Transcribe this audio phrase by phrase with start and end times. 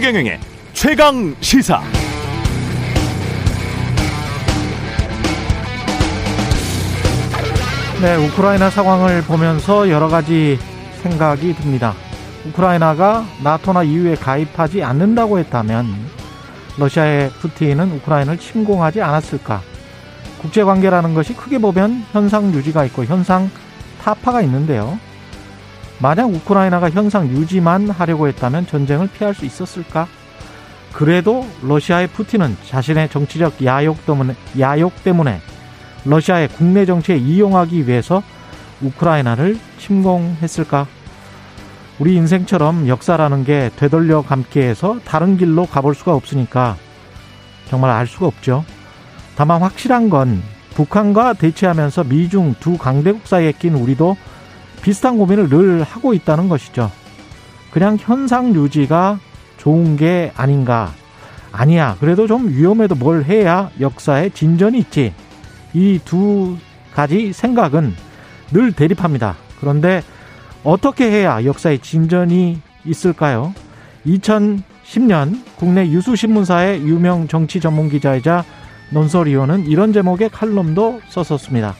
[0.00, 0.40] 최경영의
[0.72, 1.82] 최강 시사.
[8.00, 10.58] 네, 우크라이나 상황을 보면서 여러 가지
[11.02, 11.92] 생각이 듭니다.
[12.46, 15.86] 우크라이나가 나토나 EU에 가입하지 않는다고 했다면
[16.78, 19.60] 러시아의 푸틴은 우크라이나를 침공하지 않았을까?
[20.40, 23.50] 국제 관계라는 것이 크게 보면 현상 유지가 있고 현상
[24.00, 24.98] 타파가 있는데요.
[26.00, 30.08] 만약 우크라이나가 현상 유지만 하려고 했다면 전쟁을 피할 수 있었을까?
[30.92, 35.40] 그래도 러시아의 푸틴은 자신의 정치적 야욕 때문에, 야욕 때문에
[36.04, 38.22] 러시아의 국내 정치에 이용하기 위해서
[38.80, 40.86] 우크라이나를 침공했을까?
[41.98, 46.76] 우리 인생처럼 역사라는 게 되돌려 감기 해서 다른 길로 가볼 수가 없으니까
[47.68, 48.64] 정말 알 수가 없죠.
[49.36, 50.42] 다만 확실한 건
[50.74, 54.16] 북한과 대치하면서 미중 두 강대국 사이에 낀 우리도
[54.82, 56.90] 비슷한 고민을 늘 하고 있다는 것이죠.
[57.70, 59.18] 그냥 현상 유지가
[59.58, 60.92] 좋은 게 아닌가.
[61.52, 61.96] 아니야.
[62.00, 65.12] 그래도 좀 위험해도 뭘 해야 역사에 진전이 있지.
[65.74, 66.56] 이 두
[66.94, 67.94] 가지 생각은
[68.52, 69.36] 늘 대립합니다.
[69.60, 70.02] 그런데
[70.64, 73.54] 어떻게 해야 역사에 진전이 있을까요?
[74.06, 78.44] 2010년 국내 유수신문사의 유명 정치 전문 기자이자
[78.90, 81.74] 논설위원은 이런 제목의 칼럼도 썼었습니다.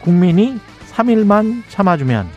[0.00, 0.58] 국민이
[1.00, 2.28] 3일만 참아주면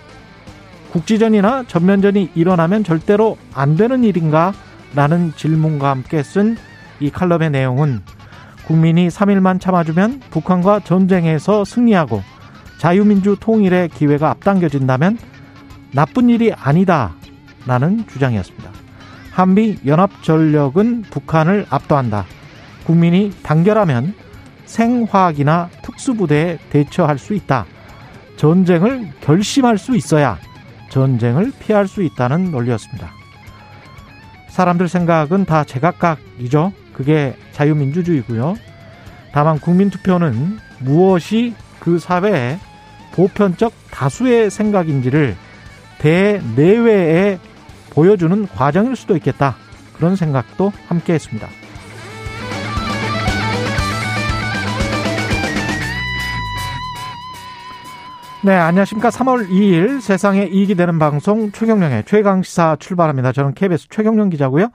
[0.91, 4.53] 국지전이나 전면전이 일어나면 절대로 안 되는 일인가?
[4.95, 6.55] 라는 질문과 함께 쓴
[6.99, 8.01] 이 칼럼의 내용은
[8.65, 12.23] 국민이 3일만 참아주면 북한과 전쟁에서 승리하고
[12.77, 15.17] 자유민주 통일의 기회가 앞당겨진다면
[15.91, 17.13] 나쁜 일이 아니다.
[17.65, 18.69] 라는 주장이었습니다.
[19.31, 22.25] 한미 연합전력은 북한을 압도한다.
[22.85, 24.13] 국민이 단결하면
[24.65, 27.65] 생화학이나 특수부대에 대처할 수 있다.
[28.37, 30.37] 전쟁을 결심할 수 있어야
[30.89, 33.11] 전쟁을 피할 수 있다는 논리였습니다.
[34.49, 36.73] 사람들 생각은 다 제각각이죠.
[36.93, 38.55] 그게 자유민주주의고요.
[39.31, 42.59] 다만 국민투표는 무엇이 그 사회의
[43.13, 45.35] 보편적 다수의 생각인지를
[45.97, 47.39] 대내외에
[47.89, 49.55] 보여주는 과정일 수도 있겠다.
[49.93, 51.47] 그런 생각도 함께 했습니다.
[58.45, 59.07] 네, 안녕하십니까.
[59.07, 63.31] 3월 2일 세상에 이익이 되는 방송 최경령의 최강시사 출발합니다.
[63.31, 64.67] 저는 KBS 최경령 기자고요.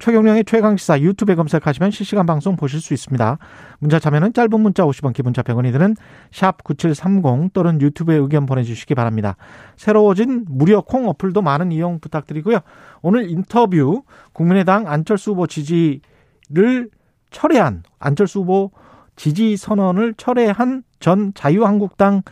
[0.00, 3.38] 최경령의 최강시사 유튜브에 검색하시면 실시간 방송 보실 수 있습니다.
[3.78, 5.94] 문자 참여는 짧은 문자 50원, 기본자 100원이 드는
[6.32, 9.36] 샵 9730 또는 유튜브에 의견 보내주시기 바랍니다.
[9.76, 12.58] 새로워진 무료 콩 어플도 많은 이용 부탁드리고요.
[13.02, 14.02] 오늘 인터뷰
[14.32, 16.90] 국민의당 안철수 후보 지지를
[17.30, 18.72] 철회한 안철수 후보
[19.14, 22.22] 지지 선언을 철회한 전 자유한국당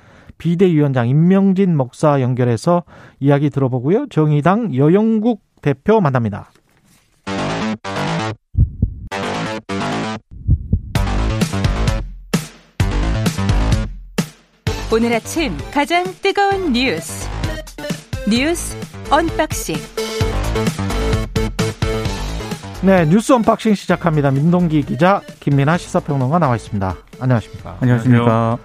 [0.40, 2.82] 비대위원장 임명진 목사 연결해서
[3.20, 4.08] 이야기 들어보고요.
[4.08, 6.50] 정의당 여영국 대표 만납니다.
[14.92, 17.28] 오늘 아침 가장 뜨거운 뉴스
[18.28, 18.76] 뉴스
[19.08, 19.76] unboxing
[22.82, 24.32] 네 뉴스 unboxing 시작합니다.
[24.32, 26.96] 민동기 기자 김민아 시사평론가 나와 있습니다.
[27.20, 27.76] 안녕하십니까?
[27.80, 28.58] 안녕하십니까?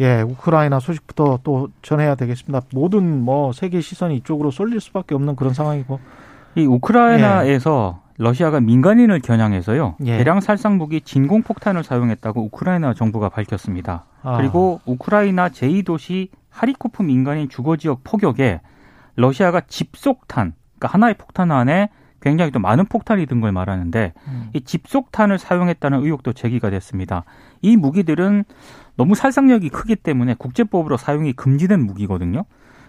[0.00, 2.66] 예, 우크라이나 소식부터 또 전해야 되겠습니다.
[2.72, 5.98] 모든 뭐 세계 시선이 이쪽으로 쏠릴 수밖에 없는 그런 상황이고.
[6.56, 8.06] 이 우크라이나에서 예.
[8.18, 10.16] 러시아가 민간인을 겨냥해서요 예.
[10.16, 14.04] 대량 살상 무기 진공 폭탄을 사용했다고 우크라이나 정부가 밝혔습니다.
[14.22, 14.38] 아.
[14.38, 18.60] 그리고 우크라이나 제2도시 하리코프 민간인 주거 지역 포격에
[19.16, 21.90] 러시아가 집속탄, 그러니까 하나의 폭탄 안에
[22.22, 24.50] 굉장히 또 많은 폭탄이 든 걸 말하는데 음.
[24.54, 27.24] 이 집속탄을 사용했다는 의혹도 제기가 됐습니다.
[27.60, 28.44] 이 무기들은
[28.96, 32.44] 너무 살상력이 크기 때문에 국제법으로 사용이 금지된 무기거든요.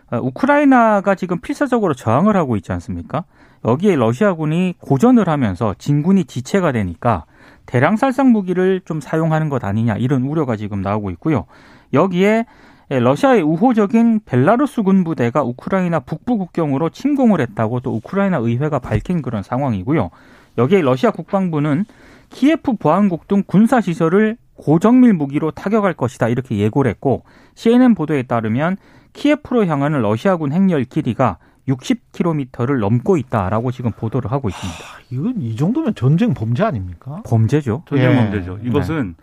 [0.10, 3.26] 아, 우크라이나가 지금 필사적으로 저항을 하고 있지 않습니까?
[3.66, 7.26] 여기에 러시아군이 고전을 하면서 진군이 지체가 되니까
[7.66, 11.46] 대량 살상 무기를 좀 사용하는 것 아니냐 이런 우려가 지금 나오고 있고요.
[11.92, 12.46] 여기에
[12.90, 20.10] 러시아의 우호적인 벨라루스 군부대가 우크라이나 북부 국경으로 침공을 했다고 또 우크라이나 의회가 밝힌 그런 상황이고요.
[20.58, 21.84] 여기에 러시아 국방부는
[22.30, 27.24] 키예프 보안국 등 군사 시설을 고정밀 무기로 타격할 것이다 이렇게 예고를 했고
[27.56, 28.78] CNN 보도에 따르면
[29.14, 31.38] 키예프로 향하는 러시아군 행렬 길이가
[31.68, 34.80] 60km를 넘고 있다라고 지금 보도를 하고 있습니다.
[34.80, 37.22] 하, 이건 이 정도면 전쟁 범죄 아닙니까?
[37.26, 37.84] 범죄죠.
[37.88, 38.16] 전쟁 예.
[38.16, 38.60] 범죄죠.
[38.64, 39.16] 이것은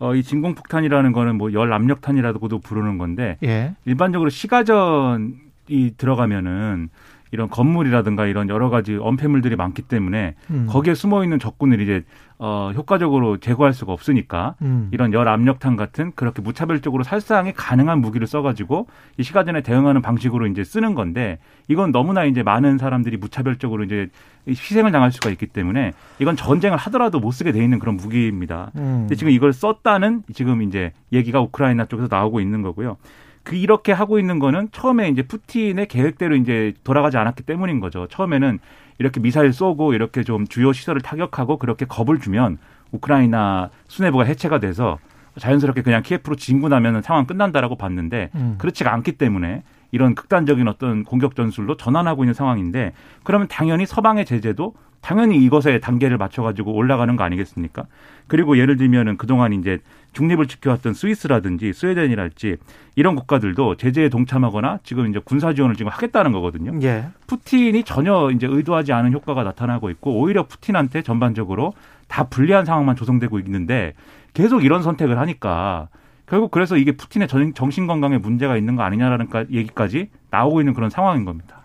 [0.00, 3.74] 어, 이 진공폭탄이라는 거는 뭐 열 압력탄이라고도 부르는 건데 예.
[3.84, 6.88] 일반적으로 시가전이 들어가면은
[7.34, 10.66] 이런 건물이라든가 이런 여러 가지 언폐물들이 많기 때문에 음.
[10.70, 12.04] 거기에 숨어 있는 적군을 이제
[12.38, 14.88] 어 효과적으로 제거할 수가 없으니까 음.
[14.92, 18.86] 이런 열 압력탄 같은 그렇게 무차별적으로 살상이 가능한 무기를 써가지고
[19.18, 24.10] 이 시가전에 대응하는 방식으로 이제 쓰는 건데 이건 너무나 이제 많은 사람들이 무차별적으로 이제
[24.46, 28.70] 희생을 당할 수가 있기 때문에 이건 전쟁을 하더라도 못 쓰게 돼 있는 그런 무기입니다.
[28.76, 29.00] 음.
[29.00, 32.96] 근데 지금 이걸 썼다는 지금 이제 얘기가 우크라이나 쪽에서 나오고 있는 거고요.
[33.44, 38.08] 그 이렇게 하고 있는 거는 처음에 이제 푸틴의 계획대로 이제 돌아가지 않았기 때문인 거죠.
[38.08, 38.58] 처음에는
[38.98, 42.58] 이렇게 미사일 쏘고 이렇게 좀 주요 시설을 타격하고 그렇게 겁을 주면
[42.90, 44.98] 우크라이나 수뇌부가 해체가 돼서
[45.38, 48.54] 자연스럽게 그냥 키예프로 진군하면 상황 끝난다라고 봤는데 음.
[48.58, 49.62] 그렇지가 않기 때문에
[49.94, 56.16] 이런 극단적인 어떤 공격 전술로 전환하고 있는 상황인데 그러면 당연히 서방의 제재도 당연히 이것에 단계를
[56.16, 57.84] 맞춰가지고 올라가는 거 아니겠습니까?
[58.26, 59.78] 그리고 예를 들면은 그동안 이제
[60.12, 62.56] 중립을 지켜왔던 스위스라든지 스웨덴이랄지
[62.96, 66.76] 이런 국가들도 제재에 동참하거나 지금 이제 군사 지원을 지금 하겠다는 거거든요.
[66.82, 67.06] 예.
[67.28, 71.72] 푸틴이 전혀 이제 의도하지 않은 효과가 나타나고 있고 오히려 푸틴한테 전반적으로
[72.08, 73.92] 다 불리한 상황만 조성되고 있는데
[74.32, 75.88] 계속 이런 선택을 하니까
[76.26, 80.74] 결국 그래서 이게 푸틴의 전- 정신 건강에 문제가 있는 거 아니냐라는 까- 얘기까지 나오고 있는
[80.74, 81.62] 그런 상황인 겁니다.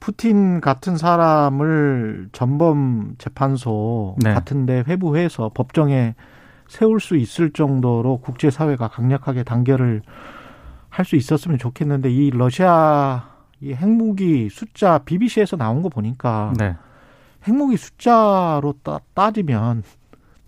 [0.00, 4.32] 푸틴 같은 사람을 전범 재판소 네.
[4.34, 6.14] 같은데 회부해서 법정에
[6.66, 10.02] 세울 수 있을 정도로 국제사회가 강력하게 단결을
[10.88, 13.28] 할 수 있었으면 좋겠는데 이 러시아
[13.60, 16.76] 이 핵무기 숫자 BBC에서 나온 거 보니까 네.
[17.46, 19.82] 핵무기 숫자로 따, 따지면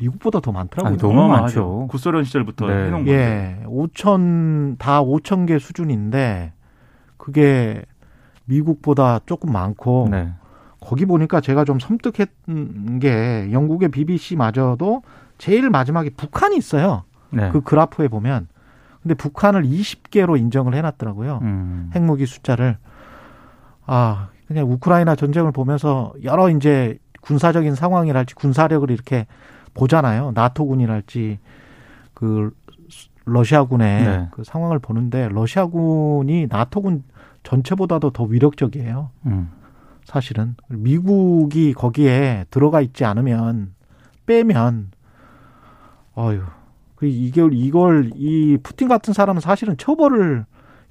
[0.04, 0.92] 미국보다 더 많더라고요.
[0.92, 1.86] 아니, 너무 많죠.
[1.88, 2.72] 구소련 시절부터 네.
[2.86, 3.58] 해놓은 건데.
[3.62, 6.52] 예, 5천 다 5천 개 수준인데
[7.16, 7.82] 그게
[8.44, 10.32] 미국보다 조금 많고 네.
[10.80, 15.02] 거기 보니까 제가 좀 섬뜩했던 게 영국의 BBC마저도
[15.38, 17.04] 제일 마지막에 북한이 있어요.
[17.30, 17.50] 네.
[17.50, 18.48] 그 그래프에 보면
[19.02, 21.40] 근데 북한을 20개로 인정을 해놨더라고요.
[21.42, 21.90] 음.
[21.94, 22.76] 핵무기 숫자를
[23.86, 29.26] 아 그냥 우크라이나 전쟁을 보면서 여러 이제 군사적인 상황이랄지 군사력을 이렇게
[29.74, 30.32] 보잖아요.
[30.34, 31.38] 나토군이랄지
[32.14, 32.54] 그
[33.26, 34.28] 러시아군의 네.
[34.32, 37.04] 그 상황을 보는데 러시아군이 나토군
[37.42, 39.10] 전체보다도 더 위력적이에요.
[39.26, 39.50] 음.
[40.04, 43.74] 사실은 미국이 거기에 들어가 있지 않으면
[44.26, 44.90] 빼면
[46.14, 46.42] 어휴
[46.94, 50.44] 그 이걸 이걸 이 푸틴 같은 사람은 사실은 처벌을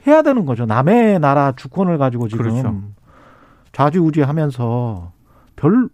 [0.05, 0.65] 해야 되는 거죠.
[0.65, 2.81] 남의 나라 주권을 가지고 지금 그렇죠.
[3.71, 5.11] 좌지우지하면서
[5.55, 5.89] 별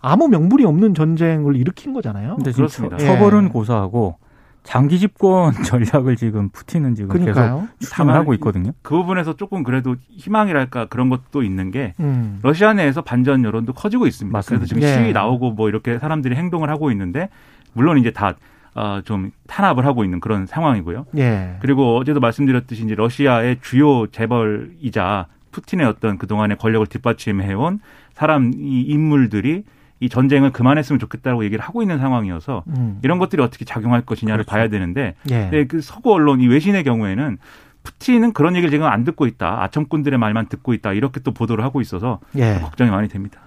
[0.00, 2.36] 아무 명분이 없는 전쟁을 일으킨 거잖아요.
[2.36, 2.96] 근데 지금 그렇습니다.
[2.96, 3.06] 처- 예.
[3.08, 4.16] 처벌은 고사하고
[4.62, 7.68] 장기 집권 전략을 지금 푸틴은 지금 계속 그러니까요.
[7.80, 8.72] 추진을 하고 있거든요.
[8.82, 12.38] 그 부분에서 조금 그래도 희망이랄까 그런 것도 있는 게 음.
[12.42, 14.36] 러시아 내에서 반전 여론도 커지고 있습니다.
[14.36, 14.60] 맞습니다.
[14.60, 14.92] 그래서 지금 예.
[14.94, 17.28] 시위 나오고 뭐 이렇게 사람들이 행동을 하고 있는데
[17.72, 18.34] 물론 이제 다
[18.74, 21.06] 어, 좀 탄압을 하고 있는 그런 상황이고요.
[21.18, 21.56] 예.
[21.60, 27.80] 그리고 어제도 말씀드렸듯이 이제 러시아의 주요 재벌이자 푸틴의 어떤 그동안의 권력을 뒷받침해온
[28.14, 29.64] 사람 이 인물들이
[30.00, 32.98] 이 전쟁을 그만했으면 좋겠다고 얘기를 하고 있는 상황이어서 음.
[33.02, 34.50] 이런 것들이 어떻게 작용할 것이냐를 그렇죠.
[34.56, 35.40] 봐야 되는데 예.
[35.42, 37.36] 근데 그 서구 언론 이 외신의 경우에는
[37.82, 39.62] 푸틴은 그런 얘기를 지금 안 듣고 있다.
[39.62, 40.92] 아첨꾼들의 말만 듣고 있다.
[40.94, 42.58] 이렇게 또 보도를 하고 있어서 예.
[42.62, 43.40] 걱정이 많이 됩니다.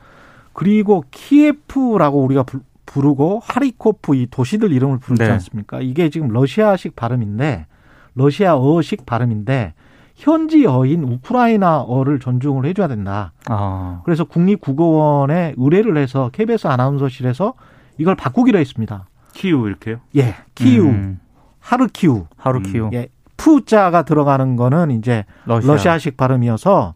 [0.54, 5.30] 그리고 키예프라고 우리가 부- 부르고 하리코프 이 도시들 이름을 부르지 네.
[5.32, 5.82] 않습니까?
[5.82, 7.66] 이게 지금 러시아식 발음인데
[8.14, 9.74] 러시아어식 발음인데
[10.16, 13.34] 현지 어인 우크라이나어를 존중을 해줘야 된다.
[13.48, 14.02] 아.
[14.06, 17.54] 그래서 국립국어원에 의뢰를 해서 KBS 아나운서실에서
[17.98, 19.06] 이걸 바꾸기로 했습니다.
[19.34, 19.98] 키우 이렇게요.
[20.16, 21.20] 예, 키우, 음.
[21.60, 22.92] 하르키우, 하루키우.
[22.94, 23.08] 예,
[23.38, 25.72] 푸자가 들어가는 거는 이제 러시아.
[25.72, 26.94] 러시아 식 발음이어서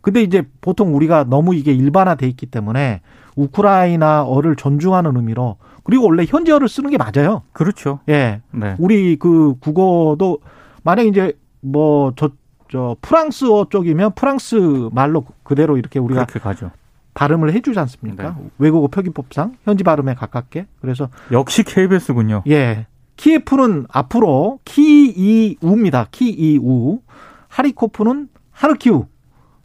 [0.00, 3.00] 근데 이제 보통 우리가 너무 이게 일반화돼 있기 때문에
[3.36, 7.42] 우크라이나어를 존중하는 의미로 그리고 원래 현지어를 쓰는 게 맞아요.
[7.52, 8.00] 그렇죠.
[8.08, 8.40] 예.
[8.52, 8.76] 네.
[8.78, 10.38] 우리 그 국어도
[10.84, 12.30] 만약 이제 뭐 저
[12.70, 16.70] 저 프랑스어 쪽이면 프랑스 말로 그대로 이렇게 우리가 그렇게 가죠.
[17.14, 18.38] 발음을 해주지 않습니까?
[18.58, 20.66] 외국어 표기법상 현지 발음에 가깝게.
[20.80, 22.44] 그래서 역시 KBS군요.
[22.48, 22.86] 예.
[23.16, 26.06] 키예프는 앞으로 키이우입니다.
[26.12, 27.00] 키이우.
[27.48, 29.06] 하리코프는 하르키우.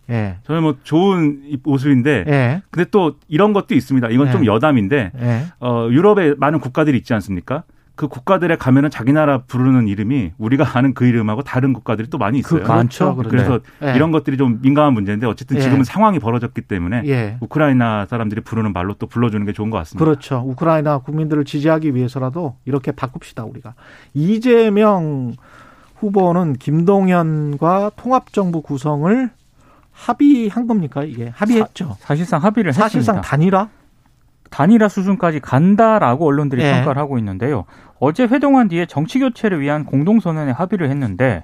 [0.10, 0.38] 예.
[0.44, 2.62] 저는 뭐 좋은 이 모습인데 예.
[2.72, 4.10] 근데 또 이런 것도 있습니다.
[4.10, 4.48] 이건 좀 네.
[4.48, 5.46] 여담인데 예.
[5.60, 7.64] 어, 유럽에 많은 국가들이 있지 않습니까?
[7.96, 12.40] 그 국가들에 가면은 자기 나라 부르는 이름이 우리가 아는 그 이름하고 다른 국가들이 또 많이
[12.40, 12.62] 있어요.
[12.64, 13.16] 그- 많죠.
[13.16, 13.30] 그렇죠.
[13.30, 13.96] 그래서 예.
[13.96, 15.62] 이런 것들이 좀 민감한 문제인데 어쨌든 예.
[15.62, 17.38] 지금은 상황이 벌어졌기 때문에 예.
[17.40, 20.04] 우크라이나 사람들이 부르는 말로 또 불러주는 게 좋은 것 같습니다.
[20.04, 20.44] 그렇죠.
[20.46, 23.74] 우크라이나 국민들을 지지하기 위해서라도 이렇게 바꿉시다, 우리가.
[24.14, 25.34] 이재명
[25.96, 29.30] 후보는 김동연과 통합정부 구성을
[29.94, 31.32] 합의한 겁니까, 이게?
[31.36, 31.96] 합의했죠.
[32.00, 33.22] 사 실상 합의를 사실상 했습니다.
[33.22, 33.70] 단일화?
[34.50, 36.72] 단일화 수준까지 간다라고 언론들이 예.
[36.72, 37.66] 평가를 하고 있는데요.
[38.00, 41.44] 어제 회동한 뒤에 정치 교체를 위한 공동 선언에 합의를 했는데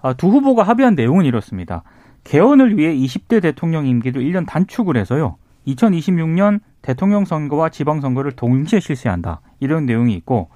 [0.00, 1.82] 아, 두 후보가 합의한 내용은 이렇습니다.
[2.24, 5.36] 개헌을 위해 20대 대통령 임기를 1년 단축을 해서요.
[5.66, 9.40] 2026년 대통령 선거와 지방 선거를 동시에 실시한다.
[9.60, 10.48] 이런 내용이 있고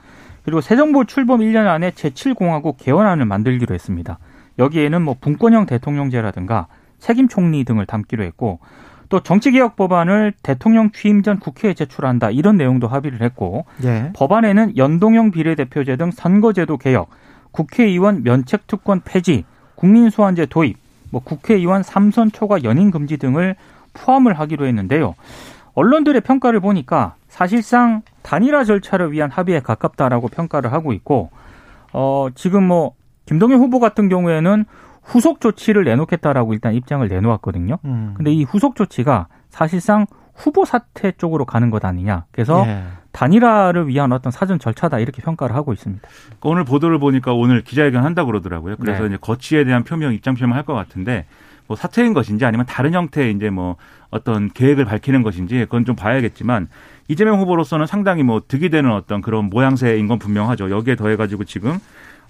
[0.44, 4.18] 그리고 새 정부 출범 1년 안에 제7공화국 개헌안을 만들기로 했습니다.
[4.58, 6.66] 여기에는 뭐 분권형 대통령제라든가
[6.99, 8.60] 책임 총리 등을 담기로 했고
[9.10, 14.12] 또 정치개혁 법안을 대통령 취임 전 국회에 제출한다 이런 내용도 합의를 했고 예.
[14.14, 17.10] 법안에는 연동형 비례대표제 등 선거제도 개혁,
[17.50, 20.78] 국회의원 면책 특권 폐지, 국민소환제 도입,
[21.10, 23.56] 뭐 국회의원 삼선 초과 연임 금지 등을
[23.94, 25.16] 포함을 하기로 했는데요.
[25.74, 31.30] 언론들의 평가를 보니까 사실상 단일화 절차를 위한 합의에 가깝다라고 평가를 하고 있고
[31.92, 32.92] 어 지금 뭐
[33.26, 34.64] 김동연 후보 같은 경우에는
[35.10, 37.78] 후속 조치를 내놓겠다라고 일단 입장을 내놓았거든요.
[37.84, 38.14] 음.
[38.16, 42.24] 근데 이 후속 조치가 사실상 후보 사퇴 쪽으로 가는 것 아니냐.
[42.30, 42.84] 그래서 예.
[43.10, 46.08] 단일화를 위한 어떤 사전 절차다 이렇게 평가를 하고 있습니다.
[46.42, 48.76] 오늘 보도를 보니까 오늘 기자회견 한다고 그러더라고요.
[48.76, 49.08] 그래서 네.
[49.08, 51.26] 이제 거치에 대한 표명, 입장 표명할 것 같은데
[51.66, 53.76] 뭐 사퇴인 것인지 아니면 다른 형태의 이제 뭐
[54.10, 56.68] 어떤 계획을 밝히는 것인지 그건 좀 봐야겠지만
[57.08, 60.70] 이재명 후보로서는 상당히 뭐 득이 되는 어떤 그런 모양새인 건 분명하죠.
[60.70, 61.78] 여기에 더해가지고 지금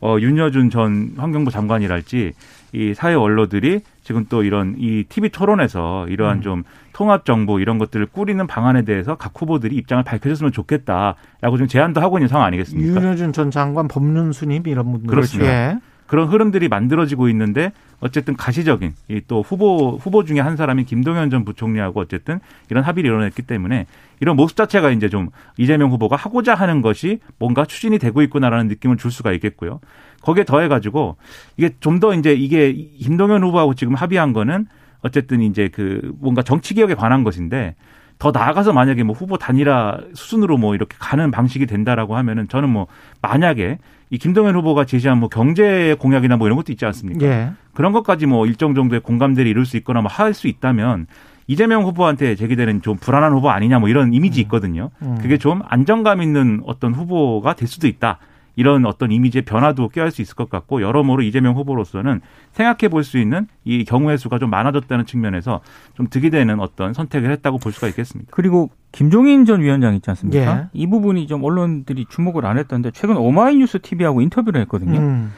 [0.00, 2.32] 어, 윤여준 전 환경부 장관이랄지
[2.72, 6.42] 이 사회 원로들이 지금 또 이런 이 TV 토론에서 이러한 음.
[6.42, 12.00] 좀 통합 정부 이런 것들을 꾸리는 방안에 대해서 각 후보들이 입장을 밝혀줬으면 좋겠다라고 좀 제안도
[12.00, 13.00] 하고 있는 상황 아니겠습니까?
[13.00, 15.50] 윤여준 전 장관 법륜스님 이런 분들 그렇습니다.
[15.50, 15.78] 예.
[16.10, 21.44] 그런 흐름들이 만들어지고 있는데 어쨌든 가시적인 이 또 후보 후보 중에 한 사람이 김동연 전
[21.44, 23.86] 부총리하고 어쨌든 이런 합의를 이뤄냈기 때문에
[24.18, 28.96] 이런 모습 자체가 이제 좀 이재명 후보가 하고자 하는 것이 뭔가 추진이 되고 있구나라는 느낌을
[28.96, 29.78] 줄 수가 있겠고요.
[30.20, 31.16] 거기에 더해 가지고
[31.56, 34.66] 이게 좀 더 이제 이게 김동연 후보하고 지금 합의한 거는
[35.02, 37.76] 어쨌든 이제 그 뭔가 정치 개혁에 관한 것인데
[38.18, 42.88] 더 나아가서 만약에 뭐 후보 단일화 수순으로 뭐 이렇게 가는 방식이 된다라고 하면은 저는 뭐
[43.22, 43.78] 만약에
[44.10, 47.24] 이 김동연 후보가 제시한 뭐 경제 공약이나 뭐 이런 것도 있지 않습니까?
[47.24, 47.52] 예.
[47.74, 51.06] 그런 것까지 뭐 일정 정도의 공감대를 이룰 수 있거나 뭐 할 수 있다면
[51.46, 54.90] 이재명 후보한테 제기되는 좀 불안한 후보 아니냐 뭐 이런 이미지 있거든요.
[55.02, 55.18] 음.
[55.20, 58.18] 그게 좀 안정감 있는 어떤 후보가 될 수도 있다.
[58.56, 62.20] 이런 어떤 이미지의 변화도 꾀할 수 있을 것 같고 여러모로 이재명 후보로서는
[62.52, 65.60] 생각해 볼 수 있는 이 경우의 수가 좀 많아졌다는 측면에서
[65.94, 68.30] 좀 득이 되는 어떤 선택을 했다고 볼 수가 있겠습니다.
[68.34, 70.58] 그리고 김종인 전 위원장 있지 않습니까?
[70.58, 70.66] 예.
[70.72, 74.98] 이 부분이 좀 언론들이 주목을 안 했던데 최근 오마이뉴스 TV하고 인터뷰를 했거든요.
[74.98, 75.32] 음.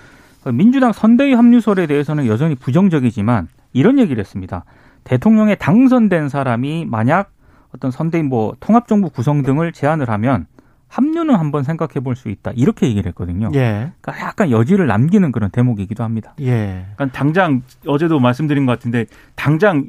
[0.52, 4.64] 민주당 선대위 합류설에 대해서는 여전히 부정적이지만 이런 얘기를 했습니다.
[5.04, 7.30] 대통령에 당선된 사람이 만약
[7.74, 10.46] 어떤 선대위 뭐 통합정부 구성 등을 제안을 하면
[10.92, 12.52] 합류는 한번 생각해 볼 수 있다.
[12.54, 13.48] 이렇게 얘기를 했거든요.
[13.54, 13.90] 예.
[14.02, 16.34] 그러니까 약간 여지를 남기는 그런 대목이기도 합니다.
[16.40, 16.84] 예.
[16.96, 19.88] 그러니까 당장 어제도 말씀드린 것 같은데 당장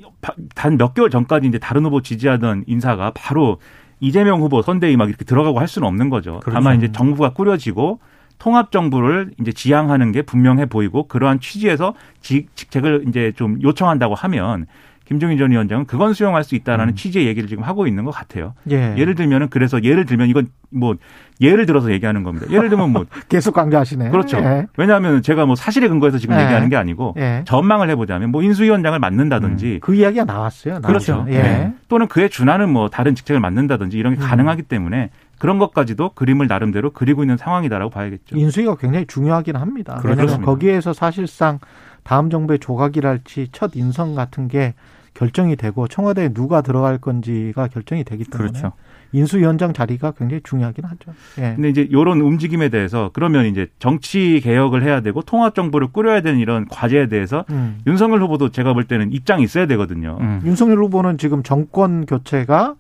[0.56, 3.58] 단 몇 개월 전까지 이제 다른 후보 지지하던 인사가 바로
[4.00, 6.40] 이재명 후보 선대위 막 이렇게 들어가고 할 수는 없는 거죠.
[6.40, 6.52] 그렇죠.
[6.54, 8.00] 다만 이제 정부가 꾸려지고
[8.40, 14.66] 통합 정부를 이제 지향하는 게 분명해 보이고 그러한 취지에서 직- 직책을 이제 좀 요청한다고 하면
[15.06, 18.54] 김종인 전 위원장은 그건 수용할 수 있다라는 취지의 얘기를 지금 하고 있는 것 같아요.
[18.72, 18.96] 예.
[18.98, 20.96] 예를 들면은 그래서 예를 들면 이건 뭐
[21.42, 22.48] 예를 들어서 얘기하는 겁니다.
[22.50, 24.10] 예를 들면 뭐 계속 강조하시네.
[24.10, 24.38] 그렇죠.
[24.38, 24.68] 예.
[24.78, 26.44] 왜냐하면 제가 뭐 사실에 근거해서 지금 예.
[26.44, 27.44] 얘기하는 게 아니고 예.
[27.46, 30.82] 전망을 해보자면 뭐 인수위원장을 맡는다든지 그 이야기가 나왔어요.
[30.82, 31.14] 그렇죠.
[31.14, 31.34] 나왔죠.
[31.34, 31.42] 예.
[31.42, 31.74] 네.
[31.90, 34.26] 또는 그에 준하는 뭐 다른 직책을 맡는다든지 이런 게 음.
[34.26, 38.38] 가능하기 때문에 그런 것까지도 그림을 나름대로 그리고 있는 상황이다라고 봐야겠죠.
[38.38, 40.00] 인수위가 굉장히 중요하긴 합니다.
[40.02, 40.22] 그렇죠.
[40.22, 40.46] 왜냐하면.
[40.46, 41.60] 거기에서 사실상
[42.04, 44.74] 다음 정부의 조각이랄지 첫 인선 같은 게
[45.14, 48.74] 결정이 되고 청와대에 누가 들어갈 건지가 결정이 되기 때문에 그렇죠.
[49.12, 51.14] 인수위원장 자리가 굉장히 중요하긴 하죠.
[51.38, 51.54] 예.
[51.56, 56.40] 근데 이제 이런 움직임에 대해서 그러면 이제 정치 개혁을 해야 되고 통합 정부를 꾸려야 되는
[56.40, 57.80] 이런 과제에 대해서 음.
[57.86, 60.18] 윤석열 후보도 제가 볼 때는 입장이 있어야 되거든요.
[60.20, 60.42] 음.
[60.44, 62.76] 윤석열 후보는 지금 정권 교체가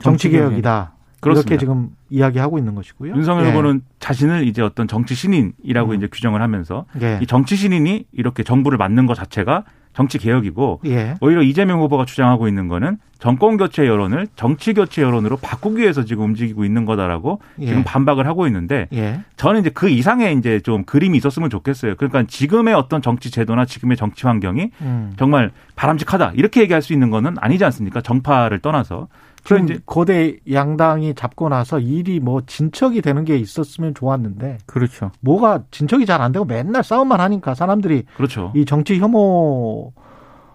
[0.00, 0.94] 정치 개혁이다.
[1.20, 1.50] 그렇습니다.
[1.50, 3.14] 이렇게 지금 이야기하고 있는 것이고요.
[3.14, 3.50] 윤석열 예.
[3.50, 5.96] 후보는 자신을 이제 어떤 정치 신인이라고 음.
[5.96, 7.18] 이제 규정을 하면서 예.
[7.22, 11.16] 이 정치 신인이 이렇게 정부를 맡는 것 자체가 정치 개혁이고 예.
[11.20, 16.24] 오히려 이재명 후보가 주장하고 있는 거는 정권 교체 여론을 정치 교체 여론으로 바꾸기 위해서 지금
[16.24, 17.66] 움직이고 있는 거다라고 예.
[17.66, 19.20] 지금 반박을 하고 있는데 예.
[19.36, 21.96] 저는 이제 그 이상의 이제 좀 그림이 있었으면 좋겠어요.
[21.96, 25.12] 그러니까 지금의 어떤 정치 제도나 지금의 정치 환경이 음.
[25.18, 28.00] 정말 바람직하다 이렇게 얘기할 수 있는 거는 아니지 않습니까?
[28.00, 29.08] 정파를 떠나서
[29.44, 35.10] 지금 이제 고대 양당이 잡고 나서 일이 뭐 진척이 되는 게 있었으면 좋았는데 그렇죠.
[35.20, 38.52] 뭐가 진척이 잘 안 되고 맨날 싸움만 하니까 사람들이 그렇죠.
[38.54, 39.92] 이 정치 혐오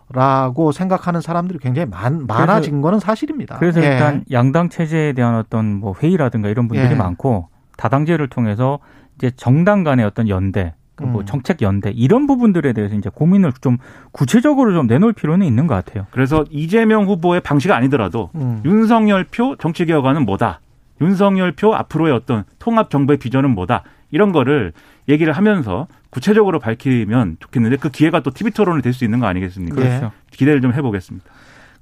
[0.10, 3.58] 라고 생각하는 사람들이 굉장히 많, 많아진 거는 사실입니다.
[3.58, 3.94] 그래서 예.
[3.94, 6.96] 일단 양당 체제에 대한 어떤 뭐 회의라든가 이런 분들이 예.
[6.96, 8.78] 많고 다당제를 통해서
[9.16, 11.26] 이제 정당 간의 어떤 연대, 그 뭐 음.
[11.26, 13.78] 정책 연대 이런 부분들에 대해서 이제 고민을 좀
[14.12, 16.08] 구체적으로 좀 내놓을 필요는 있는 것 같아요.
[16.12, 18.62] 그래서 이재명 후보의 방식 아니더라도 음.
[18.66, 20.62] 윤석열 표 정치 개혁안은 뭐다.
[21.02, 23.84] 윤석열 표 앞으로의 어떤 통합 정부의 비전은 뭐다.
[24.12, 24.72] 이런 거를
[25.10, 29.76] 얘기를 하면서 구체적으로 밝히면 좋겠는데 그 기회가 또 TV 토론이 될 수 있는 거 아니겠습니까?
[29.76, 30.12] 그렇죠.
[30.32, 31.26] 기대를 좀 해보겠습니다.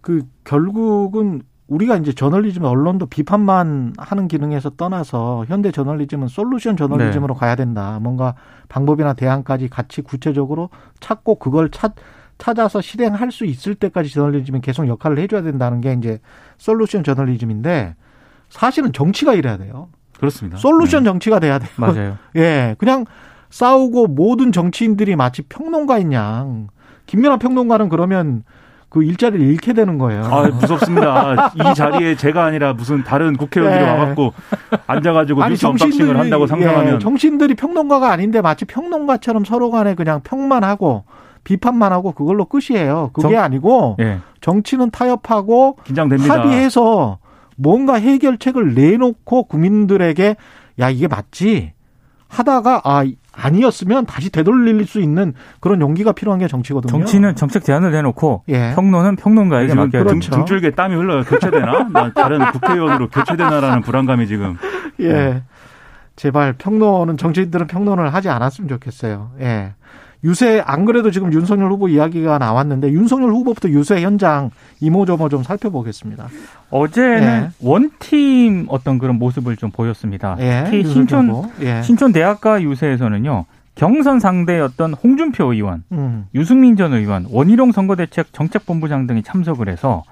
[0.02, 7.56] 그 결국은 우리가 이제 저널리즘 언론도 비판만 하는 기능에서 떠나서 현대 저널리즘은 솔루션 저널리즘으로 가야
[7.56, 8.00] 된다.
[8.02, 8.36] 뭔가
[8.70, 11.94] 방법이나 대안까지 같이 구체적으로 찾고 그걸 찾
[12.38, 16.20] 찾아서 실행할 수 있을 때까지 저널리즘이 계속 역할을 해줘야 된다는 게 이제
[16.58, 17.96] 솔루션 저널리즘인데
[18.50, 19.90] 사실은 정치가 이래야 돼요.
[20.18, 20.58] 그렇습니다.
[20.58, 21.70] 솔루션 정치가 돼야 돼요.
[21.78, 22.18] 맞아요.
[22.36, 23.06] 예, 그냥
[23.50, 26.68] 싸우고 모든 정치인들이 마치 평론가인 양.
[27.06, 28.44] 김연아 평론가는 그러면
[28.94, 30.24] 그 일자리를 잃게 되는 거예요.
[30.26, 31.52] 아, 무섭습니다.
[31.56, 33.90] 이 자리에 제가 아니라 무슨 다른 국회의원들이 네.
[33.92, 34.34] 와갖고
[34.86, 40.64] 앉아가지고 뉴스 unboxing을 한다고 상상하면 예, 정치인들이 평론가가 아닌데 마치 평론가처럼 서로 간에 그냥 평만
[40.64, 41.06] 하고
[41.44, 43.10] 비판만 하고 그걸로 끝이에요.
[43.14, 44.20] 그게 정- 아니고 예.
[44.42, 46.32] 정치는 타협하고 긴장됩니다.
[46.42, 47.18] 합의해서
[47.58, 50.36] 뭔가 해결책을 내놓고 국민들에게
[50.80, 51.74] 야 이게 맞지
[52.28, 56.90] 하다가 아 아니었으면 다시 되돌릴 수 있는 그런 용기가 필요한 게 정치거든요.
[56.90, 58.72] 정치는 정책 제안을 내놓고 예.
[58.76, 60.32] 평론은 평론가에게 지금 맡겨야 등, 그렇죠.
[60.32, 61.24] 등줄기에 땀이 흘러요.
[61.24, 61.90] 교체되나?
[61.92, 64.58] 나 다른 국회의원으로 교체되나라는 불안감이 지금.
[65.02, 65.44] 예.
[66.16, 69.32] 제발 평론은 정치인들은 평론을 하지 않았으면 좋겠어요.
[69.42, 69.74] 예.
[70.24, 76.28] 유세 안 그래도 지금 윤석열 후보 이야기가 나왔는데 윤석열 후보부터 유세 현장 이모저모 좀 살펴보겠습니다.
[76.70, 77.50] 어제는 예.
[77.62, 80.38] 원팀 어떤 그런 모습을 좀 보였습니다.
[80.40, 80.64] 예.
[80.66, 81.50] 특히 신촌.
[81.62, 81.82] 예.
[81.82, 83.46] 신촌 대학가 유세에서는요.
[83.76, 86.28] 경선 상대였던 홍준표 의원, 음.
[86.36, 90.04] 유승민 전 의원, 원희룡 선거대책 정책본부장 등이 참석을 해서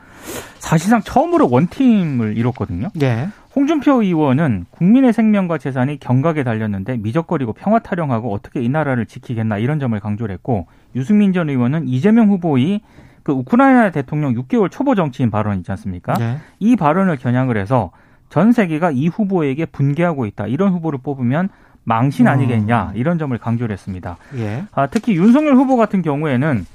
[0.60, 2.90] 사실상 처음으로 원팀을 이뤘거든요.
[3.02, 3.30] 예.
[3.56, 9.80] 홍준표 의원은 국민의 생명과 재산이 경각에 달렸는데 미적거리고 평화 타령하고 어떻게 이 나라를 지키겠나 이런
[9.80, 12.82] 점을 강조를 했고 유승민 전 의원은 이재명 후보의
[13.24, 16.16] 그 우크라이나 대통령 6개월 초보 정치인 발언 있지 않습니까?
[16.20, 16.38] 예.
[16.60, 17.92] 이 발언을 겨냥을 해서
[18.30, 20.48] 전 세계가 이 후보에게 분개하고 있다.
[20.48, 21.50] 이런 후보를 뽑으면
[21.84, 22.94] 망신 아니겠냐.
[22.96, 24.18] 이런 점을 강조를 했습니다.
[24.38, 24.64] 예.
[24.72, 26.66] 아, 특히 윤석열 후보 같은 경우에는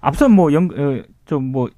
[0.00, 1.68] 앞서 뭐, 연, 어, 좀 뭐,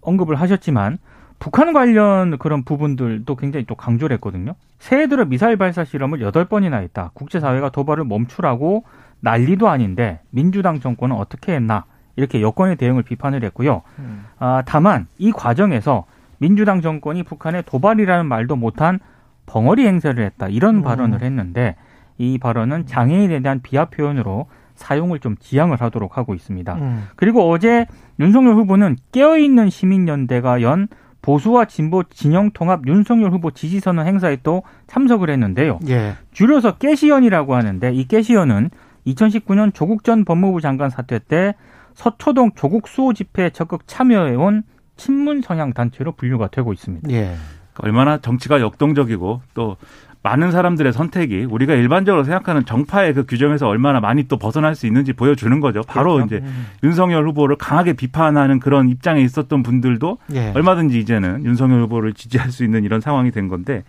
[0.00, 0.98] 언급을 하셨지만
[1.40, 4.54] 북한 관련 그런 부분들도 굉장히 또 강조를 했거든요.
[4.78, 7.10] 새해 들어 미사일 발사 실험을 여덟 번이나 했다.
[7.14, 8.84] 국제사회가 도발을 멈추라고
[9.20, 11.84] 난리도 아닌데 민주당 정권은 어떻게 했나.
[12.16, 13.82] 이렇게 여권의 대응을 비판을 했고요.
[13.98, 14.26] 음.
[14.38, 16.04] 아, 다만 이 과정에서
[16.38, 19.00] 민주당 정권이 북한의 도발이라는 말도 못한
[19.46, 20.48] 벙어리 행세를 했다.
[20.48, 20.82] 이런 음.
[20.82, 21.76] 발언을 했는데
[22.18, 26.74] 이 발언은 장애인에 대한 비하 표현으로 사용을 좀 지양을 하도록 하고 있습니다.
[26.74, 27.08] 음.
[27.16, 27.86] 그리고 어제
[28.18, 30.88] 윤석열 후보는 깨어있는 시민연대가 연
[31.22, 35.80] 보수와 진보 진영 통합 윤석열 후보 지지 선언 행사에 또 참석을 했는데요.
[35.88, 36.14] 예.
[36.32, 38.70] 줄여서 깨시연이라고 하는데 이 깨시연은
[39.06, 41.54] 2019년 조국 전 법무부 장관 사퇴 때
[41.94, 44.62] 서초동 조국 수호 집회에 적극 참여해온
[44.96, 47.10] 친문 성향 단체로 분류가 되고 있습니다.
[47.10, 47.34] 예.
[47.78, 49.76] 얼마나 정치가 역동적이고 또
[50.22, 55.14] 많은 사람들의 선택이 우리가 일반적으로 생각하는 정파의 그 규정에서 얼마나 많이 또 벗어날 수 있는지
[55.14, 55.80] 보여주는 거죠.
[55.86, 56.36] 바로 그렇죠.
[56.36, 56.44] 이제
[56.82, 60.52] 윤석열 후보를 강하게 비판하는 그런 입장에 있었던 분들도 예.
[60.54, 63.82] 얼마든지 이제는 윤석열 후보를 지지할 수 있는 이런 상황이 된 건데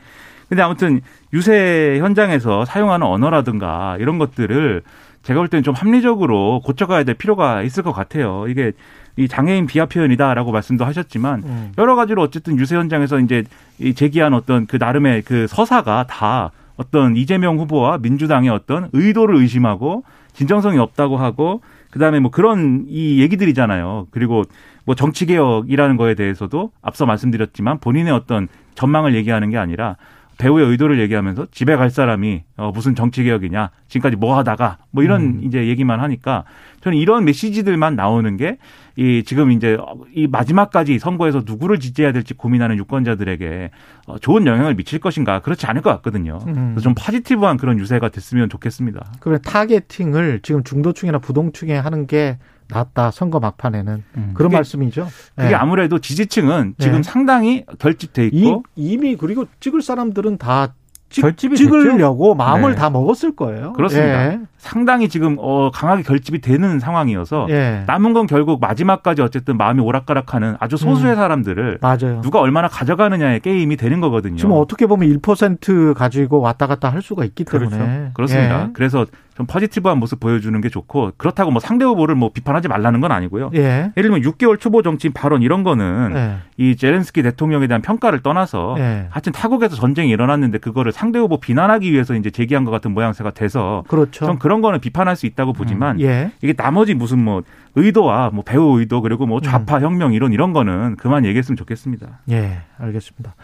[0.47, 1.01] 근데 아무튼
[1.33, 4.83] 유세 현장에서 사용하는 언어라든가 이런 것들을
[5.23, 8.45] 제가 볼 때는 좀 합리적으로 고쳐가야 될 필요가 있을 것 같아요.
[8.47, 8.73] 이게
[9.17, 11.71] 이 장애인 비하 표현이다라고 말씀도 하셨지만 음.
[11.77, 13.43] 여러 가지로 어쨌든 유세 현장에서 이제
[13.79, 20.03] 이 제기한 어떤 그 나름의 그 서사가 다 어떤 이재명 후보와 민주당의 어떤 의도를 의심하고
[20.33, 24.07] 진정성이 없다고 하고 그다음에 뭐 그런 이 얘기들이잖아요.
[24.11, 24.43] 그리고
[24.85, 29.97] 뭐 정치 개혁이라는 거에 대해서도 앞서 말씀드렸지만 본인의 어떤 전망을 얘기하는 게 아니라
[30.41, 35.21] 배우의 의도를 얘기하면서 집에 갈 사람이 어 무슨 정치 개혁이냐 지금까지 뭐 하다가 뭐 이런
[35.21, 35.41] 음.
[35.43, 36.43] 이제 얘기만 하니까
[36.81, 38.57] 저는 이런 메시지들만 나오는 게
[38.97, 39.77] 이 지금 이제
[40.13, 43.71] 이 마지막까지 선거에서 누구를 지지해야 될지 고민하는 유권자들에게
[44.07, 46.39] 어, 좋은 영향을 미칠 것인가 그렇지 않을 것 같거든요.
[46.47, 46.71] 음.
[46.73, 49.13] 그래서 좀 포지티브한 그런 유세가 됐으면 좋겠습니다.
[49.19, 52.37] 그래 타겟팅을 지금 중도층이나 부동층에 하는 게
[52.71, 54.31] 낫다 선거 막판에는 음.
[54.33, 55.07] 그런 그게- 말씀이죠.
[55.35, 55.53] 그게 예.
[55.55, 57.03] 아무래도 지지층은 지금 네.
[57.03, 60.73] 상당히 결집돼 이, 있고 이 미 그리고 찍을 사람들은 다
[61.09, 62.75] 찍, 결집이 찍으려고 마음을 네.
[62.77, 63.73] 다 먹었을 거예요.
[63.73, 64.39] 그렇습니다.
[64.63, 64.67] 예.
[64.69, 67.83] 상당히 지금 어 강하게 결집이 되는 상황이어서 예.
[67.87, 71.15] 남은 건 결국 마지막까지 어쨌든 마음이 오락가락하는 아주 소수의 음.
[71.15, 72.21] 사람들을 맞아요.
[72.21, 74.37] 누가 얼마나 가져가느냐의 게임이 되는 거거든요.
[74.37, 78.11] 지금 어떻게 보면 1% 가지고 왔다 갔다 할 수가 있기 때문에 그렇죠.
[78.13, 78.63] 그렇습니다.
[78.63, 78.69] 예.
[78.73, 83.11] 그래서 좀 포지티브한 모습 보여주는 게 좋고 그렇다고 뭐 상대 후보를 뭐 비판하지 말라는 건
[83.11, 83.51] 아니고요.
[83.55, 83.91] 예.
[83.97, 86.35] 예를 들면 6개월 초보 정치인 발언 이런 거는 예.
[86.57, 89.07] 이 제렌스키 대통령에 대한 평가를 떠나서 예.
[89.09, 93.83] 하여튼 타국에서 전쟁이 일어났는데 그거를 상대 후보 비난하기 위해서 이제 제기한 것 같은 모양새가 돼서
[93.87, 94.25] 그렇죠.
[94.25, 96.31] 그런 거는 비판할 수 있다고 보지만 예.
[96.41, 97.43] 이게 나머지 무슨 뭐
[97.75, 102.19] 의도와 뭐 배우 의도 그리고 뭐 좌파 혁명 이론 이런 거는 그만 얘기했으면 좋겠습니다.
[102.31, 103.35] 예, 알겠습니다.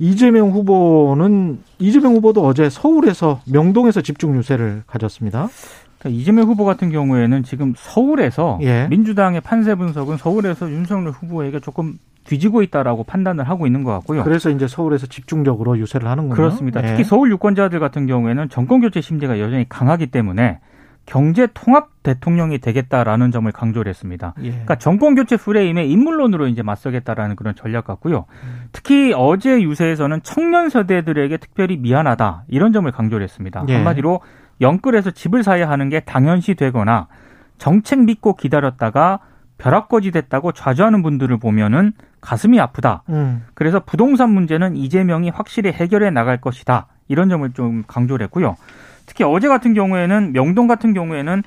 [0.00, 5.48] 이재명 후보는 이재명 후보도 어제 서울에서 명동에서 집중 유세를 가졌습니다.
[6.02, 8.88] 그러니까 이재명 후보 같은 경우에는 지금 서울에서 예.
[8.88, 14.24] 민주당의 판세 분석은 서울에서 윤석열 후보에게 조금 뒤지고 있다라고 판단을 하고 있는 것 같고요.
[14.24, 16.34] 그래서 이제 서울에서 집중적으로 유세를 하는군요.
[16.34, 16.82] 그렇습니다.
[16.82, 16.88] 예.
[16.88, 20.58] 특히 서울 유권자들 같은 경우에는 정권 교체 심리가 여전히 강하기 때문에
[21.04, 24.34] 경제 통합 대통령이 되겠다라는 점을 강조를 했습니다.
[24.42, 24.50] 예.
[24.50, 28.26] 그러니까 정권 교체 프레임에 인물론으로 이제 맞서겠다라는 그런 전략 같고요.
[28.72, 33.64] 특히 어제 유세에서는 청년 세대들에게 특별히 미안하다 이런 점을 강조를 했습니다.
[33.68, 33.74] 예.
[33.76, 34.20] 한마디로
[34.62, 37.08] 영끌에서 집을 사야 하는 게 당연시 되거나
[37.58, 39.20] 정책 믿고 기다렸다가
[39.58, 43.02] 벼락거지 됐다고 좌절하는 분들을 보면은 가슴이 아프다.
[43.10, 43.44] 음.
[43.54, 46.86] 그래서 부동산 문제는 이재명이 확실히 해결해 나갈 것이다.
[47.08, 48.56] 이런 점을 좀 강조를 했고요.
[49.06, 51.42] 특히 어제 같은 경우에는 명동 같은 경우에는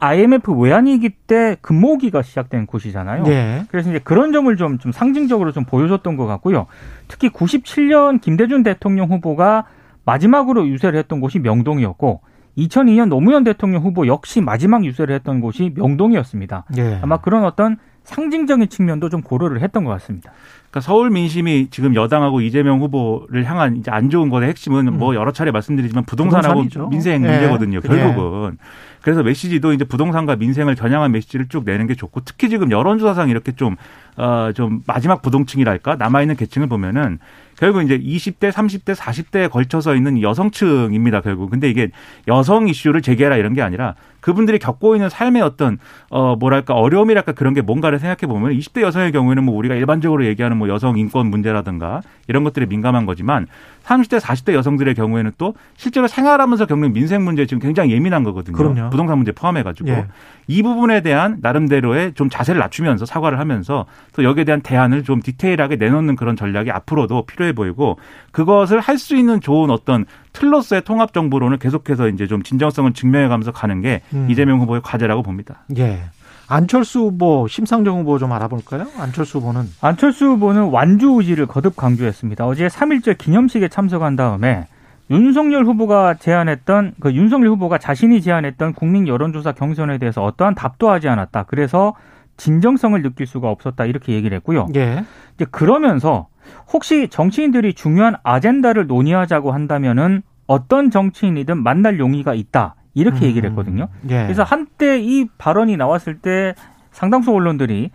[0.00, 3.24] IMF 외환위기 때 금모기가 시작된 곳이잖아요.
[3.26, 3.64] 예.
[3.70, 6.66] 그래서 이제 그런 점을 좀, 좀 상징적으로 좀 보여줬던 것 같고요.
[7.08, 9.64] 특히 97년 김대중 대통령 후보가
[10.04, 12.20] 마지막으로 유세를 했던 곳이 명동이었고
[12.58, 16.64] 2002년 노무현 대통령 후보 역시 마지막 유세를 했던 곳이 명동이었습니다.
[16.76, 16.98] 예.
[17.02, 20.32] 아마 그런 어떤 상징적인 측면도 좀 고려를 했던 것 같습니다.
[20.70, 24.98] 그러니까 서울 민심이 지금 여당하고 이재명 후보를 향한 이제 안 좋은 것의 핵심은 음.
[24.98, 26.88] 뭐 여러 차례 말씀드리지만 부동산하고 부동산이죠.
[26.88, 27.28] 민생 예.
[27.28, 27.80] 문제거든요.
[27.84, 27.86] 예.
[27.86, 28.58] 결국은.
[29.02, 33.52] 그래서 메시지도 이제 부동산과 민생을 겨냥한 메시지를 쭉 내는 게 좋고 특히 지금 여론조사상 이렇게
[33.52, 33.76] 좀,
[34.16, 37.18] 어, 좀 마지막 부동층이랄까 남아 있는 계층을 보면은
[37.58, 41.50] 결국 이제 20대, 30대, 40대에 걸쳐서 있는 여성층입니다, 결국.
[41.50, 41.90] 근데 이게
[42.28, 47.54] 여성 이슈를 제기해라 이런 게 아니라 그분들이 겪고 있는 삶의 어떤, 어, 뭐랄까, 어려움이랄까 그런
[47.54, 52.00] 게 뭔가를 생각해 보면 20대 여성의 경우에는 뭐 우리가 일반적으로 얘기하는 뭐 여성 인권 문제라든가
[52.28, 53.46] 이런 것들에 민감한 거지만
[53.88, 58.54] 30대, 40대 여성들의 경우에는 또 실제로 생활하면서 겪는 민생 문제에 지금 굉장히 예민한 거거든요.
[58.56, 58.90] 그럼요.
[58.90, 59.88] 부동산 문제 포함해 가지고.
[59.88, 60.06] 예.
[60.46, 65.76] 이 부분에 대한 나름대로의 좀 자세를 낮추면서 사과를 하면서 또 여기에 대한 대안을 좀 디테일하게
[65.76, 67.98] 내놓는 그런 전략이 앞으로도 필요해 보이고
[68.30, 73.52] 그것을 할 수 있는 좋은 어떤 틀로서의 통합 정보론을 계속해서 이제 좀 진정성을 증명해 가면서
[73.52, 74.26] 가는 게 음.
[74.28, 75.64] 이재명 후보의 과제라고 봅니다.
[75.78, 76.00] 예.
[76.48, 78.86] 안철수 후보, 심상정 후보 좀 알아볼까요?
[78.98, 82.46] 안철수 후보는 안철수 후보는 완주 의지를 거듭 강조했습니다.
[82.46, 84.66] 어제 3.1절 기념식에 참석한 다음에
[85.10, 91.08] 윤석열 후보가 제안했던 그 윤석열 후보가 자신이 제안했던 국민 여론조사 경선에 대해서 어떠한 답도 하지
[91.08, 91.44] 않았다.
[91.44, 91.94] 그래서
[92.38, 93.84] 진정성을 느낄 수가 없었다.
[93.84, 94.68] 이렇게 얘기를 했고요.
[94.76, 95.04] 예.
[95.34, 96.28] 이제 그러면서
[96.72, 102.74] 혹시 정치인들이 중요한 아젠다를 논의하자고 한다면은 어떤 정치인이든 만날 용의가 있다.
[102.98, 103.88] 이렇게 얘기를 했거든요.
[104.10, 104.24] 예.
[104.24, 106.54] 그래서 한때 이 발언이 나왔을 때
[106.90, 107.90] 상당수 언론들이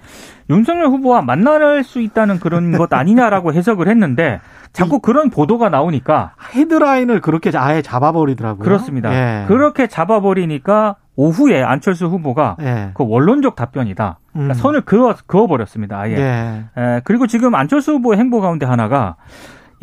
[0.50, 4.40] 윤석열 후보와 만날 수 있다는 그런 것 아니냐라고 해석을 했는데
[4.72, 8.64] 자꾸 그런 보도가 나오니까 헤드라인을 그렇게 아예 잡아버리더라고요.
[8.64, 9.14] 그렇습니다.
[9.14, 9.46] 예.
[9.48, 12.92] 그렇게 잡아버리니까 오후에 안철수 후보가 예.
[12.94, 14.18] 그 원론적 답변이다.
[14.32, 14.58] 그러니까 음.
[14.58, 16.00] 선을 그어, 그어버렸습니다.
[16.00, 16.16] 아예.
[16.18, 16.64] 예.
[16.82, 19.16] 에, 그리고 지금 안철수 후보의 행보 가운데 하나가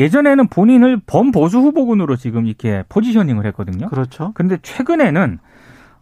[0.01, 3.89] 예전에는 본인을 범보수 후보군으로 지금 이렇게 포지셔닝을 했거든요.
[3.89, 4.33] 그렇죠.
[4.35, 5.39] 근데 최근에는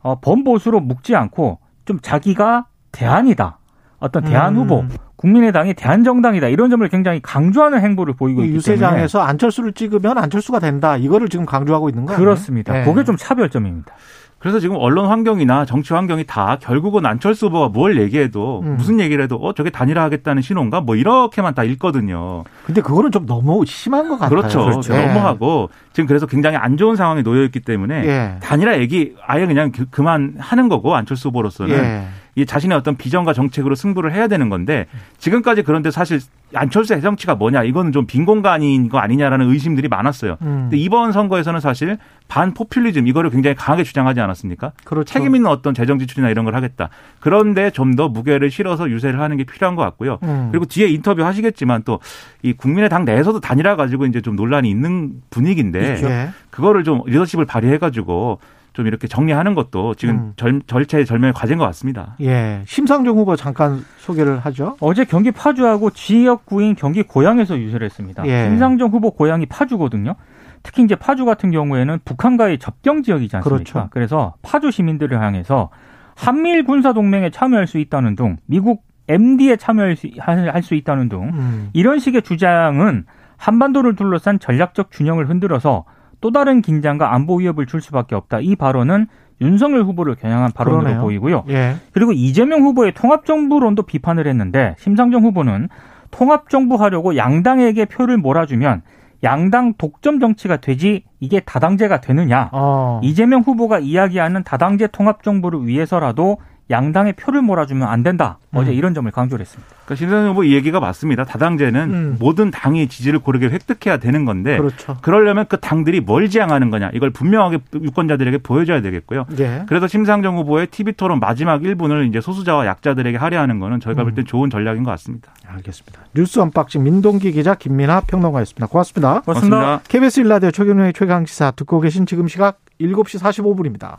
[0.00, 3.58] 어, 범보수로 묶지 않고 좀 자기가 대안이다.
[3.98, 4.62] 어떤 대안 음.
[4.62, 4.84] 후보,
[5.16, 6.46] 국민의당이 대안정당이다.
[6.46, 10.96] 이런 점을 굉장히 강조하는 행보를 보이고 이 있기 유세장에서 안철수를 찍으면 안철수가 된다.
[10.96, 12.18] 이거를 지금 강조하고 있는 거예요.
[12.18, 12.80] 그렇습니다.
[12.80, 12.84] 예.
[12.84, 13.92] 그게 좀 차별점입니다.
[14.38, 18.77] 그래서 지금 언론 환경이나 정치 환경이 다 결국은 안철수 후보가 뭘 얘기해도 음.
[18.77, 22.44] 무슨 얘기를 해도 어 저게 단일화하겠다는 신호인가 뭐 이렇게만 다 읽거든요.
[22.64, 24.29] 근데 그거는 좀 너무 심한 것 같아요.
[24.29, 24.64] 그렇죠.
[24.64, 24.94] 그렇죠.
[24.94, 25.07] 예.
[25.07, 28.37] 너무하고 지금 그래서 굉장히 안 좋은 상황에 놓여 있기 때문에 예.
[28.40, 32.05] 단일화 얘기 아예 그냥 그- 그만하는 거고 안철수 후보로서는 예.
[32.38, 34.87] 이 자신의 어떤 비전과 정책으로 승부를 해야 되는 건데
[35.18, 36.20] 지금까지 그런데 사실
[36.55, 40.37] 안철수의 정치가 뭐냐 이거는 좀 빈 공간인 거 아니냐라는 의심들이 많았어요.
[40.42, 40.68] 음.
[40.70, 41.98] 근데 이번 선거에서는 사실
[42.29, 44.72] 반 포퓰리즘 이거를 굉장히 강하게 주장하지 않았습니까?
[44.85, 45.12] 그렇죠.
[45.12, 46.88] 책임 있는 어떤 재정 지출이나 이런 걸 하겠다.
[47.20, 50.18] 그런데 좀 더 무게를 실어서 유세를 하는 게 필요한 것 같고요.
[50.22, 50.48] 음.
[50.53, 51.98] 그리고 뒤에 인터뷰 하시겠지만 또
[52.42, 56.29] 이 국민의당 내에서도 단일화 가지고 이제 좀 논란이 있는 분위기인데 예.
[56.51, 58.38] 그거를 좀 리더십을 발휘해 가지고
[58.78, 60.32] 좀 이렇게 정리하는 것도 지금 음.
[60.36, 62.14] 절, 절차의 절명의 과제인 것 같습니다.
[62.20, 62.62] 예.
[62.64, 64.76] 심상정 후보 잠깐 소개를 하죠.
[64.78, 68.24] 어제 경기 파주하고 지역구인 경기 고양에서 유세를 했습니다.
[68.28, 68.48] 예.
[68.48, 70.14] 김상정 후보 고향이 파주거든요.
[70.62, 73.64] 특히 이제 파주 같은 경우에는 북한과의 접경 지역이지 않습니까?
[73.64, 73.88] 그렇죠.
[73.90, 75.70] 그래서 파주 시민들을 향해서
[76.14, 81.32] 한미일 군사 동맹에 참여할 수 있다는 등 미국 MD에 참여할 수, 할 수 있다는 등
[81.34, 81.70] 음.
[81.72, 83.06] 이런 식의 주장은
[83.38, 85.84] 한반도를 둘러싼 전략적 균형을 흔들어서
[86.20, 88.40] 또 다른 긴장과 안보 위협을 줄 수밖에 없다.
[88.40, 89.07] 이 발언은
[89.40, 91.02] 윤석열 후보를 겨냥한 발언으로 그러네요.
[91.02, 91.44] 보이고요.
[91.48, 91.76] 예.
[91.92, 95.68] 그리고 이재명 후보의 통합정부론도 비판을 했는데 심상정 후보는
[96.11, 98.83] 통합정부 하려고 양당에게 표를 몰아주면
[99.22, 102.50] 양당 독점 정치가 되지 이게 다당제가 되느냐.
[102.52, 103.00] 어.
[103.02, 106.38] 이재명 후보가 이야기하는 다당제 통합정부를 위해서라도
[106.70, 108.38] 양당의 표를 몰아주면 안 된다.
[108.52, 108.74] 어제 음.
[108.74, 109.68] 이런 점을 강조를 했습니다.
[109.85, 111.24] 그러니까 심상정 후보 이 얘기가 맞습니다.
[111.24, 112.16] 다당제는 음.
[112.18, 114.98] 모든 당이 지지를 고르게 획득해야 되는 건데 그렇죠.
[115.02, 119.26] 그러려면 그 당들이 뭘 지향하는 거냐 이걸 분명하게 유권자들에게 보여줘야 되겠고요.
[119.38, 119.64] 예.
[119.66, 124.14] 그래서 심상정 후보의 TV 토론 마지막 1분을 이제 소수자와 약자들에게 할애하는 거는 저희가 볼 음.
[124.14, 125.33] 땐 좋은 전략인 것 같습니다.
[125.46, 126.00] 알겠습니다.
[126.14, 128.66] 뉴스 unboxing 민동기 기자 김민아 평론가였습니다.
[128.66, 129.20] 고맙습니다.
[129.20, 129.81] 고맙습니다.
[129.88, 133.96] KBS 일라디오 최경영의 최강시사 듣고 계신 지금 시각 7시 45분입니다.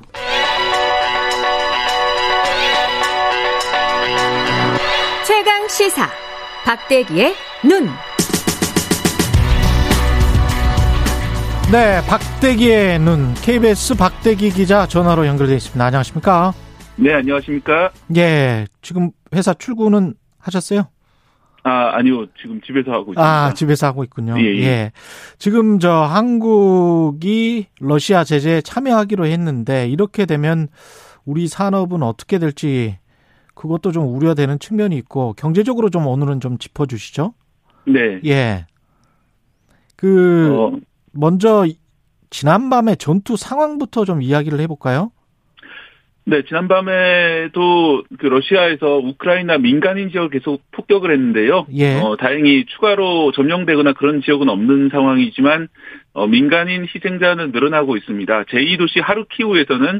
[5.40, 6.10] 최강 시사
[6.66, 7.86] 박대기의 눈.
[11.72, 15.86] 네, 박대기의 눈 KBS 박대기 기자 전화로 연결돼 있습니다.
[15.86, 16.52] 안녕하십니까?
[16.98, 17.92] 네, 안녕하십니까?
[18.18, 20.90] 예, 지금 회사 출근은 하셨어요?
[21.64, 22.26] 아, 아니요.
[22.42, 23.24] 지금 집에서 하고 있습니다.
[23.24, 24.36] 아, 집에서 하고 있군요.
[24.42, 24.92] 예, 예.
[25.38, 30.68] 지금 저 한국이 러시아 제재에 참여하기로 했는데 이렇게 되면
[31.24, 32.98] 우리 산업은 어떻게 될지
[33.60, 37.34] 그것도 좀 우려되는 측면이 있고 경제적으로 좀 오늘은 좀 짚어 주시죠.
[37.86, 38.22] 네.
[38.26, 38.66] 예.
[39.98, 40.80] 그 어,
[41.12, 41.68] 먼저
[42.30, 45.12] 지난밤의 전투 상황부터 좀 이야기를 해 볼까요?
[46.24, 51.66] 네, 지난밤에도 그 러시아에서 우크라이나 민간인 지역을 계속 폭격을 했는데요.
[51.74, 52.00] 예.
[52.00, 55.68] 어, 다행히 추가로 점령되거나 그런 지역은 없는 상황이지만
[56.14, 58.44] 어, 민간인 희생자는 늘어나고 있습니다.
[58.44, 60.00] 제2도시 하루키우에서는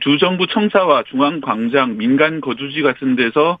[0.00, 3.58] 주 정부 청사와 중앙광장, 민간 거주지 같은 데서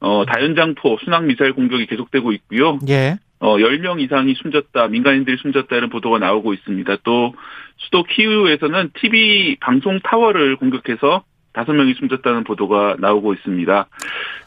[0.00, 2.78] 어, 다연장포, 순항 미사일 공격이 계속되고 있고요.
[2.88, 3.16] 예.
[3.38, 6.96] 어, 10명 이상이 숨졌다, 민간인들이 숨졌다는 보도가 나오고 있습니다.
[7.04, 7.34] 또,
[7.78, 11.24] 수도 키우에서는 TV 방송 타워를 공격해서
[11.56, 13.86] 5명이 숨졌다는 보도가 나오고 있습니다.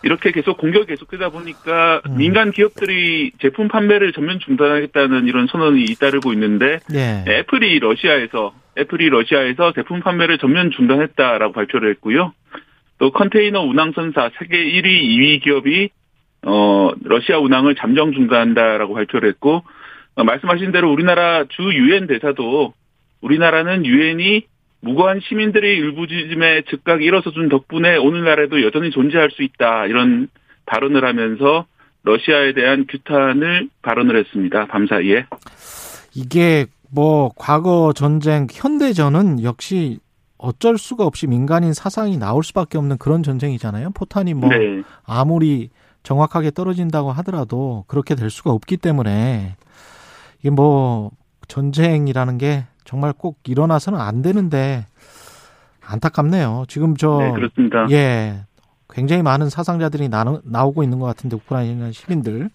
[0.04, 2.17] 이렇게 계속 공격이 계속되다 보니까 음.
[2.17, 7.26] 민간 기업들이 제품 판매를 전면 중단하겠다는 이런 선언이 잇따르고 있는데, 예.
[7.28, 12.34] 애플이 러시아에서, 애플이 러시아에서 제품 판매를 전면 중단했다라고 발표를 했고요.
[13.00, 15.89] 또 컨테이너 운항선사 세계 1위, 2위 기업이
[16.45, 19.63] 어 러시아 운항을 잠정 중단한다라고 발표를 했고
[20.15, 22.74] 어, 말씀하신 대로 우리나라 주 유엔 대사도
[23.22, 24.45] 우리나라는 유엔이
[24.81, 30.29] 무고한 시민들의 일부짖음에 즉각 일어서준 덕분에 오늘날에도 여전히 존재할 수 있다 이런
[30.65, 31.65] 발언을 하면서
[32.03, 34.67] 러시아에 대한 규탄을 발언을 했습니다.
[34.67, 35.25] 밤 사이에.
[36.15, 39.99] 이게 뭐 과거 전쟁 현대전은 역시
[40.37, 43.91] 어쩔 수가 없이 민간인 사상이 나올 수밖에 없는 그런 전쟁이잖아요.
[43.91, 44.81] 포탄이 뭐 네.
[45.05, 45.69] 아무리
[46.03, 49.55] 정확하게 떨어진다고 하더라도 그렇게 될 수가 없기 때문에
[50.39, 51.11] 이게 뭐
[51.49, 54.84] 전쟁이라는 게 정말 꼭 일어나서는 안 되는데
[55.86, 56.65] 안타깝네요.
[56.67, 57.86] 지금 저 네, 그렇습니다.
[57.91, 58.39] 예.
[58.91, 62.49] 굉장히 많은 사상자들이 나, 나오고 있는 것 같은데 우크라이나 시민들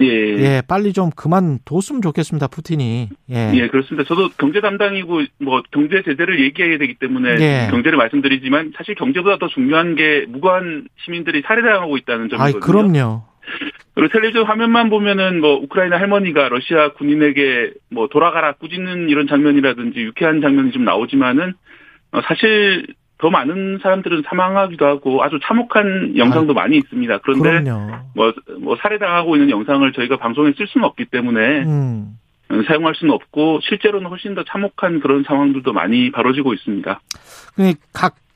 [0.00, 0.06] 예.
[0.06, 4.06] 예 빨리 좀 그만 뒀으면 좋겠습니다 푸틴이 예, 예, 그렇습니다.
[4.06, 7.68] 저도 경제 담당이고 뭐 경제 제재를 얘기해야 되기 때문에 예.
[7.72, 12.60] 경제를 말씀드리지만 사실 경제보다 더 중요한 게 무고한 시민들이 살해당하고 있다는 점이거든요.
[12.60, 13.22] 그럼요
[13.94, 20.40] 그리고 텔레비전 화면만 보면은 뭐 우크라이나 할머니가 러시아 군인에게 뭐 돌아가라 꾸짖는 이런 장면이라든지 유쾌한
[20.40, 21.54] 장면이 좀 나오지만은
[22.12, 22.86] 어, 사실
[23.18, 27.18] 더 많은 사람들은 사망하기도 하고 아주 참혹한 영상도 많이 있습니다.
[27.18, 27.70] 그런데
[28.14, 32.18] 뭐, 뭐 살해당하고 있는 영상을 저희가 방송에 쓸 수는 없기 때문에 음.
[32.50, 37.00] 어, 사용할 수는 없고 실제로는 훨씬 더 참혹한 그런 상황들도 많이 벌어지고 있습니다.
[37.54, 37.74] 근데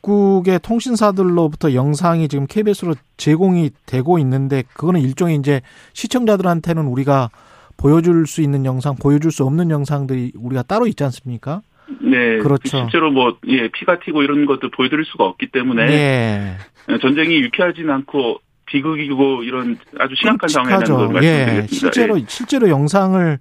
[0.02, 5.61] 각국의 통신사들로부터 영상이 지금 KBS로 제공이 되고 있는데 그거는 일종의 이제
[5.92, 7.30] 시청자들한테는 우리가
[7.76, 11.62] 보여줄 수 있는 영상, 보여줄 수 없는 영상들이 우리가 따로 있지 않습니까?
[12.00, 12.78] 네, 그렇죠.
[12.78, 16.56] 실제로 뭐 예, 피가 튀고 이런 것도 보여드릴 수가 없기 때문에 예.
[17.00, 21.12] 전쟁이 유쾌하진 않고 비극이고 이런 아주 심각한 상황이라는 걸 끔찍하죠.
[21.12, 21.62] 말씀드리겠습니다.
[21.62, 21.66] 예.
[21.66, 23.38] 실제로 실제로 영상을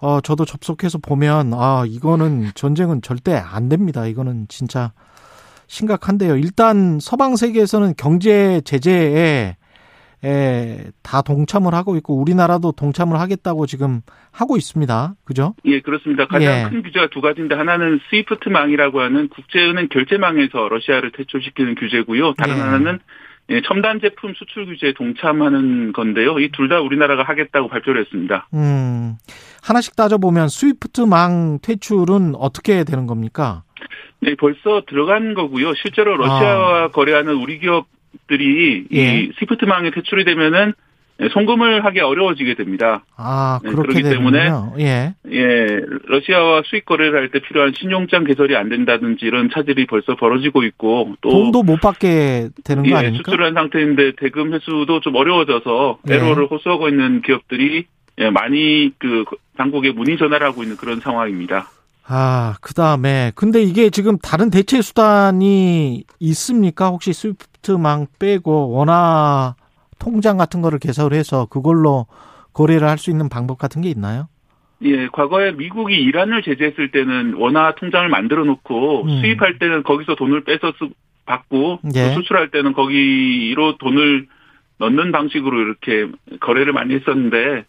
[0.00, 4.06] 어 저도 접속해서 보면 아 이거는 전쟁은 절대 안 됩니다.
[4.06, 4.92] 이거는 진짜
[5.70, 6.36] 심각한데요.
[6.36, 9.56] 일단 서방 세계에서는 경제 제재에
[10.22, 14.02] 에, 다 동참을 하고 있고 우리나라도 동참을 하겠다고 지금
[14.32, 15.14] 하고 있습니다.
[15.24, 15.54] 그죠?
[15.64, 16.26] 예, 그렇습니다.
[16.26, 16.68] 가장 예.
[16.68, 22.34] 큰 규제가 두 가지인데 하나는 스위프트망이라고 하는 국제은행 결제망에서 러시아를 퇴출시키는 규제고요.
[22.34, 22.60] 다른 예.
[22.60, 22.98] 하나는
[23.48, 26.38] 예, 첨단 제품 수출 규제에 동참하는 건데요.
[26.40, 28.46] 이 둘 다 우리나라가 하겠다고 발표를 했습니다.
[28.54, 29.16] 음.
[29.62, 33.62] 하나씩 따져보면 스위프트망 퇴출은 어떻게 되는 겁니까?
[34.20, 35.74] 네, 벌써 들어간 거고요.
[35.74, 38.94] 실제로 러시아와 거래하는 우리 기업들이 아.
[38.96, 39.20] 예.
[39.20, 40.72] 이 스위프트망에 퇴출이 되면은
[41.22, 43.04] 예, 송금을 하기 어려워지게 됩니다.
[43.16, 44.50] 아, 네, 그렇기 때문에.
[44.78, 45.14] 예.
[45.30, 45.66] 예,
[46.06, 51.14] 러시아와 수익 거래를 할 때 필요한 신용장 개설이 안 된다든지 이런 차질이 벌써 벌어지고 있고
[51.20, 53.22] 또 돈도 못 받게 되는 거 예, 아닙니까?
[53.30, 56.14] 수출한 상태인데 대금 회수도 좀 어려워져서 예.
[56.14, 57.84] 애로를 호소하고 있는 기업들이
[58.18, 59.24] 예, 많이 그
[59.58, 61.68] 당국에 문의 전화를 하고 있는 그런 상황입니다.
[62.12, 66.88] 아, 그 다음에, 근데 이게 지금 다른 대체 수단이 있습니까?
[66.88, 69.54] 혹시 스위프트 스위프트망 빼고 원화
[69.98, 72.06] 통장 같은 거를 개설해서 그걸로
[72.52, 74.28] 거래를 할 수 있는 방법 같은 게 있나요?
[74.82, 79.20] 예, 과거에 미국이 이란을 제재했을 때는 원화 통장을 만들어 놓고 음.
[79.20, 80.88] 수입할 때는 거기서 돈을 빼서 쓰,
[81.26, 82.14] 받고 또 예.
[82.14, 84.26] 수출할 때는 거기로 돈을
[84.78, 87.64] 넣는 방식으로 이렇게 거래를 많이 했었는데 예,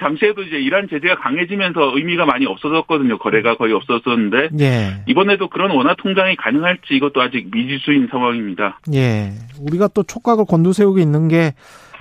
[0.00, 3.18] 당시에도 이제 이란 제재가 강해지면서 의미가 많이 없어졌거든요.
[3.18, 5.04] 거래가 거의 없었었는데 예.
[5.06, 8.80] 이번에도 그런 원화 통장이 가능할지 이것도 아직 미지수인 상황입니다.
[8.94, 9.32] 예.
[9.60, 11.54] 우리가 또 촉각을 곤두세우고 있는 게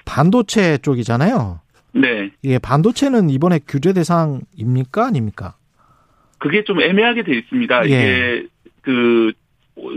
[0.06, 1.60] 반도체 쪽이잖아요.
[1.94, 2.32] 네.
[2.44, 5.06] 예, 반도체는 이번에 규제 대상입니까?
[5.06, 5.56] 아닙니까?
[6.40, 7.86] 그게 좀 애매하게 돼 있습니다.
[7.86, 7.88] 예.
[7.88, 8.48] 이게
[8.82, 9.32] 그,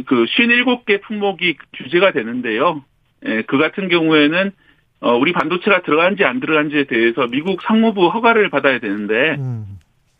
[0.07, 2.85] 그 57개 품목이 규제가 되는데요.
[3.27, 4.53] 예, 그 같은 경우에는
[5.01, 9.65] 어, 우리 반도체가 들어간지 안 들어간지에 대해서 미국 상무부 허가를 받아야 되는데, 음.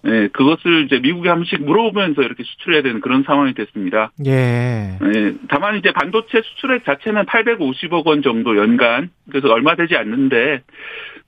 [0.07, 4.13] 예, 그것을 이제 미국에 한 번씩 물어보면서 이렇게 수출해야 되는 그런 상황이 됐습니다.
[4.25, 4.99] 예.
[5.03, 10.63] 예, 다만 이제 반도체 수출액 자체는 850억 원 정도 연간, 그래서 얼마 되지 않는데,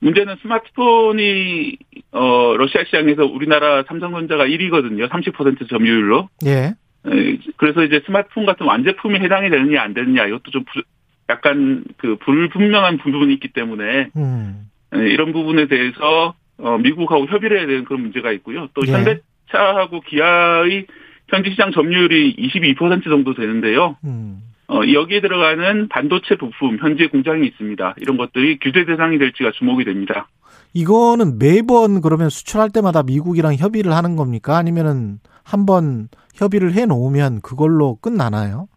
[0.01, 1.77] 문제는 스마트폰이,
[2.13, 5.09] 어, 러시아 시장에서 우리나라 삼성전자가 1위거든요.
[5.09, 6.29] 30% 점유율로.
[6.47, 6.75] 예.
[7.11, 10.83] 예, 그래서 이제 스마트폰 같은 완제품이 해당이 되느냐 안 되느냐 이것도 좀 부-
[11.29, 14.69] 약간 그 불분명한 부분이 있기 때문에 음.
[14.95, 18.69] 예, 이런 부분에 대해서 어, 미국하고 협의를 해야 되는 그런 문제가 있고요.
[18.75, 18.93] 또 예.
[18.93, 20.87] 현대차하고 기아의
[21.29, 23.97] 현지 시장 점유율이 22% 정도 되는데요.
[24.05, 24.43] 음.
[24.69, 27.95] 어, 여기에 들어가는 반도체 부품 현재 공장이 있습니다.
[28.01, 30.29] 이런 것들이 규제 대상이 될지가 주목이 됩니다.
[30.75, 34.59] 이거는 매번 그러면 수출할 때마다 미국이랑 협의를 하는 겁니까?
[34.59, 38.69] 아니면은 한번 협의를 해 놓으면 그걸로 끝나나요?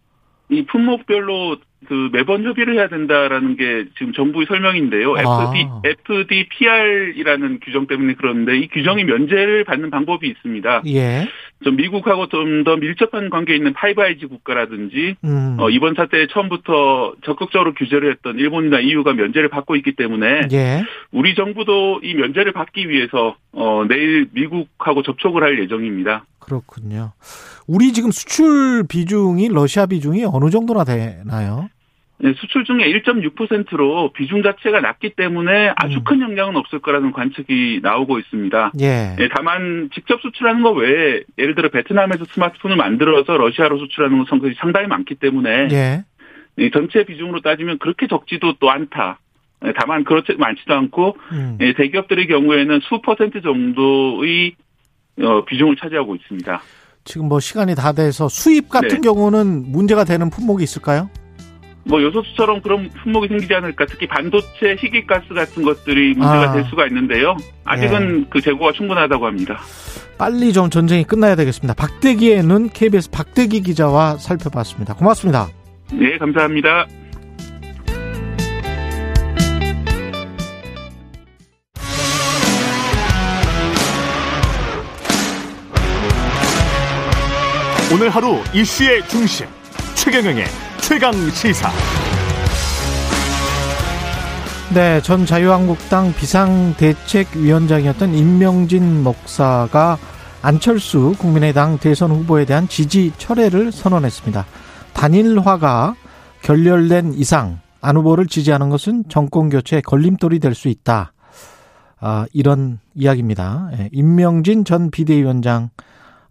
[0.51, 5.15] 이 품목별로 그 매번 협의를 해야 된다라는 게 지금 정부의 설명인데요.
[5.15, 5.51] 아.
[5.55, 5.89] FD,
[6.29, 10.83] FDPR이라는 규정 때문에 그런데 이 규정이 면제를 받는 방법이 있습니다.
[10.87, 11.27] 예.
[11.63, 15.57] 좀 미국하고 좀 더 밀접한 관계에 있는 Five Eyes 국가라든지 음.
[15.59, 20.83] 어, 이번 사태에 처음부터 적극적으로 규제를 했던 일본이나 EU가 면제를 받고 있기 때문에 예.
[21.11, 26.25] 우리 정부도 이 면제를 받기 위해서 어, 내일 미국하고 접촉을 할 예정입니다.
[26.39, 27.13] 그렇군요.
[27.67, 31.69] 우리 지금 수출 비중이 러시아 비중이 어느 정도나 되나요?
[32.23, 36.03] 네, 수출 중에 1.6%로 비중 자체가 낮기 때문에 아주 음.
[36.03, 38.73] 큰 영향은 없을 거라는 관측이 나오고 있습니다.
[38.79, 39.15] 예.
[39.19, 44.87] 예, 다만 직접 수출하는 거 외에 예를 들어 베트남에서 스마트폰을 만들어서 러시아로 수출하는 것이 상당히
[44.87, 46.03] 많기 때문에 예.
[46.57, 49.19] 이 전체 비중으로 따지면 그렇게 적지도 또 않다.
[49.65, 51.57] 예, 다만 그렇지 많지도 않고 음.
[51.59, 54.53] 예, 대기업들의 경우에는 수 퍼센트 정도의
[55.19, 56.61] 어, 비중을 차지하고 있습니다.
[57.03, 59.01] 지금 뭐 시간이 다 돼서 수입 같은 네.
[59.01, 61.09] 경우는 문제가 되는 품목이 있을까요?
[61.83, 66.53] 뭐 요소수처럼 그런 품목이 생기지 않을까 특히 반도체 희귀가스 같은 것들이 문제가 아.
[66.53, 67.35] 될 수가 있는데요.
[67.65, 69.59] 아직은 그 재고가 충분하다고 합니다.
[70.17, 71.73] 빨리 좀 전쟁이 끝나야 되겠습니다.
[71.73, 74.93] 박대기의 눈 KBS 박대기 기자와 살펴봤습니다.
[74.93, 75.47] 고맙습니다.
[75.91, 76.85] 네, 감사합니다.
[87.93, 89.47] 오늘 하루 이슈의 중심
[89.95, 90.45] 최경영의
[90.81, 91.69] 최강 시사.
[94.73, 99.97] 네, 전 자유한국당 비상대책위원장이었던 임명진 목사가
[100.41, 104.45] 안철수 국민의당 대선 후보에 대한 지지 철회를 선언했습니다.
[104.93, 105.95] 단일화가
[106.41, 111.13] 결렬된 이상 안 후보를 지지하는 것은 정권 교체에 걸림돌이 될 수 있다.
[111.99, 113.69] 아, 이런 이야기입니다.
[113.77, 115.69] 예, 임명진 전 비대위원장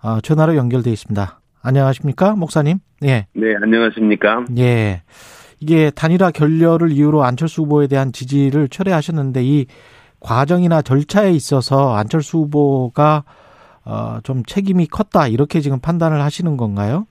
[0.00, 1.39] 아, 전화로 연결돼 있습니다.
[1.62, 2.78] 안녕하십니까, 목사님?
[3.04, 3.26] 예.
[3.34, 4.44] 네, 안녕하십니까.
[4.58, 5.02] 예.
[5.60, 9.66] 이게 단일화 결렬을 이유로 안철수 후보에 대한 지지를 철회하셨는데 이
[10.20, 13.24] 과정이나 절차에 있어서 안철수 후보가
[13.84, 17.06] 어, 좀 책임이 컸다 이렇게 지금 판단을 하시는 건가요?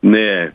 [0.00, 0.48] 네.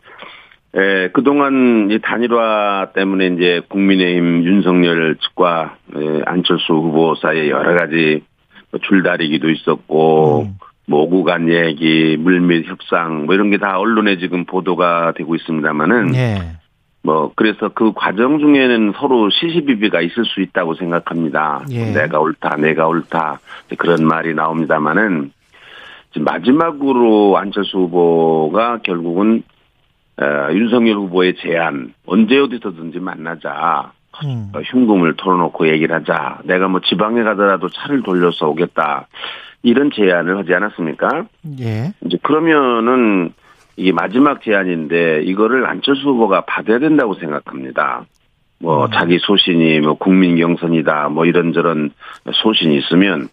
[0.76, 8.23] 에, 그동안 이 단일화 때문에 이제 국민의힘 윤석열 측과 에, 안철수 후보 사이에 여러 가지
[8.71, 10.58] 뭐 줄다리기도 있었고, 음.
[10.86, 16.15] 뭐 오고 간 얘기, 물밑 협상, 뭐 이런 게 다 언론에 지금 보도가 되고 있습니다만은,
[16.15, 16.58] 예.
[17.04, 21.65] 뭐 그래서 그 과정 중에는 서로 시시비비가 있을 수 있다고 생각합니다.
[21.72, 21.91] 예.
[21.91, 23.39] 내가 옳다, 내가 옳다
[23.78, 25.32] 그런 말이 나옵니다만은
[26.13, 29.43] 지금 마지막으로 안철수 후보가 결국은
[30.22, 33.91] 어, 윤석열 후보의 제안 언제 어디서든지 만나자
[34.24, 34.52] 음.
[34.54, 39.08] 어, 흉금을 털어놓고 얘기를 하자 내가 뭐 지방에 가더라도 차를 돌려서 오겠다
[39.64, 41.26] 이런 제안을 하지 않았습니까?
[41.59, 41.93] 예.
[42.05, 43.34] 이제 그러면은
[43.76, 48.05] 이게 마지막 제안인데 이거를 안철수 후보가 받아야 된다고 생각합니다.
[48.59, 48.91] 뭐 음.
[48.93, 51.91] 자기 소신이 뭐 국민 경선이다 뭐 이런저런
[52.32, 53.30] 소신이 있으면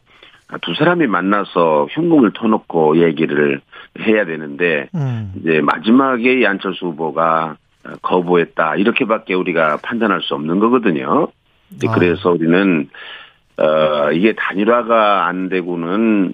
[0.62, 3.60] 두 사람이 만나서 흉금을 터놓고 얘기를
[4.00, 5.32] 해야 되는데 음.
[5.36, 7.56] 이제 마지막에 이 안철수 후보가
[7.86, 11.28] 어, 거부했다 이렇게밖에 우리가 판단할 수 없는 거거든요.
[11.86, 11.94] 아.
[11.94, 12.88] 그래서 우리는
[13.60, 16.32] 어 이게 단일화가 안 되고는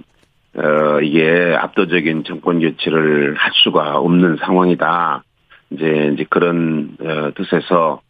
[0.57, 5.23] 어 이게 압도적인 정권 교체를 할 수가 없는 상황이다.
[5.71, 8.01] 이제 이제 그런 어, 뜻에서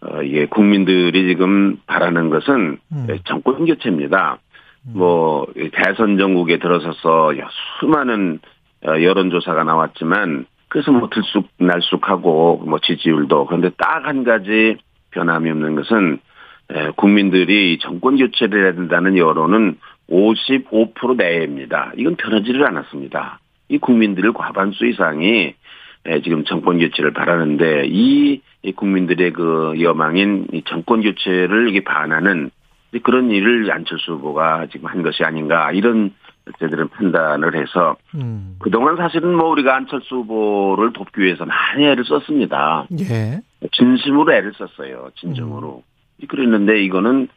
[0.00, 3.06] 어 이게 국민들이 지금 바라는 것은 음.
[3.24, 4.38] 정권 교체입니다.
[4.94, 7.32] 뭐 대선 전국에 들어서서
[7.78, 8.40] 수많은
[8.84, 14.76] 어, 여론조사가 나왔지만 그래서 뭐 들쑥날쑥하고 뭐 지지율도 그런데 딱 한 가지
[15.12, 16.18] 변함이 없는 것은 에,
[16.96, 19.78] 국민들이 정권 교체를 해야 된다는 여론은
[20.10, 21.92] 55% 내외입니다.
[21.96, 23.40] 이건 변하지를 않았습니다.
[23.68, 25.54] 이 국민들의 과반수 이상이
[26.04, 32.50] 에, 지금 정권 교체를 바라는데 이, 이 국민들의 그 여망인 이 정권 교체를 이게 반하는
[33.02, 36.12] 그런 일을 안철수 후보가 지금 한 것이 아닌가 이런
[36.58, 38.56] 저들은 판단을 해서 음.
[38.58, 42.86] 그동안 사실은 뭐 우리가 안철수 후보를 돕기 위해서 많이 애를 썼습니다.
[42.98, 43.40] 예.
[43.70, 45.10] 진심으로 애를 썼어요.
[45.14, 45.82] 진정으로.
[46.26, 47.28] 그랬는데 이거는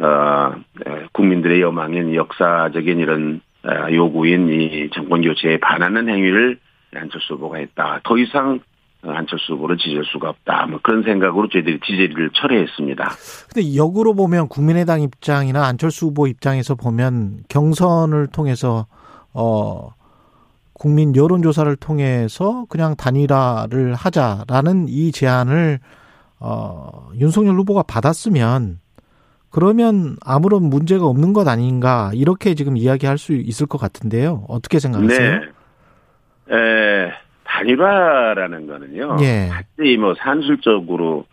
[0.00, 0.54] 어
[0.86, 6.58] 에, 국민들의 여망인 역사적인 이런 어, 요구인 이 정권 교체에 반하는 행위를
[6.94, 8.00] 안철수 후보가 했다.
[8.04, 8.60] 더 이상
[9.02, 10.66] 어, 안철수 후보를 지지할 수가 없다.
[10.66, 13.10] 뭐 그런 생각으로 저희들이 지지를 철회했습니다.
[13.52, 18.86] 근데 역으로 보면 국민의당 입장이나 안철수 후보 입장에서 보면 경선을 통해서
[19.34, 19.90] 어
[20.72, 25.80] 국민 여론조사를 통해서 그냥 단일화를 하자라는 이 제안을
[26.40, 28.80] 어 윤석열 후보가 받았으면
[29.50, 34.44] 그러면 아무런 문제가 없는 것 아닌가 이렇게 지금 이야기할 수 있을 것 같은데요.
[34.48, 35.40] 어떻게 생각하세요?
[35.40, 36.54] 네.
[36.54, 37.12] 에,
[37.44, 39.16] 단일화라는 거는요.
[39.20, 39.48] 예.
[39.48, 41.24] 단지 뭐 산술적으로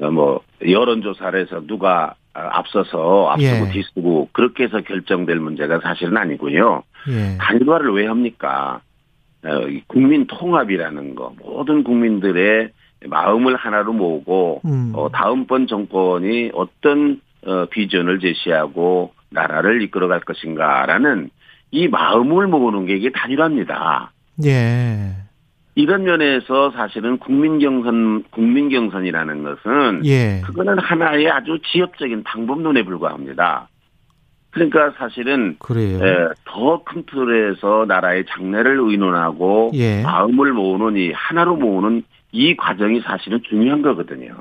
[0.00, 3.70] 어, 뭐 여론조사를 해서 누가 아, 앞서서 앞서고 예.
[3.70, 6.82] 뒤서고 그렇게 해서 결정될 문제가 사실은 아니고요.
[7.10, 7.36] 예.
[7.38, 8.80] 단일화를 왜 합니까?
[9.44, 12.70] 어, 이 국민 통합이라는 거 모든 국민들의
[13.06, 14.92] 마음을 하나로 모으고 음.
[14.94, 21.30] 어, 다음번 정권이 어떤 어, 비전을 제시하고 나라를 이끌어갈 것인가라는
[21.70, 24.12] 이 마음을 모으는 게 이게 단일화입니다.
[24.44, 25.12] 예.
[25.74, 30.40] 이런 면에서 사실은 국민 경선 국민 경선이라는 것은 예.
[30.44, 33.68] 그거는 하나의 아주 지엽적인 방법론에 불과합니다.
[34.50, 36.32] 그러니까 사실은 그래요.
[36.44, 40.02] 더큰 틀에서 나라의 장래를 의논하고 예.
[40.02, 44.34] 마음을 모으는 이 하나로 모으는 이 과정이 사실은 중요한 거거든요.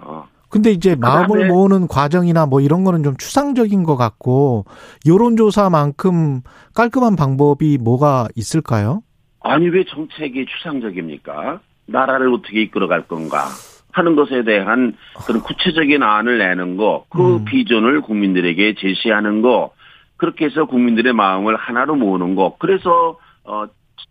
[0.50, 4.66] 근데 이제 마음을 그다음에- 모으는 과정이나 뭐 이런 거는 좀 추상적인 것 같고
[5.06, 6.42] 여론조사만큼
[6.74, 9.02] 깔끔한 방법이 뭐가 있을까요?
[9.42, 11.60] 아니 왜 정책이 추상적입니까?
[11.86, 13.46] 나라를 어떻게 이끌어갈 건가
[13.92, 17.46] 하는 것에 대한 그런 구체적인 안을 내는 거, 그 음.
[17.46, 19.72] 비전을 국민들에게 제시하는 거,
[20.18, 23.66] 그렇게 해서 국민들의 마음을 하나로 모으는 거, 그래서 어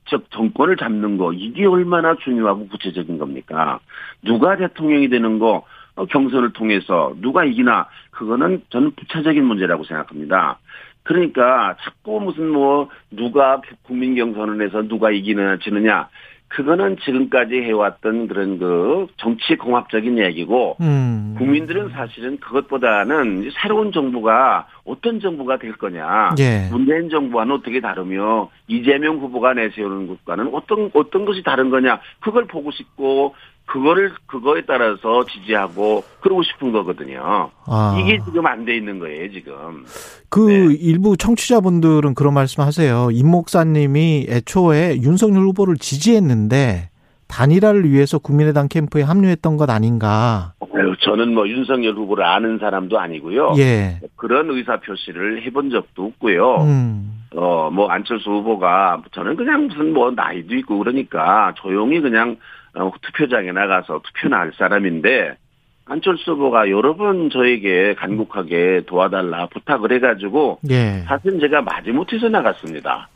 [0.06, 3.80] 직접 정권을 잡는 거 이게 얼마나 중요하고 구체적인 겁니까?
[4.22, 5.64] 누가 대통령이 되는 거
[5.96, 10.58] 어, 경선을 통해서 누가 이기나 그거는 저는 부차적인 문제라고 생각합니다.
[11.02, 16.08] 그러니까 자꾸 무슨 뭐 누가 국민 경선을 해서 누가 이기느냐 지느냐
[16.48, 21.34] 그거는 지금까지 해왔던 그런 그 정치 공합적인 얘기고 음.
[21.38, 26.68] 국민들은 사실은 그것보다는 새로운 정부가 어떤 정부가 될 거냐 예.
[26.70, 32.70] 문재인 정부와는 어떻게 다르며 이재명 후보가 내세우는 것과는 어떤 어떤 것이 다른 거냐 그걸 보고
[32.70, 33.34] 싶고
[33.66, 37.50] 그거를 그거에 따라서 지지하고 그러고 싶은 거거든요.
[37.66, 37.98] 아.
[38.00, 39.84] 이게 지금 안 돼 있는 거예요 지금.
[40.28, 40.74] 그 네.
[40.80, 43.08] 일부 청취자분들은 그런 말씀하세요.
[43.12, 46.90] 임 목사님이 애초에 윤석열 후보를 지지했는데
[47.26, 50.54] 단일화를 위해서 국민의당 캠프에 합류했던 것 아닌가.
[50.60, 53.54] 아유, 저는 뭐 윤석열 후보를 아는 사람도 아니고요.
[53.58, 54.00] 예.
[54.16, 56.56] 그런 의사 표시를 해본 적도 없고요.
[56.62, 57.22] 음.
[57.36, 62.36] 어, 뭐 안철수 후보가 저는 그냥 무슨 뭐 나이도 있고 그러니까 조용히 그냥
[62.74, 65.36] 어, 투표장에 나가서 투표나 할 사람인데
[65.84, 71.04] 안철수 후보가 여러 번 저에게 간곡하게 도와달라 부탁을 해가지고 예.
[71.06, 73.08] 사실 제가 마지못해서 나갔습니다.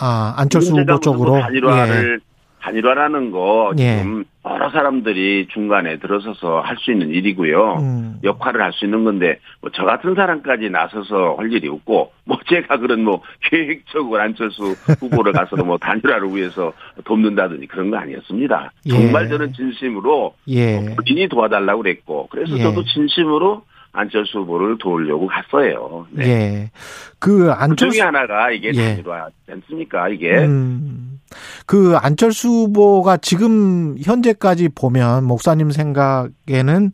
[0.00, 1.40] 아, 안철수 후보 쪽으로.
[1.40, 2.20] 단일화를
[2.60, 3.98] 단일화라는 거 예.
[3.98, 7.74] 지금 여러 사람들이 중간에 들어서서 할 수 있는 일이고요.
[7.80, 8.18] 음.
[8.24, 12.78] 역할을 할 수 있는 건데 뭐 저 같은 사람까지 나서서 할 일이 없고 뭐 제가
[12.78, 16.72] 그런 뭐 계획적으로 안철수 후보를 가서 뭐 단일화를 위해서
[17.04, 18.72] 돕는다든지 그런 거 아니었습니다.
[18.86, 18.90] 예.
[18.90, 20.80] 정말 저는 진심으로 예.
[20.96, 22.62] 본인이 도와달라고 그랬고 그래서 예.
[22.62, 23.62] 저도 진심으로
[23.98, 26.06] 안철수 후보를 도우려고 갔어요.
[26.10, 26.28] 네.
[26.28, 26.70] 예.
[27.18, 28.94] 그그 중에 안철수 하나가 이게 예.
[28.94, 31.20] 단일화 않습니까 이게 음.
[31.66, 36.92] 그 안철수 후보가 지금 현재까지 보면 목사님 생각에는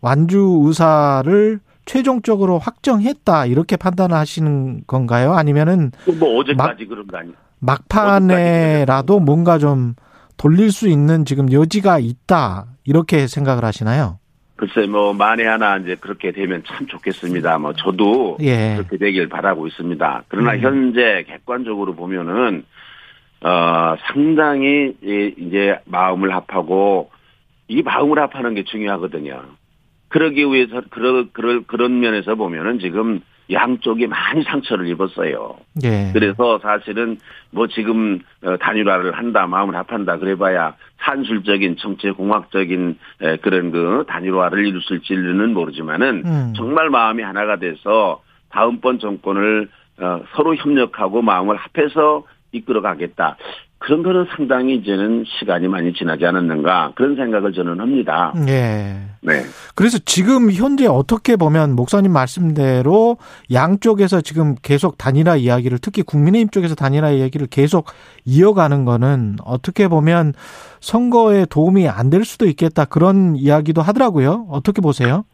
[0.00, 5.34] 완주 의사를 최종적으로 확정했다 이렇게 판단을 하시는 건가요?
[5.34, 7.32] 아니면은 뭐 어제까지 그런 거 아니?
[7.58, 9.94] 막판에라도 뭔가 좀
[10.36, 14.18] 돌릴 수 있는 지금 여지가 있다 이렇게 생각을 하시나요?
[14.64, 17.58] 글쎄 뭐 만에 하나 이제 그렇게 되면 참 좋겠습니다.
[17.58, 18.74] 뭐 저도 예.
[18.76, 20.24] 그렇게 되길 바라고 있습니다.
[20.28, 20.60] 그러나 음.
[20.60, 22.64] 현재 객관적으로 보면은
[23.42, 27.10] 어 상당히 이- 이제 마음을 합하고
[27.68, 29.42] 이 마음을 합하는 게 중요하거든요.
[30.08, 33.20] 그러기 위해서 그런 그런 그런 면에서 보면은 지금
[33.50, 35.56] 양쪽이 많이 상처를 입었어요.
[35.84, 36.10] 예.
[36.12, 37.18] 그래서 사실은
[37.50, 44.66] 뭐 지금 어, 단일화를 한다, 마음을 합한다, 그래봐야 산술적인 정치 공학적인 에, 그런 그 단일화를
[44.66, 46.52] 이룰 수 있을지는 모르지만은 음.
[46.56, 49.68] 정말 마음이 하나가 돼서 다음번 정권을
[49.98, 53.36] 어, 서로 협력하고 마음을 합해서 이끌어가겠다.
[53.84, 58.32] 그런 거는 상당히 이제는 시간이 많이 지나지 않았는가 그런 생각을 저는 합니다.
[58.48, 58.96] 예.
[59.20, 59.42] 네.
[59.74, 63.18] 그래서 지금 현재 어떻게 보면 목사님 말씀대로
[63.52, 67.86] 양쪽에서 지금 계속 단일화 이야기를 특히 국민의힘 쪽에서 단일화 이야기를 계속
[68.24, 70.32] 이어가는 거는 어떻게 보면
[70.80, 74.46] 선거에 도움이 안 될 수도 있겠다 그런 이야기도 하더라고요.
[74.48, 75.24] 어떻게 보세요?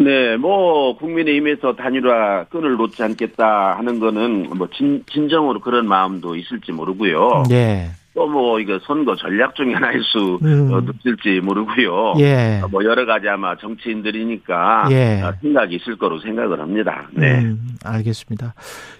[0.00, 6.72] 네, 뭐 국민의힘에서 단일화 끈을 놓지 않겠다 하는 거는 뭐 진, 진정으로 그런 마음도 있을지
[6.72, 7.42] 모르고요.
[7.50, 7.90] 예.
[8.14, 10.72] 또뭐 이거 선거 전략 중에 하나일 수 음.
[10.72, 12.14] 어, 있을지 모르고요.
[12.18, 12.60] 예.
[12.64, 15.22] 어, 뭐 여러 가지 아마 정치인들이니까 예.
[15.22, 17.06] 어, 생각이 있을 거로 생각을 합니다.
[17.12, 17.40] 네.
[17.40, 18.54] 음, 알겠습니다.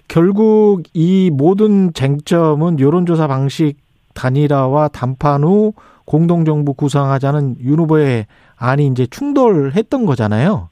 [0.07, 3.73] 결국 이 모든 쟁점은 여론조사 방식
[4.13, 5.73] 단일화와 담판 후
[6.05, 8.27] 공동정부 구성하자는 윤 후보의
[8.57, 10.69] 안이 이제 충돌했던 거잖아요.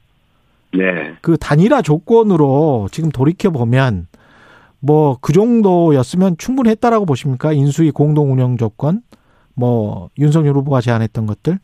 [0.72, 1.14] 네.
[1.20, 4.06] 그 단일화 조건으로 지금 돌이켜 보면
[4.80, 7.52] 뭐 그 정도였으면 충분했다라고 보십니까?
[7.52, 9.02] 인수위 공동 운영 조건
[9.54, 11.58] 뭐 윤석열 후보가 제안했던 것들.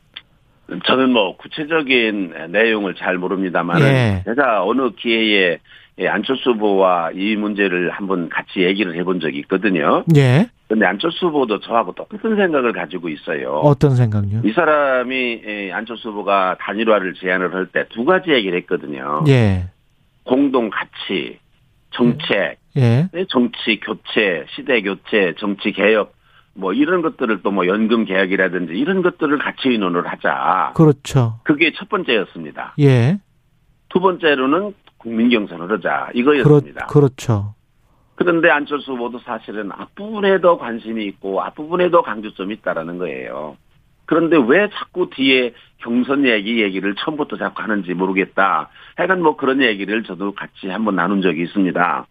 [0.85, 4.23] 저는 뭐 구체적인 내용을 잘 모릅니다만 예.
[4.27, 5.59] 제가 어느 기회에
[5.99, 10.05] 예, 안철수 후보와 이 문제를 한번 같이 얘기를 해본 적이 있거든요.
[10.17, 10.51] 예.
[10.69, 13.61] 근데 안철수 후보도 저하고 똑같은 생각을 가지고 있어요.
[13.65, 14.41] 어떤 생각요?
[14.45, 19.23] 이 사람이 예, 안철수 후보가 단일화를 제안을 할 때 두 가지 얘기를 했거든요.
[19.29, 19.67] 예.
[20.25, 21.39] 공동 가치,
[21.93, 23.09] 정책, 예.
[23.29, 26.15] 정치 교체, 시대 교체, 정치 개혁,
[26.55, 30.73] 뭐 이런 것들을 또 뭐 연금 개혁이라든지 이런 것들을 같이 의논을 하자.
[30.75, 31.39] 그렇죠.
[31.45, 32.75] 그게 첫 번째였습니다.
[32.81, 33.19] 예.
[33.89, 36.87] 두 번째로는 국민 경선을 하자 그렇, 이거였습니다.
[36.87, 37.55] 그렇죠.
[38.17, 43.57] 그런데 안철수 후보도 사실은 앞부분에도 관심이 있고 앞부분에도 강조점이 있다라는 거예요.
[44.07, 48.71] 그런데 왜 자꾸 뒤에 경선 얘기 얘기를 처음부터 자꾸 하는지 모르겠다.
[48.97, 52.07] 하여간 뭐 그런 얘기를 저도 같이 한번 나눈 적이 있습니다.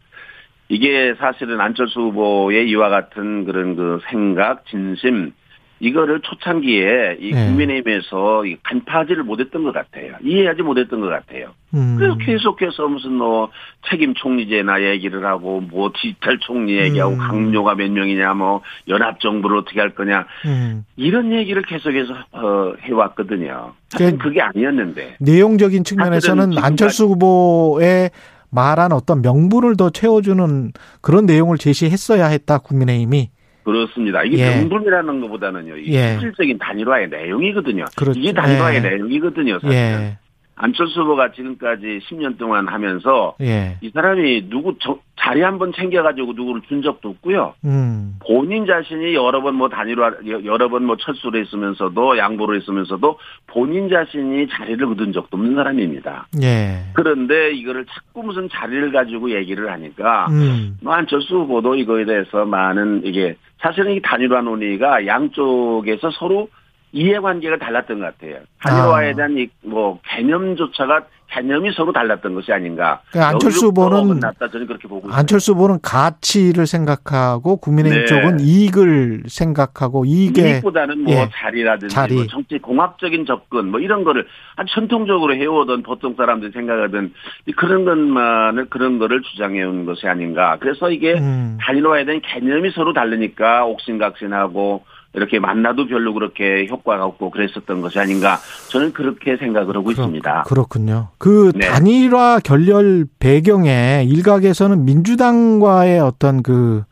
[0.69, 5.33] 이게 사실은 안철수 후보의 이와 같은 그런 그 생각, 진심,
[5.79, 7.47] 이거를 초창기에 이 네.
[7.47, 10.13] 국민의힘에서 이 간파하지를 못했던 것 같아요.
[10.23, 11.49] 이해하지 못했던 것 같아요.
[11.73, 11.95] 음.
[11.97, 13.49] 그래서 계속해서 무슨 뭐
[13.89, 17.17] 책임 총리제나 얘기를 하고 뭐 디지털 총리 얘기하고 음.
[17.17, 20.85] 강요가 몇 명이냐 뭐 연합 정부를 어떻게 할 거냐 음.
[20.95, 23.73] 이런 얘기를 계속해서 어, 해왔거든요.
[23.89, 28.11] 사실 그- 그게 아니었는데 내용적인 측면에서는 안철수 후보의
[28.49, 30.71] 말한 어떤 명분을 더 채워주는
[31.01, 33.29] 그런 내용을 제시했어야 했다 국민의힘이
[33.65, 34.23] 그렇습니다.
[34.23, 34.55] 이게 예.
[34.59, 35.75] 명분이라는 것보다는요.
[35.77, 36.07] 이게 예.
[36.19, 37.85] 실질적인 단일화의 내용이거든요.
[37.97, 38.19] 그렇죠.
[38.19, 38.89] 이게 단일화의 예.
[38.89, 39.59] 내용이거든요.
[39.59, 39.75] 사실은.
[39.75, 40.17] 예,
[40.57, 46.33] 안철수 후보가 지금까지 10년 동안 하면서 예, 이 사람이 누구 저- 자리 한 번 챙겨가지고
[46.33, 47.55] 누구를 준 적도 없고요.
[47.65, 53.17] 음, 본인 자신이 여러 번 뭐 단일화 여- 여러 번 뭐 철수를 했으면서도 양보를 했으면서도
[53.47, 56.27] 본인 자신이 자리를 얻은 적도 없는 사람입니다.
[56.43, 62.45] 예, 그런데 이거를 자꾸 무슨 자리를 가지고 얘기를 하니까 음, 뭐 안철수 후보도 이거에 대해서
[62.45, 63.35] 많은 이게
[63.65, 66.49] 사실은 이 단일화 논의가 양쪽에서 서로
[66.91, 68.39] 이해관계가 달랐던 것 같아요.
[68.63, 69.15] 단일화에 아.
[69.15, 73.01] 대한 이 뭐 개념조차가 개념이 서로 달랐던 것이 아닌가.
[73.09, 75.11] 그러니까 안철수 후보는 저는 그렇게 보고.
[75.11, 78.05] 안철수 후보는 가치를 생각하고 국민의힘 네.
[78.05, 81.27] 쪽은 이익을 생각하고 이익에 이익보다는 뭐 예.
[81.33, 82.13] 자리라든지 자리.
[82.15, 87.11] 뭐 정치 공학적인 접근 뭐 이런 거를 아주 전통적으로 해오던 보통 사람들이 생각하던
[87.47, 90.57] 이 그런 것만을 그런 거를 주장해온 것이 아닌가.
[90.61, 94.85] 그래서 이게 음, 단일화에 대한 개념이 서로 다르니까 옥신각신하고
[95.15, 98.37] 이렇게 만나도 별로 그렇게 효과가 없고 그랬었던 것이 아닌가.
[98.69, 100.43] 저는 그렇게 생각을 하고 있습니다.
[100.43, 101.09] 그렇군요.
[101.17, 101.67] 그 네.
[101.67, 106.83] 단일화 결렬 배경에 일각에서는 민주당과의 어떤 그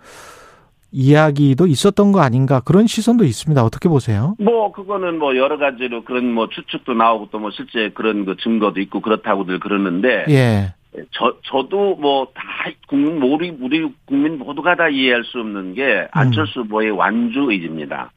[0.95, 3.63] 이야기도 있었던 거 아닌가 그런 시선도 있습니다.
[3.63, 4.36] 어떻게 보세요?
[4.39, 8.80] 뭐 그거는 뭐 여러 가지로 그런 뭐 추측도 나오고 또 뭐 실제 그런 그 증거도
[8.80, 10.74] 있고 그렇다고들 그러는데 예,
[11.11, 12.43] 저 저도 뭐 다
[12.87, 18.11] 국민 우리 우리 국민 모두가 다 이해할 수 없는 게 안철수 후보의 완주 의지입니다.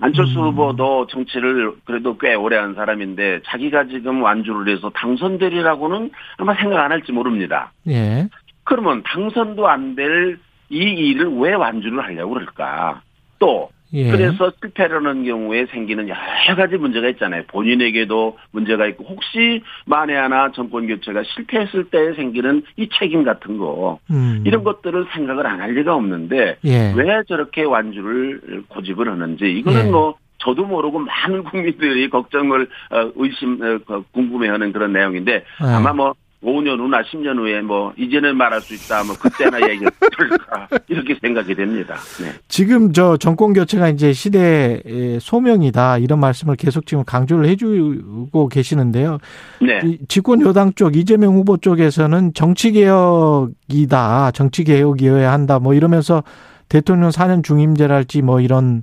[0.00, 0.46] 안철수 음.
[0.48, 6.92] 후보도 정치를 그래도 꽤 오래 한 사람인데 자기가 지금 완주를 해서 당선되리라고는 아마 생각 안
[6.92, 7.72] 할지 모릅니다.
[7.88, 8.28] 예,
[8.64, 10.38] 그러면 당선도 안 될
[10.70, 13.02] 이 일을 왜 완주를 하려고 그럴까?
[13.38, 14.10] 또 예.
[14.10, 17.42] 그래서 실패를 하는 경우에 생기는 여러 가지 문제가 있잖아요.
[17.48, 23.98] 본인에게도 문제가 있고 혹시 만에 하나 정권 교체가 실패했을 때 생기는 이 책임 같은 거
[24.10, 24.42] 음.
[24.46, 26.92] 이런 것들을 생각을 안 할 리가 없는데 예.
[26.96, 29.90] 왜 저렇게 완주를 고집을 하는지 이거는 예.
[29.90, 35.44] 뭐 저도 모르고 많은 국민들이 걱정을 어, 의심 어, 궁금해하는 그런 내용인데 예.
[35.64, 40.68] 아마 뭐 5년 후나 10년 후에 뭐 이제는 말할 수 있다 뭐 그때나 얘기를 들을까
[40.88, 41.96] 이렇게 생각이 됩니다.
[42.20, 42.32] 네.
[42.48, 49.18] 지금 저 정권 교체가 이제 시대의 소명이다 이런 말씀을 계속 지금 강조를 해주고 계시는데요.
[49.60, 49.80] 네.
[49.84, 56.24] 이 집권 여당 쪽 이재명 후보 쪽에서는 정치 개혁이다, 정치 개혁이어야 한다, 뭐 이러면서
[56.68, 58.82] 대통령 4년 중임제랄지 뭐 이런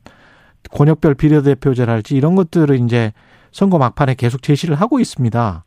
[0.71, 3.11] 권역별 비례대표제랄지 이런 것들을 이제
[3.51, 5.65] 선거 막판에 계속 제시를 하고 있습니다.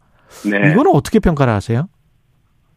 [0.51, 0.72] 네.
[0.72, 1.89] 이거는 어떻게 평가를 하세요?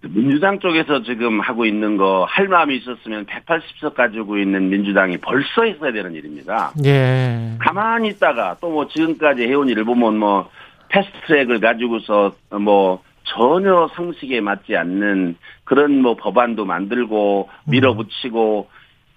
[0.08, 5.92] 민주당 쪽에서 지금 하고 있는 거 할 마음이 있었으면 180석 가지고 있는 민주당이 벌써 했어야
[5.92, 6.74] 되는 일입니다.
[6.86, 7.56] 예.
[7.60, 10.50] 가만히 있다가 또 뭐 지금까지 해온 일을 보면 뭐
[10.90, 18.70] 패스트트랙을 가지고서 뭐 전혀 상식에 맞지 않는 그런 뭐 법안도 만들고 밀어붙이고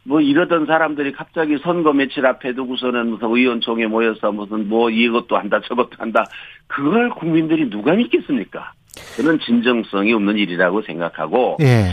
[0.08, 5.60] 뭐 이러던 사람들이 갑자기 선거 며칠 앞에 두고서는 무슨 의원총회 모여서 무슨 뭐 이것도 한다
[5.68, 6.24] 저것도 한다
[6.66, 8.72] 그걸 국민들이 누가 믿겠습니까?
[9.16, 11.92] 그런 진정성이 없는 일이라고 생각하고 예.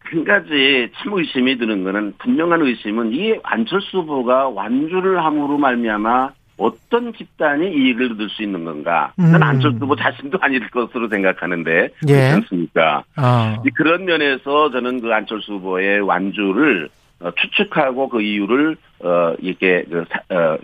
[0.00, 7.12] 한 가지 참 의심이 드는 거는 분명한 의심은 이 안철수 후보가 완주를 함으로 말미암아 어떤
[7.14, 9.12] 집단이 이익을 얻을 수 있는 건가?
[9.16, 9.42] 난 음.
[9.42, 11.70] 안철수 후보 자신도 아닐 것으로 생각하는데
[12.08, 12.12] 예.
[12.12, 13.04] 그렇지 않습니까?
[13.14, 13.62] 아.
[13.64, 20.04] 이 그런 면에서 저는 그 안철수 후보의 완주를 어, 추측하고 그 이유를 어 이렇게 그
[20.10, 20.58] 사- 어,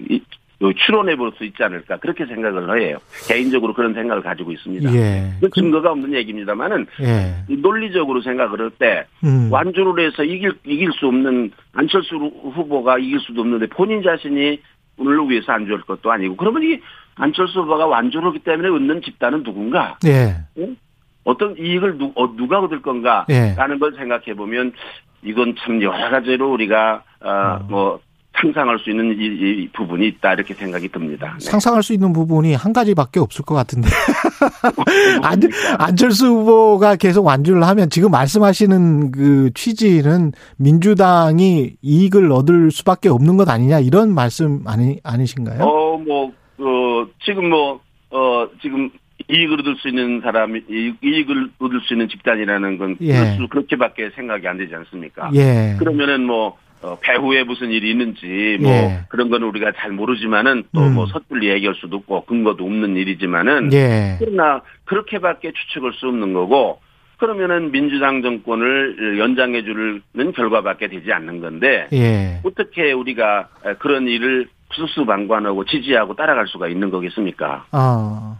[0.76, 2.98] 추론해 볼 수 있지 않을까 그렇게 생각을 해요.
[3.26, 4.94] 개인적으로 그런 생각을 가지고 있습니다.
[4.94, 5.30] 예.
[5.40, 7.54] 그 증거가 없는 얘기입니다만은 예.
[7.56, 9.48] 논리적으로 생각을 할때 음.
[9.50, 14.60] 완주를 해서 이길 이길 수 없는 안철수 후보가 이길 수도 없는데 본인 자신이
[14.98, 16.78] 오늘을 위해서 안주할 것도 아니고 그러면 이
[17.14, 20.34] 안철수 후보가 완주를 하기 때문에 얻는 집단은 누군가 예.
[21.24, 23.54] 어떤 이익을 누, 어, 누가 얻을 건가 예.
[23.56, 24.72] 라는 걸 생각해 보면
[25.22, 28.00] 이건 참 여러 가지로 우리가 어, 뭐
[28.40, 31.36] 상상할 수 있는 이, 이 부분이 있다 이렇게 생각이 듭니다.
[31.38, 31.44] 네.
[31.44, 33.88] 상상할 수 있는 부분이 한 가지밖에 없을 것 같은데.
[35.22, 35.40] 안?
[35.78, 43.48] 안철수 후보가 계속 완주를 하면 지금 말씀하시는 그 취지는 민주당이 이익을 얻을 수밖에 없는 것
[43.48, 45.62] 아니냐 이런 말씀 아니 아니신가요?
[45.62, 48.90] 어, 뭐, 어, 지금 뭐, 어, 지금
[49.28, 53.36] 이익을 얻을 수 있는 사람이, 이익- 이익을 얻을 수 있는 집단이라는 건 예.
[53.50, 55.30] 그렇게밖에 생각이 안 되지 않습니까?
[55.34, 55.76] 예.
[55.78, 59.00] 그러면은 뭐, 어, 배후에 무슨 일이 있는지 뭐 예.
[59.10, 60.94] 그런 건 우리가 잘 모르지만은 또 음.
[60.94, 64.16] 뭐 섣불리 얘기할 수도 없고 근거도 없는 일이지만은 예.
[64.18, 66.80] 그러나 그렇게밖에 추측할 수 없는 거고
[67.18, 70.00] 그러면은 민주당 정권을 연장해 주는
[70.34, 72.40] 결과밖에 되지 않는 건데 예.
[72.44, 73.48] 어떻게 우리가
[73.78, 77.66] 그런 일을 수수방관하고 지지하고 따라갈 수가 있는 거겠습니까?
[77.72, 78.38] 아.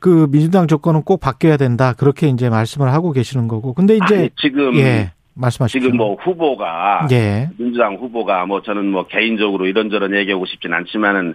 [0.00, 1.92] 그 민주당 조건은 꼭 바뀌어야 된다.
[1.92, 3.74] 그렇게 이제 말씀을 하고 계시는 거고.
[3.74, 5.12] 근데 이제 아니, 지금 예.
[5.34, 5.80] 말씀하십시오.
[5.80, 7.48] 지금 뭐 후보가 예.
[7.58, 11.34] 민주당 후보가 뭐 저는 뭐 개인적으로 이런저런 얘기하고 싶진 않지만은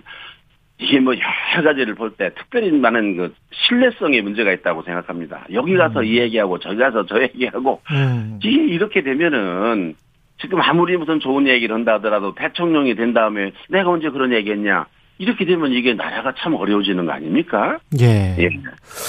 [0.77, 5.45] 이게 뭐 여러 가지를 볼 때 특별히 많은 그 신뢰성에 문제가 있다고 생각합니다.
[5.53, 8.39] 여기 가서 이 얘기하고 저기 가서 저 얘기하고 음.
[8.43, 9.95] 이게 이렇게 되면은
[10.41, 14.85] 지금 아무리 무슨 좋은 얘기를 한다 하더라도 대통령이 된 다음에 내가 언제 그런 얘기했냐
[15.17, 17.77] 이렇게 되면 이게 나라가 참 어려워지는 거 아닙니까?
[17.99, 18.35] 예.
[18.37, 18.49] 예.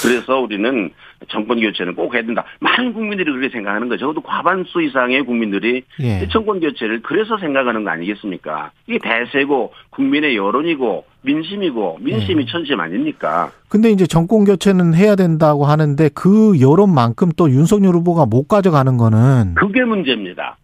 [0.02, 0.90] 그래서 우리는
[1.28, 2.44] 정권 교체는 꼭 해야 된다.
[2.61, 4.07] 많은 국민들이 그렇게 생각하는 거죠.
[4.07, 6.28] 적어도 과반수 이상의 국민들이 예.
[6.30, 8.70] 정권 교체를 그래서 생각하는 거 아니겠습니까?
[8.86, 12.46] 이게 대세고 국민의 여론이고 민심이고 민심이 예.
[12.46, 13.50] 천심 아닙니까?
[13.68, 19.54] 근데 이제 정권 교체는 해야 된다고 하는데 그 여론만큼 또 윤석열 후보가 못 가져가는 거는
[19.57, 20.57] 그게 문제입니다.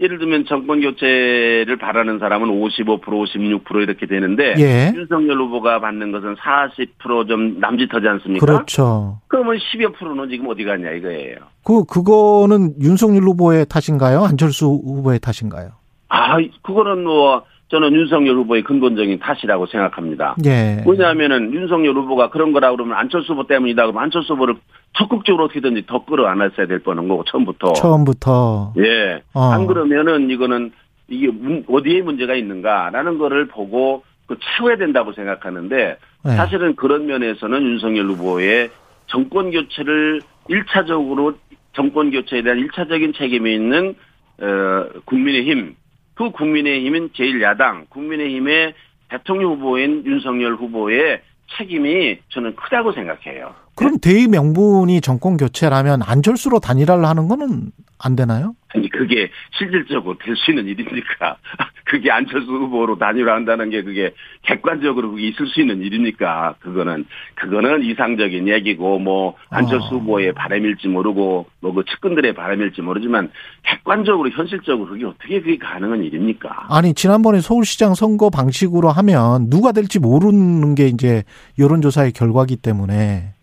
[0.00, 4.92] 예를 들면 정권 교체를 바라는 사람은 55% 56% 이렇게 되는데 예.
[4.94, 8.44] 윤석열 후보가 받는 것은 40%좀 남짓하지 않습니까?
[8.44, 9.20] 그렇죠.
[9.28, 11.36] 그러면 10여 프로는 지금 어디 갔냐 이거예요.
[11.62, 14.24] 그 그거는 윤석열 후보의 탓인가요?
[14.24, 15.70] 안철수 후보의 탓인가요?
[16.08, 20.36] 아, 그거는 뭐 저는 윤석열 후보의 근본적인 탓이라고 생각합니다.
[20.44, 20.84] 예.
[20.86, 24.56] 왜냐하면은 윤석열 후보가 그런 거라 그러면 안철수 후보 때문이다 그러면 안철수 후보를
[24.92, 27.72] 적극적으로 어떻게든지 더 끌어안았어야 될 뻔한 거고 처음부터.
[27.72, 29.22] 처음부터 예.
[29.32, 29.40] 어.
[29.50, 30.72] 안 그러면은 이거는
[31.08, 35.96] 이게 문- 어디에 문제가 있는가라는 거를 보고 그 채워야 된다고 생각하는데
[36.26, 36.30] 예.
[36.30, 38.70] 사실은 그런 면에서는 윤석열 후보의
[39.06, 41.34] 정권 교체를 1차적으로
[41.74, 43.94] 정권 교체에 대한 1차적인 책임이 있는
[44.40, 45.74] 어, 국민의힘
[46.14, 48.74] 그 국민의힘은 제1야당 국민의힘의
[49.08, 51.22] 대통령 후보인 윤석열 후보의
[51.56, 53.54] 책임이 저는 크다고 생각해요.
[53.94, 58.54] 그럼 대의 명분이 정권 교체라면 안철수로 단일화를 하는 거는 안 되나요?
[58.74, 61.36] 아니 그게 실질적으로 될 수 있는 일입니까?
[61.84, 66.56] 그게 안철수 후보로 단일화한다는 게 그게 객관적으로 그게 있을 수 있는 일입니까?
[66.58, 67.04] 그거는
[67.36, 69.98] 그거는 이상적인 얘기고 뭐 안철수 어.
[69.98, 73.30] 후보의 바람일지 모르고 뭐 그 측근들의 바람일지 모르지만
[73.62, 76.66] 객관적으로 현실적으로 그게 어떻게 그게 가능한 일입니까?
[76.68, 81.22] 아니 지난번에 서울시장 선거 방식으로 하면 누가 될지 모르는 게 이제
[81.60, 83.34] 여론조사의 결과기 때문에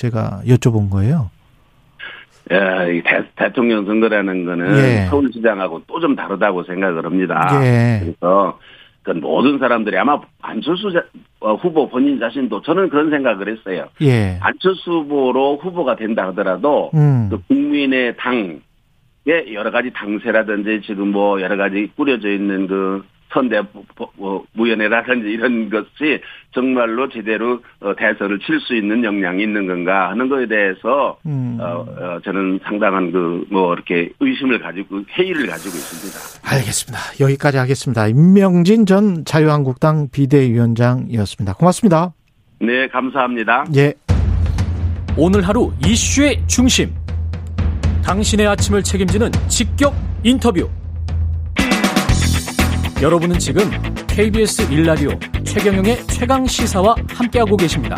[0.00, 1.30] 제가 여쭤본 거예요.
[2.52, 5.06] 예, 이 대, 통령 선거라는 거는 예.
[5.10, 7.48] 서울시장하고 또 좀 다르다고 생각을 합니다.
[7.64, 8.00] 예.
[8.04, 8.58] 그래서
[9.02, 11.02] 그 모든 사람들이 아마 안철수 자-
[11.40, 13.86] 어, 후보 본인 자신도 저는 그런 생각을 했어요.
[14.02, 14.38] 예.
[14.40, 17.28] 안철수 후보로 후보가 된다 하더라도 음.
[17.30, 18.60] 그 국민의 당의
[19.52, 23.04] 여러 가지 당세라든지 지금 뭐 여러 가지 꾸려져 있는 그
[23.36, 23.60] 선대
[24.16, 26.20] 뭐 무연회라든지 이런 것이
[26.54, 31.58] 정말로 제대로 어, 대선을 칠 수 있는 역량이 있는 건가 하는 거에 대해서 음.
[31.60, 36.18] 어, 어, 저는 상당한 그 뭐 이렇게 의심을 가지고 회의를 가지고 있습니다.
[36.56, 36.98] 알겠습니다.
[37.20, 38.06] 여기까지 하겠습니다.
[38.08, 41.54] 임명진 전 자유한국당 비대위원장이었습니다.
[41.54, 42.12] 고맙습니다.
[42.60, 43.66] 네, 감사합니다.
[43.76, 43.92] 예.
[45.16, 46.90] 오늘 하루 이슈의 중심.
[48.04, 50.68] 당신의 아침을 책임지는 직격 인터뷰.
[53.02, 53.62] 여러분은 지금
[54.06, 55.10] KBS 일라디오
[55.44, 57.94] 최경영의 최강 시사와 함께하고 계십니다.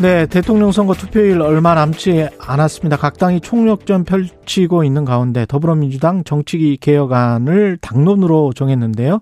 [0.00, 2.96] 네, 대통령 선거 투표일 얼마 남지 않았습니다.
[2.96, 9.20] 각 당이 총력전 펼치고 있는 가운데 더불어민주당 정치기 개혁안을 당론으로 정했는데요.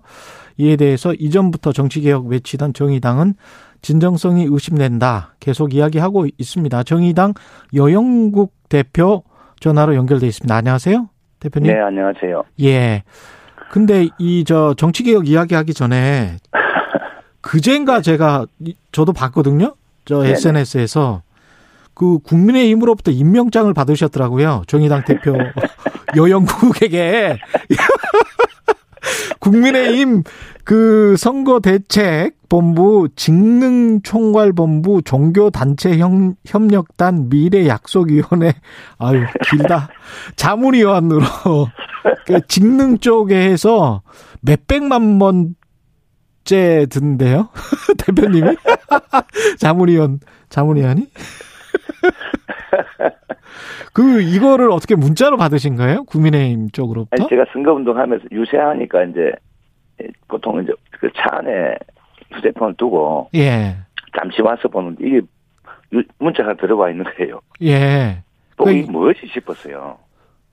[0.57, 3.35] 이에 대해서 이전부터 정치개혁 외치던 정의당은
[3.83, 5.35] 진정성이 의심된다.
[5.39, 6.83] 계속 이야기하고 있습니다.
[6.83, 7.35] 정의당
[7.75, 9.23] 여영국 대표
[9.59, 10.55] 전화로 연결돼 있습니다.
[10.55, 11.07] 안녕하세요.
[11.39, 11.71] 대표님.
[11.73, 12.43] 네, 안녕하세요.
[12.63, 13.03] 예.
[13.71, 16.37] 근데 이 저 정치 개혁 이야기하기 전에
[17.41, 19.75] 그젠가 제가 이- 저도 봤거든요.
[20.05, 20.31] 저 네네.
[20.33, 21.21] SNS에서
[21.93, 24.63] 그 국민의힘으로부터 임명장을 받으셨더라고요.
[24.67, 25.35] 정의당 대표
[26.15, 27.37] 여영국에게
[29.39, 30.23] 국민의힘
[30.69, 35.97] 그 선거 대책 본부 직능 총괄 본부 종교 단체
[36.45, 38.53] 협력단 미래 약속 위원회.
[38.99, 39.89] 아유 길다.
[40.35, 41.21] 자문위원으로
[42.27, 44.03] 그 직능 쪽에 해서
[44.41, 45.55] 몇 백만 번째
[46.91, 47.49] 듣는데요?
[48.05, 48.55] 대표님이?
[49.57, 51.07] 자문위원 자문위원이?
[53.91, 56.03] 그 이거를 어떻게 문자로 받으신 거예요?
[56.03, 57.23] 국민의힘 쪽으로부터?
[57.23, 59.31] 아니, 제가 선거운동하면서 유세하니까 이제
[60.27, 61.75] 보통 이제 그 차 안에
[62.31, 63.75] 휴대폰을 두고 예
[64.17, 65.21] 잠시 와서 보는데 이게
[65.93, 67.41] 유- 문자가 들어와 있는 거예요.
[67.63, 68.23] 예.
[68.57, 69.97] 또그 이게 뭐지 싶었어요.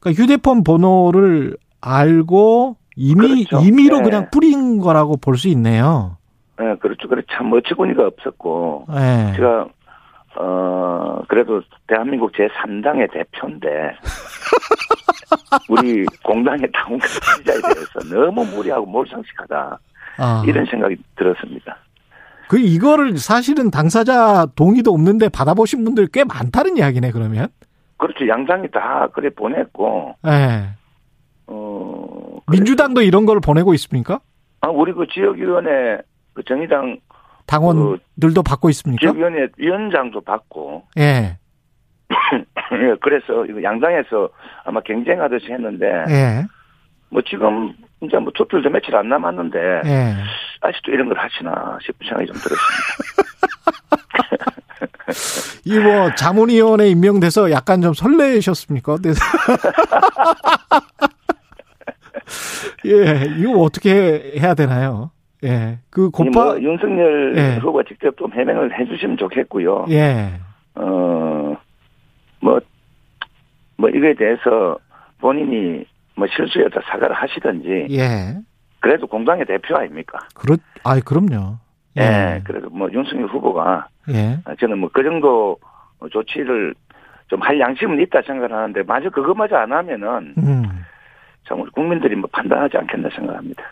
[0.00, 3.66] 그러니까 휴대폰 번호를 알고 이미 그렇죠.
[3.66, 4.02] 임의로 네.
[4.04, 6.16] 그냥 뿌린 거라고 볼 수 있네요.
[6.60, 7.06] 예, 그렇죠.
[7.08, 9.32] 그래 참 어처구니가 없었고 예.
[9.36, 9.66] 제가
[10.38, 13.68] 어 그래도 대한민국 제 3당의 대표인데
[15.68, 19.78] 우리 공당의 당원과 지지자에 대해서 너무 무리하고 몰상식하다
[20.18, 20.44] 아.
[20.46, 21.76] 이런 생각이 들었습니다.
[22.48, 27.48] 그 이거를 사실은 당사자 동의도 없는데 받아보신 분들 꽤 많다는 이야기네 그러면.
[27.96, 28.28] 그렇죠.
[28.28, 30.68] 양당이 다 그래 보냈고 예.
[31.46, 34.20] 어 민주당도 이런 걸 보내고 있습니까?
[34.60, 35.98] 아, 우리 그 지역위원회
[36.34, 36.98] 그 정의당
[37.46, 39.00] 당원들도 받고 있습니까?
[39.00, 41.02] 지역위원회 위원장도 받고 예.
[41.02, 41.38] 예,
[43.00, 44.28] 그래서 이거 양당에서
[44.64, 46.44] 아마 경쟁하듯이 했는데 예.
[47.10, 50.14] 뭐 지금 이제 뭐 투표도 며칠 안 남았는데 예.
[50.60, 53.26] 아직도 이런 걸 하시나 싶은 생각이 좀 들었습니다.
[55.64, 58.92] 이 뭐 자문위원회 임명돼서 약간 좀 설레셨습니까?
[58.94, 59.20] 어때서?
[62.86, 65.10] 예, 이거 어떻게 해야 되나요?
[65.44, 67.56] 예, 그이 곧바 뭐 윤석열 예.
[67.56, 69.86] 후보가 직접 좀 해명을 해주시면 좋겠고요.
[69.90, 70.40] 예,
[70.76, 71.56] 어,
[72.40, 72.60] 뭐,
[73.76, 74.78] 뭐 이거에 대해서
[75.18, 75.84] 본인이
[76.14, 78.36] 뭐 실수였다 사과를 하시든지 예,
[78.80, 80.18] 그래도 공당의 대표 아닙니까?
[80.34, 81.58] 그렇, 아, 그럼요.
[81.98, 85.56] 예, 그래도 뭐 윤석열 후보가 예, 아, 저는 뭐 그 정도
[86.10, 86.74] 조치를
[87.28, 90.62] 좀 할 양심은 있다 생각을 하는데 마저 그것마저 안 하면은 음.
[91.48, 93.62] 참 우리 국민들이 뭐 판단하지 않겠나 생각합니다.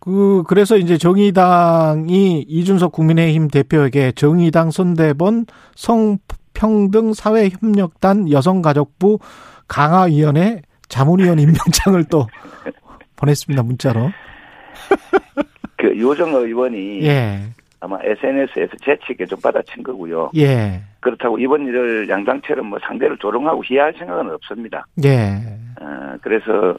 [0.00, 6.18] 그 그래서 이제 정의당이 이준석 국민의힘 대표에게 정의당 선대본 성
[6.58, 9.20] 평등 사회협력단 여성가족부
[9.68, 12.26] 강화위원회 자문위원 임명장을 또
[13.16, 14.10] 보냈습니다 문자로.
[15.76, 17.42] 그 요정호 의원이 예,
[17.78, 20.32] 아마 SNS에서 재치있게 좀 받아친 거고요.
[20.36, 24.84] 예, 그렇다고 이번 일을 양당처럼 뭐 상대를 조롱하고 희화할 생각은 없습니다.
[25.04, 25.38] 예,
[25.80, 26.76] 어, 그래서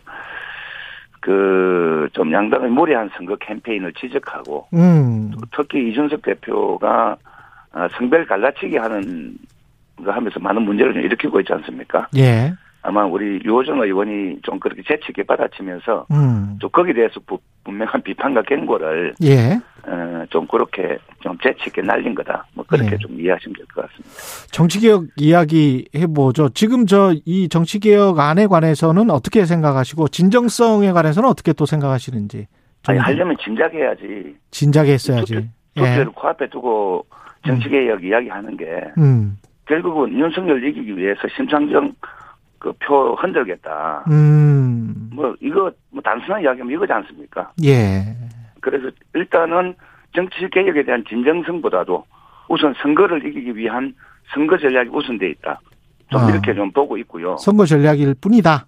[1.21, 5.31] 그, 좀 양당의 무리한 선거 캠페인을 지적하고, 음.
[5.51, 7.17] 특히 이준석 대표가
[7.71, 9.58] 아, 성별 갈라치기 하는 거
[10.07, 12.07] 하면서 많은 문제를 좀 일으키고 있지 않습니까?
[12.17, 12.53] 예.
[12.81, 16.57] 아마 우리 유호정 의원이 좀 그렇게 재치 있게 받아치면서 음.
[16.61, 19.59] 좀 거기에 대해서 부- 분명한 비판과 경고를 예.
[19.85, 22.45] 어, 좀 그렇게 좀 재치 있게 날린 거다.
[22.53, 22.97] 뭐 그렇게 예.
[22.97, 24.09] 좀 이해하시면 될 것 같습니다.
[24.51, 26.49] 정치개혁 이야기 해보죠.
[26.49, 32.47] 지금 저 이 정치개혁 안에 관해서는 어떻게 생각하시고 진정성에 관해서는 어떻게 또 생각하시는지
[32.83, 34.35] 좀 아니 하려면 짐작해야지.
[34.51, 35.49] 진작에 했어야지.
[35.75, 35.81] 예.
[35.81, 37.05] 투표를 코앞에 두고
[37.45, 38.65] 정치개혁 이야기하는 게
[38.97, 39.35] 음.
[39.73, 41.93] 결국은 윤석열 이기기 위해서 심상정
[42.57, 44.03] 그 표 흔들겠다.
[44.11, 45.09] 음.
[45.13, 47.51] 뭐 이거 뭐 단순한 이야기하면 이거지 않습니까?
[47.63, 48.03] 예.
[48.59, 49.75] 그래서 일단은
[50.13, 52.03] 정치 개혁에 대한 진정성보다도
[52.49, 53.93] 우선 선거를 이기기 위한
[54.33, 55.61] 선거 전략이 우선돼 있다.
[56.09, 56.29] 좀 아.
[56.29, 57.37] 이렇게 좀 보고 있고요.
[57.37, 58.65] 선거 전략일 뿐이다.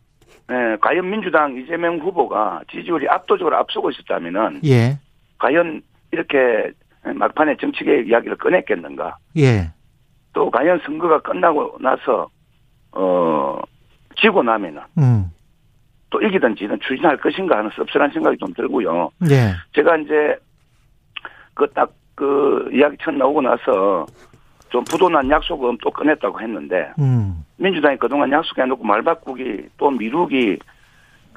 [0.52, 5.00] 예, 과연 민주당 이재명 후보가 지지율이 압도적으로 앞서고 있었다면은 예.
[5.40, 5.82] 과연
[6.12, 6.72] 이렇게
[7.04, 9.18] 막판에 정치 개혁 이야기를 꺼냈겠는가?
[9.38, 9.72] 예.
[10.34, 12.30] 또 과연 선거가 끝나고 나서
[12.92, 13.60] 어
[14.20, 15.32] 지고 나면은 음.
[16.10, 19.10] 또 이기든 지든 추진할 것인가 하는 씁쓸한 생각이 좀 들고요.
[19.30, 19.54] 예.
[19.74, 20.38] 제가 이제
[21.54, 24.06] 그딱그 이야기 처음 나오고 나서
[24.70, 27.44] 좀 부도난 약속은 또 꺼냈다고 했는데 음.
[27.58, 30.58] 민주당이 그동안 약속해놓고 말 바꾸기 또 미루기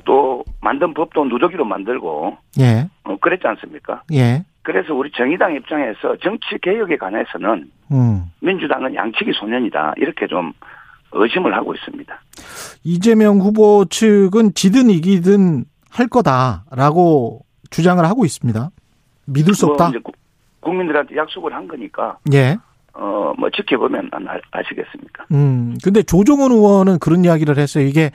[0.04, 2.88] 또 만든 법도 누더기로 만들고 예.
[3.04, 4.02] 어, 그랬지 않습니까?
[4.12, 4.44] 예.
[4.64, 8.22] 그래서 우리 정의당 입장에서 정치 개혁에 관해서는 음.
[8.40, 10.52] 민주당은 양치기 소년이다 이렇게 좀
[11.12, 12.12] 의심을 하고 있습니다.
[12.82, 18.70] 이재명 후보 측은 지든 이기든 할 거다라고 주장을 하고 있습니다.
[19.26, 19.90] 믿을 수뭐 없다.
[20.02, 20.12] 구-
[20.60, 22.56] 국민들한테 약속을 한 거니까 예.
[22.94, 25.24] 어 뭐 지켜보면 안 아- 아시겠습니까?
[25.32, 25.76] 음.
[25.82, 27.84] 근데 조종원 의원은 그런 이야기를 했어요.
[27.84, 28.12] 이게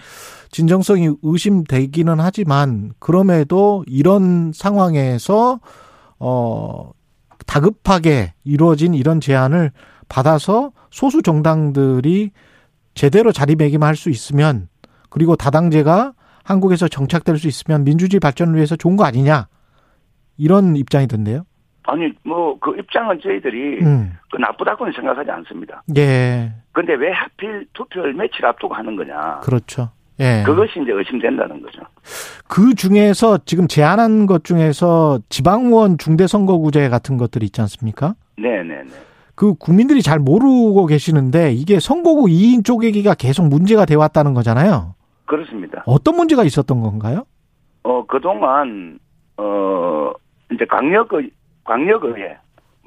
[0.51, 5.59] 진정성이 의심되기는 하지만 그럼에도 이런 상황에서
[6.19, 6.91] 어
[7.47, 9.71] 다급하게 이루어진 이런 제안을
[10.07, 12.31] 받아서 소수 정당들이
[12.93, 14.67] 제대로 자리매김할 수 있으면
[15.09, 16.13] 그리고 다당제가
[16.43, 19.47] 한국에서 정착될 수 있으면 민주주의 발전을 위해서 좋은 거 아니냐
[20.37, 21.43] 이런 입장이던데요.
[21.83, 24.17] 아니 뭐 그 입장은 저희들이 음.
[24.31, 25.83] 그 나쁘다고는 생각하지 않습니다.
[25.97, 29.39] 예, 근데 왜 하필 투표를 며칠 앞두고 하는 거냐?
[29.41, 29.91] 그렇죠.
[30.19, 30.43] 예.
[30.45, 31.81] 그것이 이제 의심된다는 거죠.
[32.47, 38.15] 그 중에서 지금 제안한 것 중에서 지방의원 중대선거구제 같은 것들이 있지 않습니까?
[38.37, 38.83] 네네네.
[39.35, 44.95] 그 국민들이 잘 모르고 계시는데 이게 선거구 2인 쪼개기가 계속 문제가 돼 왔다는 거잖아요.
[45.25, 45.83] 그렇습니다.
[45.85, 47.23] 어떤 문제가 있었던 건가요?
[47.83, 48.99] 어 그동안
[49.37, 50.11] 어
[50.51, 51.29] 이제 광역의
[51.63, 52.37] 광역의회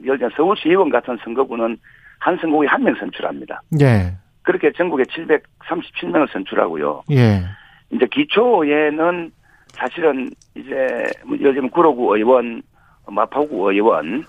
[0.05, 1.78] 예를 들어 서울시 의원 같은 선거구는
[2.18, 3.62] 한 선거구에 한 명 선출합니다.
[3.80, 7.03] 예, 그렇게 전국에 737명을 선출하고요.
[7.12, 7.43] 예,
[7.90, 9.30] 이제 기초의회는
[9.72, 12.62] 사실은 이제 뭐 예를 들면 구로구 의원,
[13.07, 14.24] 마포구 의원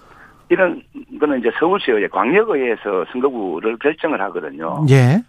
[0.49, 0.81] 이런
[1.19, 4.85] 거는 이제 서울시의회 광역의회에서 선거구를 결정을 하거든요.
[4.89, 5.21] 예.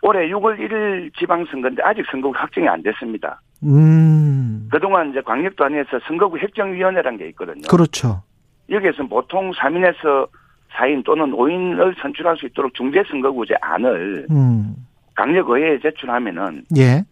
[0.00, 3.40] 올해 6월 1일 지방선거인데 아직 선거구 확정이 안 됐습니다.
[3.64, 7.62] 음, 그동안 이제 광역단위에서 선거구 획정위원회라는 게 있거든요.
[7.68, 8.22] 그렇죠.
[8.70, 10.28] 여기에서 보통 3인에서
[10.74, 14.74] 4인 또는 5인을 선출할 수 있도록 중대선거구제 안을 음,
[15.14, 17.02] 강력의회에 제출하면은 예.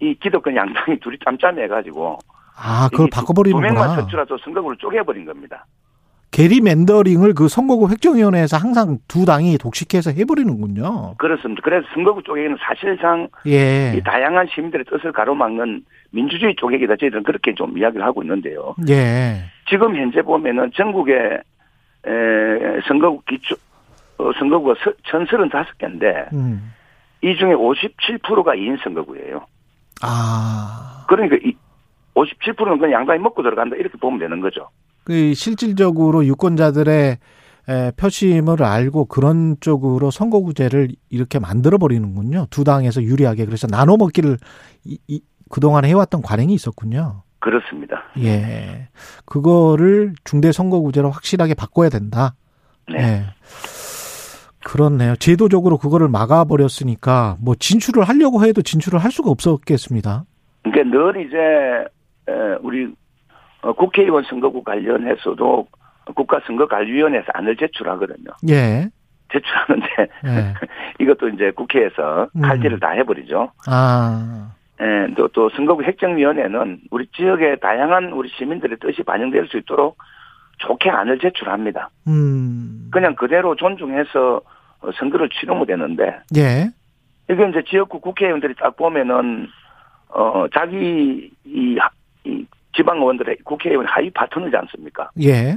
[0.00, 2.18] 이 기득권 양당이 둘이 짬짬해가지고
[2.56, 3.88] 아, 그걸 이게 두- 두 명만 바꿔버리는구나.
[3.96, 5.66] 선출해서 선거구를 쪼개버린 겁니다.
[6.30, 11.16] 게리 맨더링을 그 선거구 획정위원회에서 항상 두 당이 독식해서 해버리는군요.
[11.18, 11.60] 그렇습니다.
[11.64, 15.82] 그래서 선거구 쪼개기는 사실상 예, 이 다양한 시민들의 뜻을 가로막는
[16.12, 16.96] 민주주의 쪼개기다.
[16.96, 18.76] 저희들은 그렇게 좀 이야기를 하고 있는데요.
[18.88, 21.40] 예, 지금 현재 보면은 전국에
[22.06, 23.56] 에, 선거구 기초
[24.18, 24.74] 어, 선거구가
[25.10, 26.72] 1035개인데 음,
[27.22, 29.46] 이 중에 57%가 2인 선거구예요.
[30.02, 31.54] 아, 그러니까 이
[32.14, 34.68] 57%는 그냥 양당이 먹고 들어간다 이렇게 보면 되는 거죠.
[35.04, 37.18] 그 실질적으로 유권자들의
[37.68, 42.46] 에, 표심을 알고 그런 쪽으로 선거구제를 이렇게 만들어 버리는군요.
[42.50, 44.38] 두 당에서 유리하게 그래서 나눠 먹기를
[44.84, 45.20] 이, 이,
[45.50, 47.22] 그동안 해왔던 관행이 있었군요.
[47.40, 48.04] 그렇습니다.
[48.18, 48.88] 예,
[49.24, 52.34] 그거를 중대 선거구제로 확실하게 바꿔야 된다.
[52.88, 52.98] 네.
[52.98, 53.24] 예.
[54.62, 55.16] 그렇네요.
[55.16, 60.24] 제도적으로 그거를 막아버렸으니까 뭐 진출을 하려고 해도 진출을 할 수가 없었겠습니다.
[60.62, 61.36] 그러니까 늘 이제
[62.30, 62.94] 에, 우리
[63.62, 65.66] 어, 국회의원 선거구 관련해서도
[66.14, 68.30] 국가선거관리위원회에서 안을 제출하거든요.
[68.48, 68.88] 예.
[69.32, 69.86] 제출하는데
[70.26, 70.54] 예.
[71.02, 72.42] 이것도 이제 국회에서 음.
[72.42, 73.52] 칼질을 다 해버리죠.
[73.66, 79.98] 아, 예, 또, 또 선거구 획정위원회는 우리 지역의 다양한 우리 시민들의 뜻이 반영될 수 있도록
[80.58, 81.90] 좋게 안을 제출합니다.
[82.08, 82.88] 음.
[82.90, 84.40] 그냥 그대로 존중해서
[84.82, 86.70] 어, 선거를 치르면 되는데 예.
[87.30, 89.48] 이게 이제 지역구 국회의원들이 딱 보면은
[90.08, 91.90] 어 자기 이, 하-
[92.24, 95.10] 이이 지방 의원들의 국회의원 하위 파트너지 않습니까?
[95.22, 95.56] 예.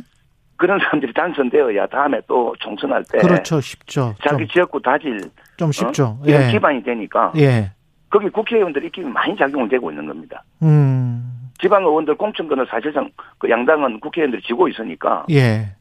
[0.57, 3.59] 그런 사람들이 당선되어야 다음에 또 총선할 때 그렇죠.
[3.61, 4.13] 쉽죠.
[4.23, 5.19] 자기 좀, 지역구 다질
[5.57, 6.05] 좀 쉽죠.
[6.05, 6.23] 어?
[6.25, 6.51] 이런 예.
[6.51, 7.71] 기반이 되니까 예.
[8.13, 10.43] 거기 국회의원들이 입김이 많이 작용을 되고 있는 겁니다.
[10.61, 11.49] 음.
[11.59, 13.09] 지방 의원들 공천권을 사실상
[13.39, 15.75] 그 양당은 국회의원들이 쥐고 있으니까 예.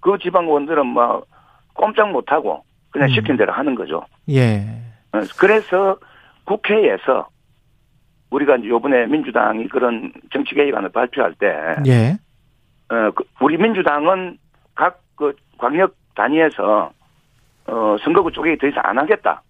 [0.00, 1.24] 그 지방 의원들은 막
[1.74, 3.14] 꼼짝 못하고 그냥 음.
[3.14, 4.04] 시킨 대로 하는 거죠.
[4.28, 4.64] 예.
[5.12, 5.96] 어, 그래서
[6.44, 7.28] 국회에서
[8.30, 12.16] 우리가 이제 요번에 민주당이 그런 정치 개혁안을 발표할 때, 예.
[12.88, 14.38] 어, 그 우리 민주당은
[14.74, 16.92] 각 그 광역 단위에서
[17.66, 19.42] 어, 선거구 쪼개기 더 이상 안 하겠다.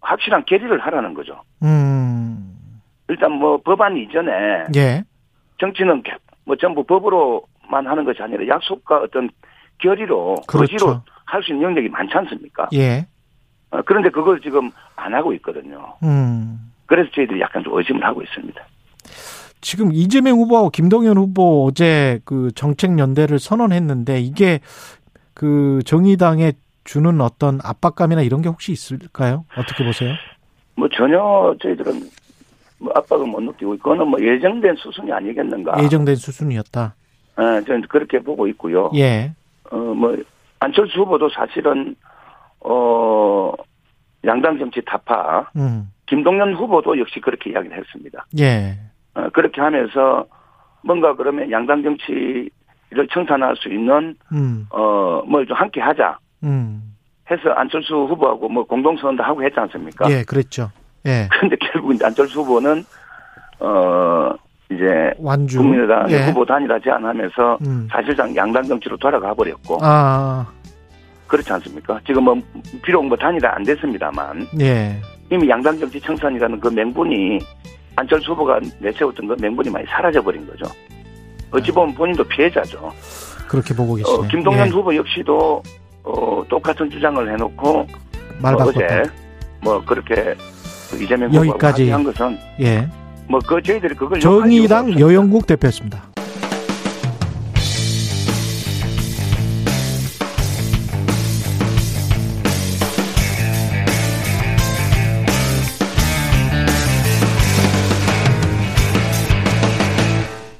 [0.00, 1.42] 확실한 결의를 하라는 거죠.
[1.62, 2.56] 음.
[3.08, 4.30] 일단 뭐 법안 이전에
[4.76, 5.02] 예.
[5.58, 6.12] 정치는 개-
[6.44, 9.28] 뭐 전부 법으로만 하는 것이 아니라 약속과 어떤
[9.78, 10.72] 결의로 그렇죠.
[10.74, 12.68] 의지로 할 수 있는 영역이 많지 않습니까?
[12.74, 13.06] 예.
[13.70, 15.94] 어, 그런데 그걸 지금 안 하고 있거든요.
[16.02, 16.72] 음.
[16.86, 18.60] 그래서 저희들이 약간 좀 의심을 하고 있습니다.
[19.60, 24.60] 지금 이재명 후보하고 김동연 후보 어제 그 정책 연대를 선언했는데 이게
[25.34, 26.52] 그 정의당에
[26.90, 29.44] 주는 어떤 압박감이나 이런 게 혹시 있을까요?
[29.56, 30.12] 어떻게 보세요?
[30.74, 31.92] 뭐 전혀 저희들은
[32.80, 35.80] 뭐 압박을 못 느끼고 이거는 뭐 예정된 수순이 아니겠는가.
[35.84, 36.96] 예정된 수순이었다.
[37.38, 38.90] 예, 저는 그렇게 보고 있고요.
[38.96, 39.32] 예.
[39.70, 40.16] 어, 뭐
[40.58, 41.94] 안철수 후보도 사실은
[42.58, 43.52] 어
[44.26, 45.92] 양당 정치 타파 음.
[46.06, 48.26] 김동연 후보도 역시 그렇게 이야기를 했습니다.
[48.40, 48.80] 예.
[49.14, 50.26] 어, 그렇게 하면서
[50.82, 52.50] 뭔가 그러면 양당 정치를
[53.12, 54.66] 청산할 수 있는 음.
[54.70, 56.96] 어뭘 좀 함께 하자 음.
[57.30, 60.10] 해서 안철수 후보하고 뭐 공동선언도 하고 했지 않습니까?
[60.10, 60.70] 예, 그랬죠.
[61.06, 61.28] 예.
[61.32, 62.84] 그런데 결국 이제 안철수 후보는
[63.60, 64.30] 어
[64.70, 65.58] 이제 완주.
[65.58, 66.26] 국민의당 예.
[66.26, 67.88] 후보 단일화 제안하면서 음.
[67.90, 70.46] 사실상 양당 정치로 돌아가 버렸고 아,
[71.26, 72.00] 그렇지 않습니까?
[72.06, 72.36] 지금 뭐
[72.82, 75.00] 비록 뭐 단일화 안 됐습니다만 예.
[75.30, 77.38] 이미 양당 정치 청산이라는 그 명분이
[77.96, 80.64] 안철수 후보가 내세웠던 그 명분이 많이 사라져 버린 거죠.
[81.52, 82.92] 어찌 보면 본인도 피해자죠.
[83.48, 84.16] 그렇게 보고 계시네.
[84.16, 84.70] 어, 김동연 예.
[84.70, 85.62] 후보 역시도
[86.04, 87.86] 어, 똑같은 주장을 해놓고
[88.40, 88.78] 말 어, 바꿨다.
[88.84, 89.02] 어제
[89.62, 90.34] 뭐 그렇게
[90.90, 91.90] 그 이재명 여기까지.
[91.90, 92.88] 한 것은 예.
[93.28, 94.98] 뭐그 저희들이 그걸 정의당.
[94.98, 96.02] 여영국 대표였습니다.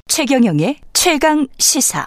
[0.09, 2.07] 최경영의 최강 시사.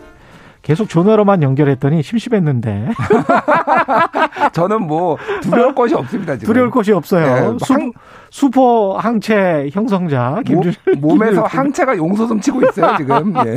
[0.61, 2.89] 계속 전화로만 연결했더니 심심했는데
[4.53, 6.37] 저는 뭐 두려울 것이 없습니다.
[6.37, 6.53] 지금.
[6.53, 7.53] 두려울 것이 없어요.
[7.53, 7.91] 네, 수, 항-
[8.29, 13.33] 슈퍼 항체 형성자 김준일 몸, 몸에서 항체가 용솟음 치고 있어요 지금.
[13.45, 13.55] 예.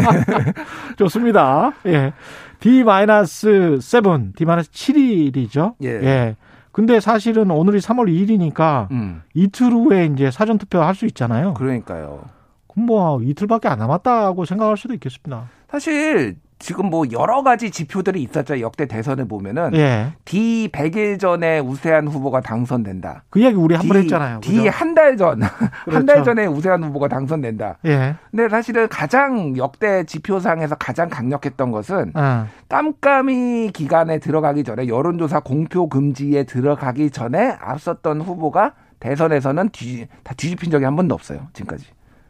[0.97, 1.73] 좋습니다.
[1.87, 2.13] 예.
[2.61, 5.75] D-7, D-7일이죠.
[5.83, 6.37] 예.
[6.73, 11.55] 근데 사실은 오늘이 3월 2일이니까 음, 이틀 후에 이제 사전 투표 할 수 있잖아요.
[11.55, 12.23] 그러니까요.
[12.69, 15.45] 그럼 뭐 이틀밖에 안 남았다고 생각할 수도 있겠습니다.
[15.71, 18.59] 사실 지금 뭐 여러 가지 지표들이 있었죠.
[18.61, 20.15] 역대 대선을 보면은 예.
[20.25, 23.25] D 100일 전에 우세한 후보가 당선된다.
[23.29, 24.41] 그 이야기 우리 한 번 했잖아요.
[24.41, 24.71] D 그죠?
[24.71, 25.51] 한달 전, 한
[25.85, 26.07] 그렇죠.
[26.07, 27.77] 달 전에 우세한 후보가 당선된다.
[27.85, 28.15] 예.
[28.31, 35.91] 근데 사실은 가장 역대 지표상에서 가장 강력했던 것은 아, 깜깜이 기간에 들어가기 전에 여론조사 공표
[35.91, 41.41] 금지에 들어가기 전에 앞섰던 후보가 대선에서는 뒤, 다 뒤집힌 적이 한 번도 없어요.
[41.53, 41.85] 지금까지.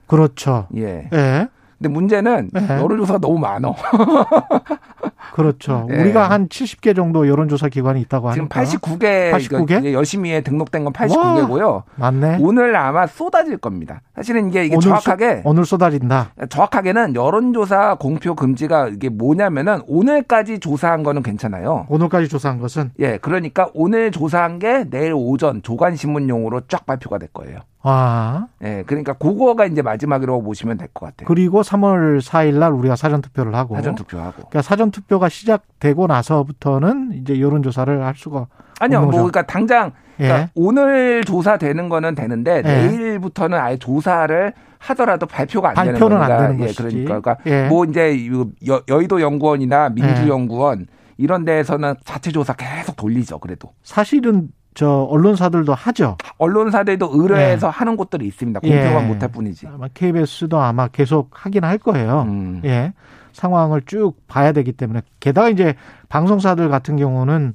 [0.09, 0.66] 그렇죠.
[0.76, 1.09] 예.
[1.12, 1.49] 예.
[1.85, 2.66] 근데 문제는 네.
[2.80, 3.74] 여론조사가 너무 많어.
[5.35, 5.87] 그렇죠.
[5.93, 6.01] 예.
[6.01, 8.78] 우리가 한 70개 정도 여론조사 기관이 있다고 지금 하니까.
[8.78, 9.93] 89개, 89 개?
[9.93, 11.82] 열심히에 등록된 건 89개고요.
[11.97, 12.39] 맞네.
[12.41, 14.01] 오늘 아마 쏟아질 겁니다.
[14.14, 16.30] 사실은 이게, 이게 오늘 정확하게 쏟- 오늘 쏟아진다.
[16.49, 21.87] 정확하게는 여론조사 공표 금지가 이게 뭐냐면은 오늘까지 조사한 거는 괜찮아요.
[21.91, 27.28] 오늘까지 조사한 것은 예, 그러니까 오늘 조사한 게 내일 오전 조간 신문용으로 쫙 발표가 될
[27.32, 27.59] 거예요.
[27.87, 31.26] 아 예, 그러니까 그거가 이제 마지막이라고 보시면 될 것 같아요.
[31.28, 34.32] 그리고 3월 4일 날 우리가 사전 투표를 하고 사전 투표하고.
[34.37, 38.47] 그러니까 사전 투표가 시작되고 나서부터는 이제 여론 조사를 할 수가
[38.80, 39.11] 아니요, 뭐.
[39.11, 40.51] 그러니까 당장 그러니까 예.
[40.55, 42.62] 오늘 조사되는 거는 되는데 예.
[42.62, 46.82] 내일부터는 아예 조사를 하더라도 발표가 안 되는 발표는 안 거니까 되는 예, 것이지.
[46.82, 47.68] 그러니까, 그러니까 예.
[47.68, 48.30] 뭐 이제 이
[48.68, 53.39] 여, 여의도 연구원이나 민주 연구원 이런 데에서는 자체 조사 계속 돌리죠.
[53.41, 56.16] 그래도 사실은 저 언론사들도 하죠.
[56.39, 58.61] 언론사들도 의뢰해서 하는 곳들이 있습니다.
[58.61, 59.07] 공표만 예.
[59.07, 59.68] 못할 뿐이지.
[59.68, 62.22] 아마 KBS도 아마 계속 하긴 할 거예요.
[62.22, 62.61] 음.
[62.64, 62.93] 예.
[63.33, 65.75] 상황을 쭉 봐야 되기 때문에 게다가 이제
[66.09, 67.55] 방송사들 같은 경우는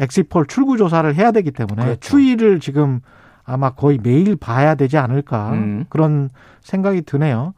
[0.00, 2.00] 엑시폴 출구 조사를 해야 되기 때문에 그렇죠.
[2.00, 3.00] 추이를 지금
[3.44, 5.84] 아마 거의 매일 봐야 되지 않을까 음.
[5.88, 6.28] 그런
[6.60, 7.54] 생각이 드네요.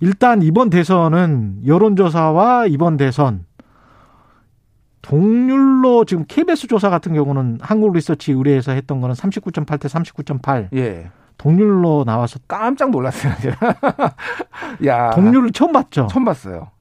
[0.00, 3.44] 일단 이번 대선은 여론조사와 이번 대선
[5.02, 11.10] 동률로 지금 KBS 조사 같은 경우는 한국 리서치 의뢰에서 했던 거는 39.8 대 39.8 예.
[11.38, 13.32] 동률로 나와서 깜짝 놀랐어요.
[14.86, 15.10] 야.
[15.10, 16.06] 동률을 처음 봤죠.
[16.08, 16.71] 처음 봤어요.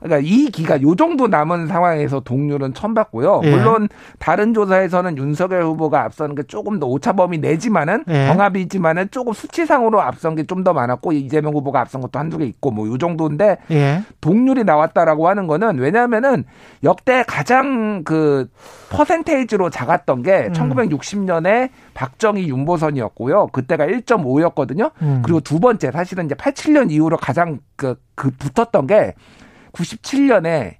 [0.00, 3.40] 그러니까 이 기간 요 정도 남은 상황에서 동률은 처음 봤고요.
[3.44, 3.50] 예.
[3.50, 3.88] 물론
[4.18, 8.26] 다른 조사에서는 윤석열 후보가 앞서는 게 조금 더 오차범위 내지만은 예.
[8.28, 12.70] 경합이지만은 조금 수치상으로 앞선 게 좀 더 많았고 이재명 후보가 앞선 것도 한두 개 있고
[12.70, 14.02] 뭐 요 정도인데 예.
[14.20, 16.44] 동률이 나왔다라고 하는 거는 왜냐하면은
[16.84, 18.48] 역대 가장 그
[18.90, 20.52] 퍼센테이지로 작았던 게 음.
[20.52, 23.48] 1960년에 박정희 윤보선이었고요.
[23.48, 24.90] 그때가 1.5였거든요.
[25.02, 25.22] 음.
[25.24, 29.14] 그리고 두 번째 사실은 이제 87년 이후로 가장 그, 그 붙었던 게
[29.78, 30.76] 97년에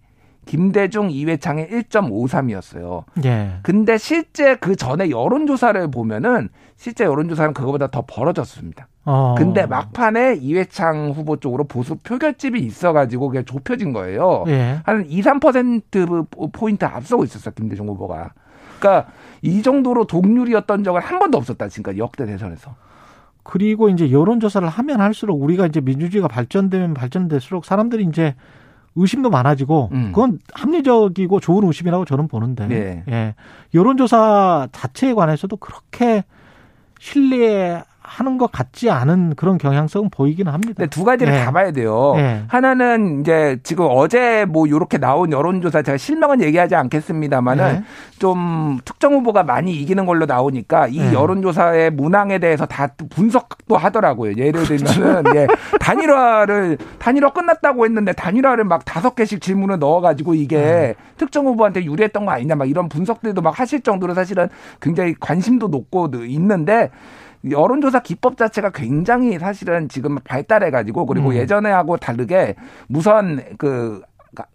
[0.46, 3.04] 김대중 이회창의 1.53이었어요.
[3.24, 3.58] 예.
[3.62, 8.88] 근데 실제 그 전에 여론조사를 보면은 실제 여론조사는 그거보다 더 벌어졌습니다.
[9.04, 9.34] 어.
[9.36, 14.44] 근데 막판에 이회창 후보 쪽으로 보수 표결집이 있어가지고 그게 좁혀진 거예요.
[14.48, 14.80] 예.
[14.84, 18.32] 한 2, 3% 포인트 앞서고 있었어 김대중 후보가.
[18.78, 19.10] 그러니까
[19.42, 22.74] 이 정도로 동률이었던 적은 한 번도 없었다 지금까지 역대 대선에서.
[23.42, 28.34] 그리고 이제 여론조사를 하면 할수록 우리가 이제 민주주의가 발전되면 발전될수록 사람들이 이제
[28.98, 30.12] 의심도 많아지고 음.
[30.12, 33.12] 그건 합리적이고 좋은 의심이라고 저는 보는데 예.
[33.12, 33.34] 예.
[33.74, 36.24] 여론조사 자체에 관해서도 그렇게
[37.00, 40.74] 신뢰 하는 것 같지 않은 그런 경향성은 보이기는 합니다.
[40.76, 41.44] 근데 두 가지를 예.
[41.44, 42.14] 다 봐야 돼요.
[42.16, 42.42] 예.
[42.48, 47.82] 하나는 이제 지금 어제 뭐 요렇게 나온 여론조사 제가 실명은 얘기하지 않겠습니다만은 예.
[48.18, 51.12] 좀 특정 후보가 많이 이기는 걸로 나오니까 이 예.
[51.12, 54.34] 여론조사의 문항에 대해서 다 분석도 하더라고요.
[54.36, 55.46] 예를 들면은 예,
[55.78, 62.32] 단일화를 단일화 끝났다고 했는데 단일화를 막 다섯 개씩 질문을 넣어가지고 이게 특정 후보한테 유리했던 거
[62.32, 64.48] 아니냐 막 이런 분석들도 막 하실 정도로 사실은
[64.80, 66.90] 굉장히 관심도 높고 있는데
[67.48, 71.34] 여론조사 기법 자체가 굉장히 사실은 지금 발달해가지고 그리고 음.
[71.34, 72.54] 예전에하고 다르게
[72.88, 74.02] 무선 그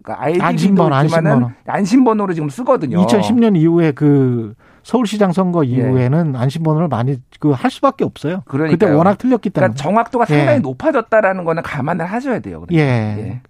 [0.06, 1.52] 아이디도 안심번호, 있지만은 안심번호.
[1.68, 3.06] 안심번호를 지금 쓰거든요.
[3.06, 4.54] 2010년 이후에 그
[4.84, 5.34] 서울시장 예.
[5.34, 8.44] 선거 이후에는 안심번호를 많이 그 할 수밖에 없어요.
[8.46, 8.98] 그때 그러니까요.
[8.98, 9.70] 워낙 틀렸기 때문에.
[9.74, 10.60] 그러니까 정확도가 상당히 예.
[10.60, 12.62] 높아졌다라는 거는 감안을 하셔야 돼요.
[12.62, 12.76] 그러니까.
[12.86, 13.42] 예.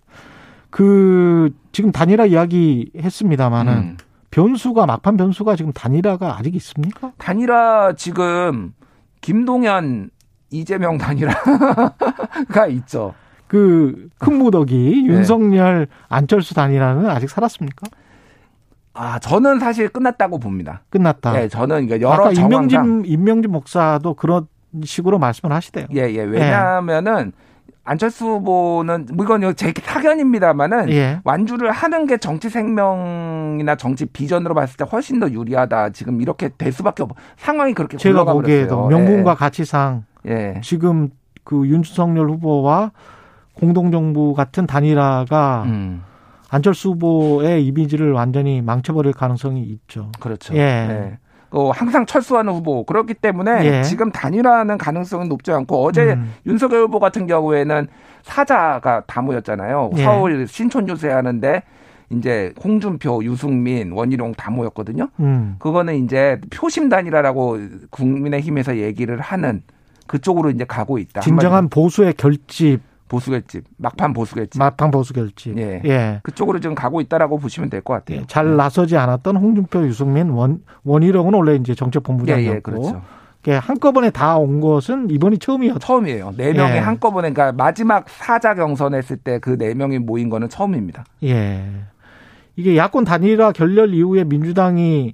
[0.69, 3.97] 그 지금 단일화 이야기 했습니다마는 음.
[4.31, 7.11] 변수가 막판 변수가 지금 단일화가 아직 있습니까?
[7.17, 8.73] 단일화 지금
[9.23, 10.09] 김동연
[10.51, 13.15] 이재명 단일화가 있죠.
[13.47, 15.13] 그 큰 무더기 네.
[15.13, 17.87] 윤석열 안철수 단일화는 아직 살았습니까?
[18.93, 20.83] 아 저는 사실 끝났다고 봅니다.
[20.89, 21.31] 끝났다.
[21.33, 24.47] 네, 저는 그러니까 여러 아까 정황상 임명진 임명진 목사도 그런
[24.83, 25.87] 식으로 말씀을 하시대요.
[25.95, 26.21] 예, 예.
[26.23, 27.31] 왜냐하면은
[27.85, 31.19] 안철수 후보는 뭐 이건 제 사견입니다만은 예.
[31.23, 35.89] 완주를 하는 게 정치 생명이나 정치 비전으로 봤을 때 훨씬 더 유리하다.
[35.89, 37.11] 지금 이렇게 될 수밖에 없.
[37.35, 38.87] 상황이 그렇게 제가 보기에도 버렸어요.
[38.87, 40.61] 명분과 가치상 예.
[40.63, 41.09] 지금
[41.43, 42.91] 그 윤석열 후보와
[43.55, 46.03] 공동정부 같은 단일화가 음,
[46.49, 50.11] 안철수 후보의 이미지를 완전히 망쳐버릴 가능성이 있죠.
[50.19, 50.55] 그렇죠.
[50.55, 51.17] 예.
[51.53, 51.57] 예.
[51.57, 53.83] 어, 항상 철수하는 후보 그렇기 때문에 예.
[53.83, 56.33] 지금 단일화는 가능성은 높지 않고 어제 음.
[56.45, 57.87] 윤석열 후보 같은 경우에는
[58.23, 59.91] 사자가 다 모였잖아요.
[59.97, 60.03] 예.
[60.03, 61.63] 서울 신촌 유세하는데
[62.09, 65.09] 이제 홍준표, 유승민, 원희룡 다 모였거든요.
[65.19, 65.55] 음.
[65.59, 69.63] 그거는 이제 표심 단일화라고 국민의힘에서 얘기를 하는
[70.07, 71.21] 그쪽으로 이제 가고 있다.
[71.21, 72.81] 진정한 보수의 결집,
[73.13, 74.57] 보수결집, 막판 보수결집.
[74.59, 75.57] 막판 보수 결집.
[75.59, 75.81] 예.
[75.85, 76.19] 예.
[76.23, 78.23] 그쪽으로 지금 가고 있다라고 보시면 될 것 같아요.
[78.27, 83.01] 잘 나서지 않았던 홍준표, 유승민, 원 원희룡은 원래 이제 정책본부장이었고 예, 예, 그렇죠.
[83.43, 85.79] 이게 한꺼번에 다 온 것은 이번이 처음이었죠.
[85.79, 86.33] 처음이에요.
[86.37, 86.79] 네 명이 예.
[86.79, 91.03] 한꺼번에 그러니까 마지막 사자 경선 했을 때 그 네 명이 모인 거는 처음입니다.
[91.23, 91.63] 예.
[92.55, 95.13] 이게 야권 단일화 결렬 이후에 민주당이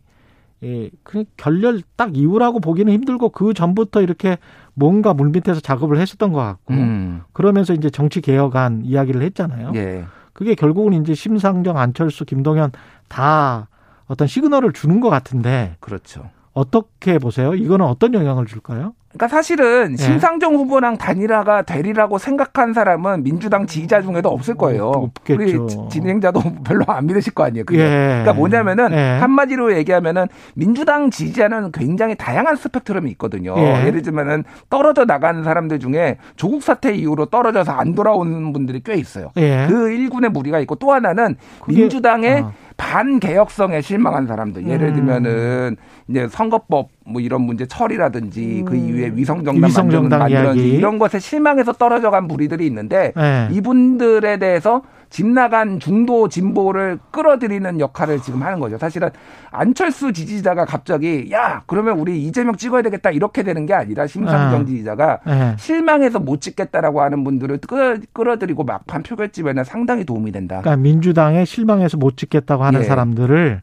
[0.62, 4.38] 예, 그 결렬 딱 이후라고 보기는 힘들고 그 전부터 이렇게
[4.80, 7.22] 뭔가 물밑에서 작업을 했었던 것 같고 음.
[7.34, 9.74] 그러면서 이제 정치 개혁안 이야기를 했잖아요.
[9.76, 10.06] 예.
[10.32, 12.72] 그게 결국은 이제 심상정, 안철수, 김동연
[13.10, 13.68] 다
[14.08, 16.30] 어떤 시그널을 주는 것 같은데 그렇죠.
[16.54, 17.54] 어떻게 보세요?
[17.54, 18.94] 이거는 어떤 영향을 줄까요?
[19.12, 19.98] 그러니까 사실은 예.
[19.98, 24.86] 심상정 후보랑 단일화가 되리라고 생각한 사람은 민주당 지지자 중에도 없을 거예요.
[24.90, 25.34] 없겠죠.
[25.42, 27.66] 우리 지- 진행자도 별로 안 믿으실 거 아니에요.
[27.72, 27.76] 예.
[27.78, 29.18] 그러니까 뭐냐면은 예.
[29.20, 33.56] 한마디로 얘기하면은 민주당 지지자는 굉장히 다양한 스펙트럼이 있거든요.
[33.58, 33.88] 예.
[33.88, 39.32] 예를 들면은 떨어져 나가는 사람들 중에 조국 사태 이후로 떨어져서 안 돌아오는 분들이 꽤 있어요.
[39.38, 39.66] 예.
[39.68, 41.36] 그 일군의 무리가 있고 또 하나는
[41.68, 42.54] 민주당의 어.
[42.80, 44.66] 반개혁성에 실망한 사람들.
[44.66, 44.96] 예를 음.
[44.96, 45.76] 들면은
[46.08, 50.56] 이제 선거법 뭐 이런 문제 처리라든지 그 이후에 위성정당 위성정당 만드는.
[50.56, 53.50] 이런 것에 실망해서 떨어져간 무리들이 있는데 네.
[53.52, 58.78] 이분들에 대해서 집 나간 중도 진보를 끌어들이는 역할을 지금 하는 거죠.
[58.78, 59.10] 사실은
[59.52, 64.66] 안철수 지지자가 갑자기 야 그러면 우리 이재명 찍어야 되겠다 이렇게 되는 게 아니라 심상정 아.
[64.66, 65.56] 지지자가 네.
[65.58, 70.62] 실망해서 못 찍겠다라고 하는 분들을 끌어, 끌어 들이고 막판 표결집에는 상당히 도움이 된다.
[70.62, 72.84] 그러니까 민주당에 실망해서 못 찍겠다고 하는 예.
[72.84, 73.62] 사람들을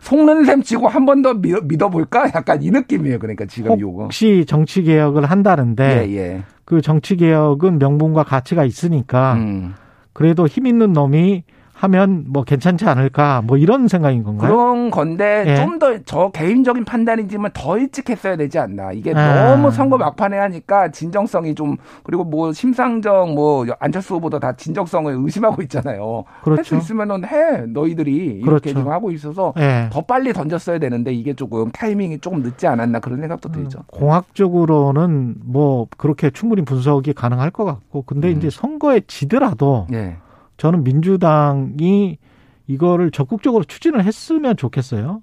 [0.00, 2.26] 속는 셈 치고 한 번 더 믿어볼까?
[2.34, 3.18] 약간 이 느낌이에요.
[3.18, 4.02] 그러니까 지금 요거.
[4.02, 6.42] 혹시 정치 개혁을 한다는데 예, 예.
[6.66, 9.74] 그 정치 개혁은 명분과 가치가 있으니까 음.
[10.14, 11.44] 그래도 힘 있는 놈이
[11.84, 14.50] 하면 뭐 괜찮지 않을까 뭐 이런 생각인 건가요?
[14.50, 15.56] 그런 건데 예.
[15.56, 18.92] 좀더 저 개인적인 판단이지만 더 일찍 했어야 되지 않나.
[18.92, 19.50] 이게 아.
[19.50, 25.62] 너무 선거 막판에 하니까 진정성이 좀 그리고 뭐 심상정 뭐 안철수 후보도 다 진정성을 의심하고
[25.62, 26.24] 있잖아요.
[26.26, 26.76] 할수 그렇죠.
[26.76, 28.68] 있으면은 해 너희들이 이렇게 그렇죠.
[28.68, 29.88] 지금 하고 있어서 예.
[29.92, 33.80] 더 빨리 던졌어야 되는데 이게 조금 타이밍이 조금 늦지 않았나 그런 생각도 들죠.
[33.88, 38.36] 공학적으로는 뭐 그렇게 충분히 분석이 가능할 것 같고 근데 음.
[38.36, 40.16] 이제 선거에 지더라도 예.
[40.56, 42.18] 저는 민주당이
[42.66, 45.22] 이거를 적극적으로 추진을 했으면 좋겠어요.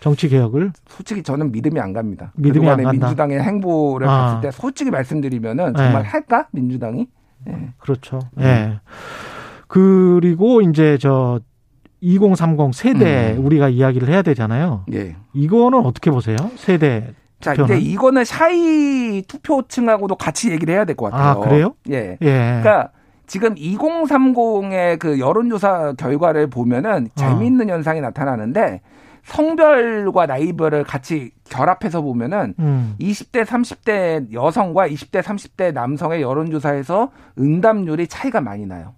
[0.00, 0.72] 정치 개혁을.
[0.88, 2.32] 솔직히 저는 믿음이 안 갑니다.
[2.36, 2.92] 믿음이 안 간다.
[2.92, 4.10] 민주당의 행보를 아.
[4.34, 6.08] 봤을 때 솔직히 말씀드리면은 정말 네.
[6.08, 7.06] 할까 민주당이?
[7.48, 7.68] 예.
[7.78, 8.18] 그렇죠.
[8.40, 8.80] 예.
[9.68, 11.40] 그리고 이제 저
[12.00, 13.44] 2030 세대 음.
[13.44, 14.84] 우리가 이야기를 해야 되잖아요.
[14.94, 15.16] 예.
[15.34, 16.36] 이거는 어떻게 보세요?
[16.56, 17.78] 세대 자, 투표는?
[17.78, 21.30] 이제 이거는 샤이 투표층하고도 같이 얘기를 해야 될 것 같아요.
[21.30, 21.74] 아, 그래요?
[21.90, 22.16] 예.
[22.22, 22.60] 예.
[22.62, 22.90] 그러니까
[23.30, 27.14] 지금 2030의 그 여론조사 결과를 보면은 어.
[27.14, 28.80] 재미있는 현상이 나타나는데
[29.22, 32.96] 성별과 나이별을 같이 결합해서 보면은 음.
[32.98, 38.94] 20대, 30대 여성과 20대, 30대 남성의 여론조사에서 응답률이 차이가 많이 나요.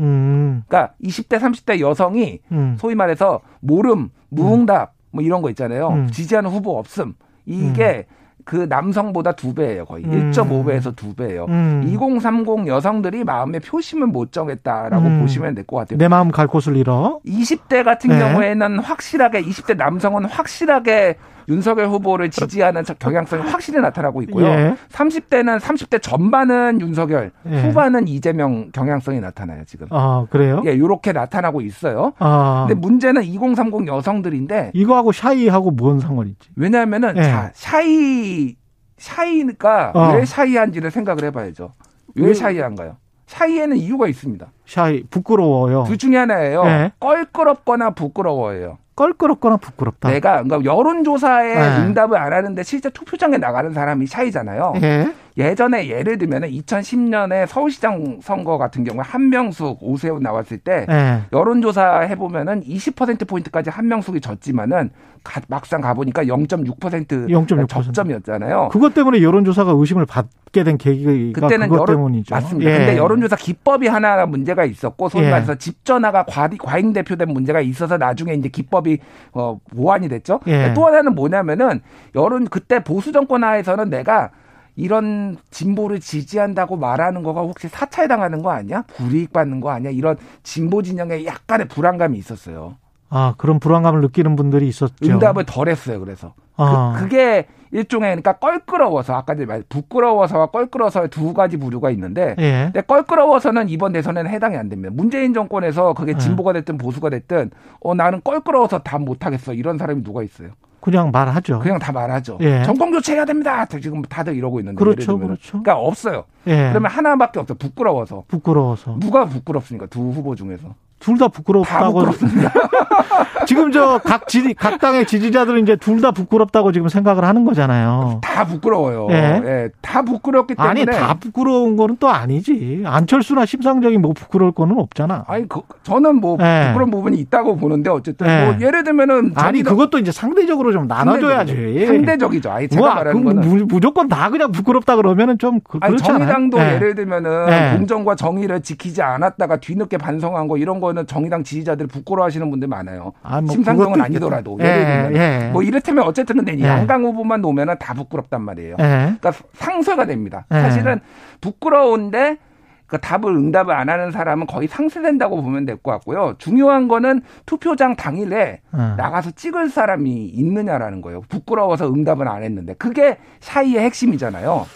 [0.00, 0.62] 음.
[0.68, 2.76] 그러니까 20대, 30대 여성이 음.
[2.78, 5.88] 소위 말해서 모름, 무응답 뭐 이런 거 있잖아요.
[5.88, 6.06] 음.
[6.08, 7.14] 지지하는 후보 없음.
[7.46, 8.04] 이게
[8.50, 10.02] 그 남성보다 두 배예요, 거의.
[10.04, 10.32] 음.
[10.32, 11.44] 1.5배에서 두 배예요.
[11.50, 11.84] 음.
[11.86, 15.20] 2030 여성들이 마음의 표심을 못 정했다라고 음.
[15.20, 15.98] 보시면 될 것 같아요.
[15.98, 17.20] 내 마음 갈 곳을 잃어.
[17.24, 18.18] 20대 같은 네.
[18.18, 21.14] 경우에는 확실하게 20대 남성은 확실하게
[21.48, 24.46] 윤석열 후보를 지지하는 저 경향성이 확실히 나타나고 있고요.
[24.46, 24.76] 예.
[24.90, 27.62] 30대는 30대 전반은 윤석열, 예.
[27.62, 29.86] 후반은 이재명 경향성이 나타나요, 지금.
[29.90, 30.62] 아, 그래요?
[30.66, 32.12] 예, 요렇게 나타나고 있어요.
[32.18, 32.66] 아.
[32.68, 36.48] 근데 문제는 2030 여성들인데 이거하고 샤이하고 뭔 상관이 있지?
[36.56, 37.22] 왜냐하면은 예.
[37.22, 38.56] 자 샤이
[38.98, 40.12] 샤이니까 어.
[40.14, 41.72] 왜 샤이한지를 생각을 해봐야죠.
[42.16, 42.96] 왜 왜- 샤이한가요?
[43.26, 44.46] 샤이에는 이유가 있습니다.
[44.66, 45.84] 샤이 부끄러워요.
[45.86, 46.64] 둘 중에 하나예요.
[46.66, 46.92] 예.
[46.98, 48.78] 껄끄럽거나 부끄러워예요.
[49.00, 50.10] 껄끄럽거나 부끄럽다.
[50.10, 51.76] 내가 그러니까 여론조사에 네.
[51.78, 54.74] 응답을 안 하는데 실제 투표장에 나가는 사람이 샤이잖아요.
[54.82, 55.10] 예.
[55.38, 61.20] 예전에 예를 들면 2010년에 서울시장 선거 같은 경우에 한명숙, 오세훈 나왔을 때 예.
[61.32, 64.90] 여론조사 해보면은 20%포인트까지 한명숙이 졌지만은
[65.22, 67.68] 가- 막상 가보니까 0.6% 0.6%.
[67.68, 68.70] 접점이었잖아요.
[68.72, 72.34] 그것 때문에 여론조사가 의심을 받게 된 계기가 그때는 그것 여론 때문이죠.
[72.34, 72.70] 맞습니다.
[72.70, 72.78] 예.
[72.78, 75.30] 근데 여론조사 기법이 하나 문제가 있었고 소위 예.
[75.30, 78.98] 말해서 집 전화가 과잉, 과잉 대표된 문제가 있어서 나중에 이제 기법이
[79.32, 80.40] 어, 보완이 됐죠.
[80.46, 80.72] 예.
[80.74, 81.80] 또 하나는 뭐냐면은
[82.14, 84.30] 여론 그때 보수 정권 하에서는 내가
[84.76, 88.82] 이런 진보를 지지한다고 말하는 거가 혹시 사찰 당하는 거 아니야?
[88.96, 89.90] 불이익 받는 거 아니야?
[89.90, 92.76] 이런 진보 진영에 약간의 불안감이 있었어요.
[93.08, 94.94] 아, 그런 불안감을 느끼는 분들이 있었죠.
[95.04, 95.98] 응답을 덜 했어요.
[96.00, 96.96] 그래서 아.
[96.98, 102.70] 그, 게 일종의 그러니까 껄끄러워서 아까 말 부끄러워서와 껄끄러워서의 두 가지 부류가 있는데 예.
[102.72, 104.92] 근데 껄끄러워서는 이번 대선에는 해당이 안 됩니다.
[104.94, 106.18] 문재인 정권에서 그게 네.
[106.18, 110.50] 진보가 됐든 보수가 됐든 어 나는 껄끄러워서 다 못하겠어 이런 사람이 누가 있어요?
[110.80, 111.60] 그냥 말하죠.
[111.60, 112.38] 그냥 다 말하죠.
[112.40, 112.62] 예.
[112.64, 113.66] 정권 교체해야 됩니다.
[113.66, 115.18] 지금 다들 이러고 있는데 그렇죠.
[115.18, 115.62] 그렇죠.
[115.62, 116.24] 그러니까 없어요.
[116.46, 116.70] 예.
[116.70, 117.54] 그러면 하나밖에 없어.
[117.54, 118.24] 부끄러워서.
[118.28, 118.96] 부끄러워서.
[118.98, 119.86] 누가 부끄럽습니까?
[119.86, 120.74] 두 후보 중에서.
[121.00, 122.04] 둘 다 부끄럽다고.
[123.46, 128.20] 지금 저각 지, 각 당의 지지자들은 이제 둘 다 부끄럽다고 지금 생각을 하는 거잖아요.
[128.22, 129.08] 다 부끄러워요.
[129.10, 129.42] 예.
[129.44, 129.68] 예.
[129.82, 130.70] 다 부끄럽기 때문에.
[130.82, 132.82] 아니, 다 부끄러운 거는 또 아니지.
[132.86, 135.24] 안철수나 심상정이 뭐 부끄러울 거는 없잖아.
[135.26, 136.68] 아니, 그, 저는 뭐 예.
[136.68, 138.44] 부끄러운 부분이 있다고 보는데 어쨌든 예.
[138.46, 141.84] 뭐 예를 들면은 아니, 그것도 이제 상대적으로 좀 나눠줘야지.
[141.86, 142.50] 상대적이죠.
[142.50, 145.90] 아니, 제가 뭐, 말하는 그 거는 무- 무조건 다 그냥 부끄럽다 그러면은 좀 그, 아니,
[145.96, 146.18] 그렇지 않아요?
[146.30, 146.74] 정의당도 예.
[146.76, 147.76] 예를 들면은 예.
[147.76, 153.12] 공정과 정의를 지키지 않았다가 뒤늦게 반성한 거 이런 거는 정의당 지지자들이 부끄러워하시는 분들 많아요.
[153.22, 154.70] 아, 뭐 심상정은 아니더라도 있겠다.
[154.70, 155.50] 예를 예, 들면 예.
[155.52, 156.62] 뭐 이를테면 어쨌든 근데 예.
[156.64, 158.76] 양강 후보만 놓으면은 다 부끄럽단 말이에요.
[158.80, 159.16] 예.
[159.20, 160.46] 그러니까 상쇄가 됩니다.
[160.52, 160.60] 예.
[160.60, 161.00] 사실은
[161.40, 162.38] 부끄러운데
[162.86, 166.34] 그 답을 응답을 안 하는 사람은 거의 상쇄된다고 보면 될 것 같고요.
[166.38, 168.76] 중요한 거는 투표장 당일에 예.
[168.96, 171.20] 나가서 찍을 사람이 있느냐라는 거예요.
[171.28, 174.66] 부끄러워서 응답은 안 했는데 그게 샤이의 핵심이잖아요.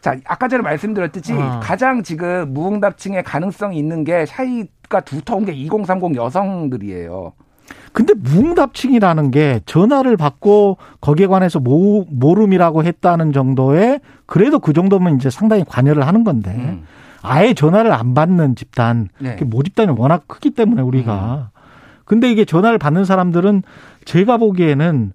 [0.00, 1.60] 자, 아까 전에 말씀드렸듯이 아.
[1.62, 7.32] 가장 지금 무응답층의 가능성이 있는 게 샤이가 두터운 게 2030 여성들이에요.
[7.92, 15.30] 근데 무응답층이라는 게 전화를 받고 거기에 관해서 모, 모름이라고 했다는 정도의 그래도 그 정도면 이제
[15.30, 16.84] 상당히 관여를 하는 건데 음.
[17.22, 19.36] 아예 전화를 안 받는 집단 네.
[19.36, 21.50] 그 모집단이 워낙 크기 때문에 우리가
[22.04, 23.62] 근데 이게 전화를 받는 사람들은
[24.04, 25.12] 제가 보기에는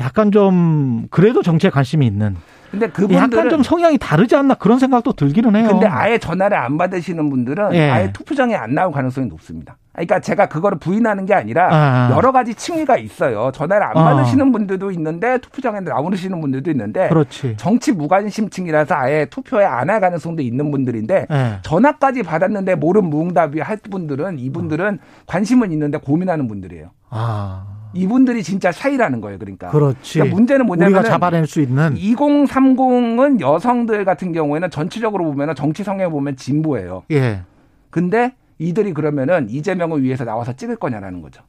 [0.00, 2.36] 약간 좀 그래도 정치에 관심이 있는
[2.70, 5.68] 근데 그분들은 약간 좀 성향이 다르지 않나 그런 생각도 들기는 해요.
[5.68, 7.90] 근데 아예 전화를 안 받으시는 분들은 예.
[7.90, 9.76] 아예 투표장에 안 나올 가능성이 높습니다.
[9.92, 12.10] 그러니까 제가 그거를 부인하는 게 아니라 아.
[12.14, 13.50] 여러 가지 층위가 있어요.
[13.52, 14.04] 전화를 안 아.
[14.04, 17.54] 받으시는 분들도 있는데 투표장에 나오시는 분들도 있는데 그렇지.
[17.56, 21.58] 정치 무관심층이라서 아예 투표에 안 할 가능성도 있는 분들인데 예.
[21.62, 26.90] 전화까지 받았는데 모른 무응답이 할 분들은 이분들은 관심은 있는데 고민하는 분들이에요.
[27.10, 27.64] 아.
[27.92, 29.38] 이분들이 진짜 샤이라는 거예요.
[29.38, 29.70] 그러니까.
[29.70, 30.14] 그렇지.
[30.14, 36.10] 그러니까 문제는 뭐냐면 우리가 잡아낼 수 있는 2030은 여성들 같은 경우에는 전체적으로 보면 정치 성향
[36.10, 37.02] 보면 진보예요.
[37.10, 37.42] 예.
[37.90, 41.42] 근데 이들이 그러면은 이재명을 위해서 나와서 찍을 거냐라는 거죠.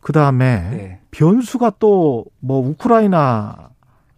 [0.00, 1.00] 그 다음에 네.
[1.10, 3.70] 변수가 또 뭐 우크라이나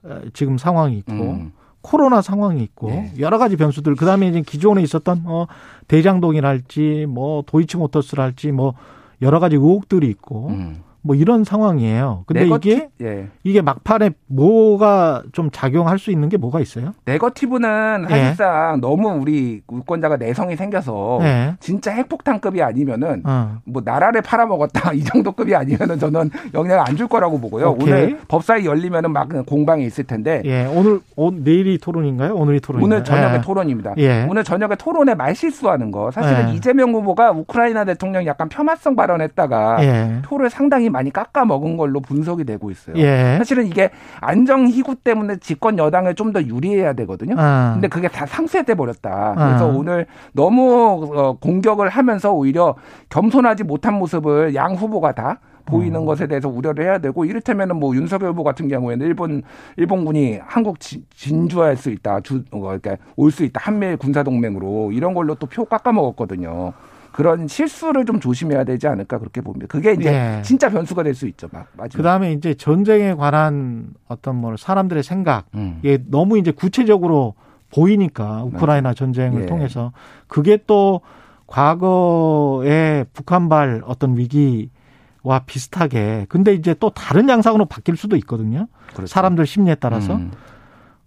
[0.05, 1.53] 에, 지금 상황이 있고 음.
[1.81, 3.13] 코로나 상황이 있고 네.
[3.21, 5.47] 여러 가지 변수들 그 다음에 이제 기존에 있었던 뭐
[5.87, 8.75] 대장동이랄지 뭐 도이치모터스랄지 뭐
[9.23, 10.83] 여러 가지 의혹들이 있고 음.
[11.07, 12.25] 뭐 이런 상황이에요.
[12.27, 13.29] 근데 네거티- 이게 예.
[13.45, 16.95] 이게 막판에 뭐가 좀 작용할 수 있는 게 뭐가 있어요?
[17.05, 18.15] 네거티브는 예.
[18.15, 21.55] 사실상 너무 우리 유권자가 내성이 생겨서 예.
[21.61, 23.59] 진짜 핵폭탄급이 아니면은 어.
[23.65, 27.71] 뭐 나라를 팔아먹었다 이 정도급이 아니면은 저는 영향 안줄 거라고 보고요.
[27.71, 27.89] 오케이.
[27.93, 30.67] 오늘 법사위 열리면은 막 공방이 있을 텐데 예.
[30.67, 32.35] 오늘 오, 내일이 토론인가요?
[32.35, 32.97] 오늘이 토론인가요?
[32.97, 33.41] 오늘 저녁에 예.
[33.41, 33.95] 토론입니다.
[33.99, 34.27] 예.
[34.29, 36.55] 오늘 저녁에 토론에 말 실수하는 거 사실은 예.
[36.55, 40.23] 이재명 후보가 우크라이나 대통령 약간 폄하성 발언했다가 예.
[40.25, 42.97] 표를 상당히 많이 깎아 먹은 걸로 분석이 되고 있어요.
[42.97, 43.35] 예.
[43.37, 43.91] 사실은 이게
[44.23, 47.35] 안정 희구 때문에 집권 여당을 좀더 유리해야 되거든요.
[47.39, 47.73] 아.
[47.75, 49.35] 근데 그게 다 상쇄돼 버렸다.
[49.37, 49.75] 그래서 아.
[49.77, 52.77] 오늘 너무 어, 공격을 하면서 오히려
[53.11, 56.05] 겸손하지 못한 모습을 양 후보가 다 보이는 어.
[56.07, 59.43] 것에 대해서 우려를 해야 되고 이를테면은 뭐 윤석열 후보 같은 경우에는 일본
[59.77, 64.93] 일본군이 한국 진- 진주할 수 있다, 주 어, 그러니까 올 수 있다 한미일 군사 동맹으로
[64.93, 66.73] 이런 걸로 또 표 깎아 먹었거든요.
[67.17, 69.67] 그런 실수를 좀 조심해야 되지 않을까 그렇게 봅니다.
[69.69, 70.43] 그게 이제 예.
[70.43, 71.49] 진짜 변수가 될 수 있죠.
[71.51, 71.97] 막 마지막.
[71.97, 75.79] 그 다음에 이제 전쟁에 관한 어떤 뭐 사람들의 생각, 음.
[75.83, 77.33] 이게 너무 이제 구체적으로
[77.73, 79.47] 보이니까 우크라이나 전쟁을 예.
[79.47, 79.93] 통해서
[80.27, 81.01] 그게 또
[81.47, 88.67] 과거의 북한발 어떤 위기와 비슷하게 근데 이제 또 다른 양상으로 바뀔 수도 있거든요.
[88.93, 89.07] 그렇죠.
[89.07, 90.17] 사람들 심리에 따라서.
[90.17, 90.33] 음.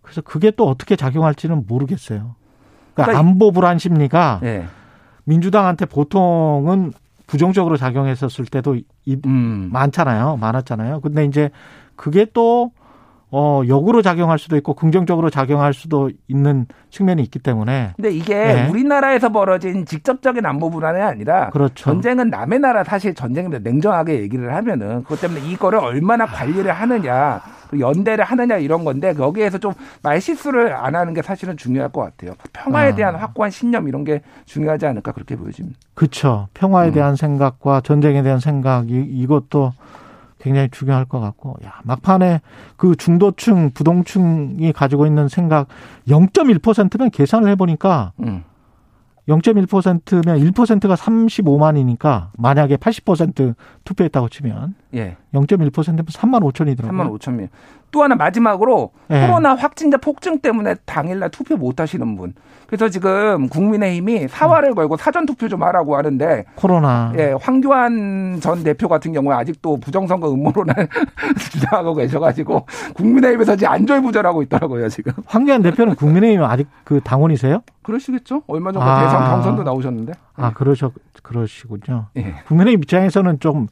[0.02, 2.34] 그래서 그게 또 어떻게 작용할지는 모르겠어요.
[2.95, 4.65] 그러니까 그러니까 안보 불안 심리가 예.
[5.30, 6.91] 민주당한테 보통은
[7.27, 8.76] 부정적으로 작용했었을 때도
[9.06, 9.69] 이- 음.
[9.72, 10.38] 많잖아요.
[10.38, 11.01] 많았잖아요.
[11.01, 11.51] 근데 이제
[11.95, 12.72] 그게 또,
[13.31, 17.93] 어, 역으로 작용할 수도 있고 긍정적으로 작용할 수도 있는 측면이 있기 때문에.
[17.95, 18.69] 근데 이게 네.
[18.69, 21.76] 우리나라에서 벌어진 직접적인 안보 불안이 아니라 그렇죠.
[21.76, 27.80] 전쟁은 남의 나라 사실 전쟁인데 냉정하게 얘기를 하면은 그것 때문에 이거를 얼마나 관리를 하느냐 그
[27.80, 32.34] 연대를 하느냐 이런 건데 거기에서 좀 말실수를 안 하는 게 사실은 중요할 것 같아요.
[32.51, 32.95] 평화에 아.
[32.95, 35.77] 대한 확고한 신념 이런 게 중요하지 않을까 그렇게 보여집니다.
[35.93, 36.47] 그쵸.
[36.56, 36.93] 평화에 음.
[36.93, 39.73] 대한 생각과 전쟁에 대한 생각, 이, 이것도
[40.40, 42.41] 굉장히 중요할 것 같고, 야, 막판에
[42.78, 45.68] 그 중도층, 부동층이 가지고 있는 생각
[46.07, 48.44] 0.1%면 계산을 해보니까 음.
[49.28, 53.53] 0.1%면 1%가 35만이니까 만약에 80%
[53.84, 55.18] 투표했다고 치면 예.
[55.34, 56.89] 0.1%면 3만 5천이더라고요.
[56.89, 57.47] 3만 5천 명.
[57.91, 59.26] 또 하나 마지막으로 예.
[59.26, 62.34] 코로나 확진자 폭증 때문에 당일날 투표 못 하시는 분.
[62.68, 67.11] 그래서 지금 국민의힘이 사활을 걸고 사전 투표 좀 하라고 하는데 코로나.
[67.18, 70.73] 예, 황교안 전 대표 같은 경우에 아직도 부정선거 음모론을
[71.51, 75.14] 주장하고 계셔가지고 국민의힘에서 이제 안절부절하고 있더라고요 지금.
[75.26, 77.61] 황교안 대표는 국민의힘 아직 그 당원이세요?
[77.81, 78.43] 그러시겠죠?
[78.45, 79.03] 얼마 전에 아.
[79.03, 80.14] 대선 경선도 나오셨는데.
[80.35, 80.91] 아, 그러셔,
[81.23, 82.06] 그러시군요.
[82.18, 82.35] 예.
[82.47, 83.68] 국민의힘 입장에서는 좀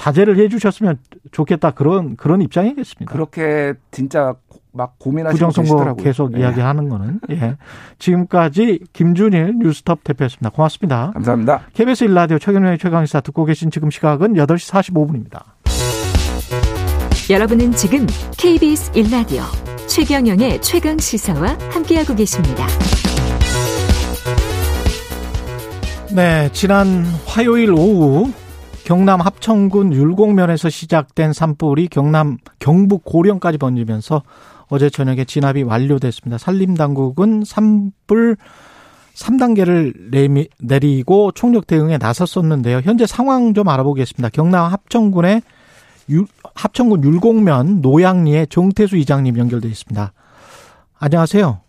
[0.00, 0.98] 자제를 해 주셨으면
[1.30, 1.72] 좋겠다.
[1.72, 3.12] 그런, 그런 입장이겠습니다.
[3.12, 4.34] 그렇게 진짜
[4.72, 6.04] 막 고민하시고 부정선거 계시더라고요.
[6.04, 6.40] 계속 예.
[6.40, 7.20] 이야기하는 거는.
[7.32, 7.56] 예.
[7.98, 10.48] 지금까지 김준일 뉴스톱 대표였습니다.
[10.50, 11.10] 고맙습니다.
[11.12, 11.66] 감사합니다.
[11.74, 15.42] KBS 일라디오 최경영의 최강시사 듣고 계신 지금 시각은 8시 45분입니다.
[17.28, 18.06] 여러분은 지금
[18.38, 19.42] KBS 1라디오
[19.86, 22.66] 최경영의 최강 시사와 함께하고 계십니다.
[26.14, 28.32] 네, 지난 화요일 오후
[28.84, 34.22] 경남 합천군 율곡면에서 시작된 산불이 경남 경북 고령까지 번지면서
[34.68, 36.38] 어제 저녁에 진압이 완료됐습니다.
[36.38, 38.36] 산림당국은 산불
[39.14, 42.80] 3단계를 내리고 총력 대응에 나섰었는데요.
[42.84, 44.30] 현재 상황 좀 알아보겠습니다.
[44.30, 45.42] 경남 합천군의
[46.10, 46.24] 유,
[46.54, 50.12] 합천군 율곡면 노양리의 정태수 이장님 연결돼 있습니다.
[50.98, 51.60] 안녕하세요.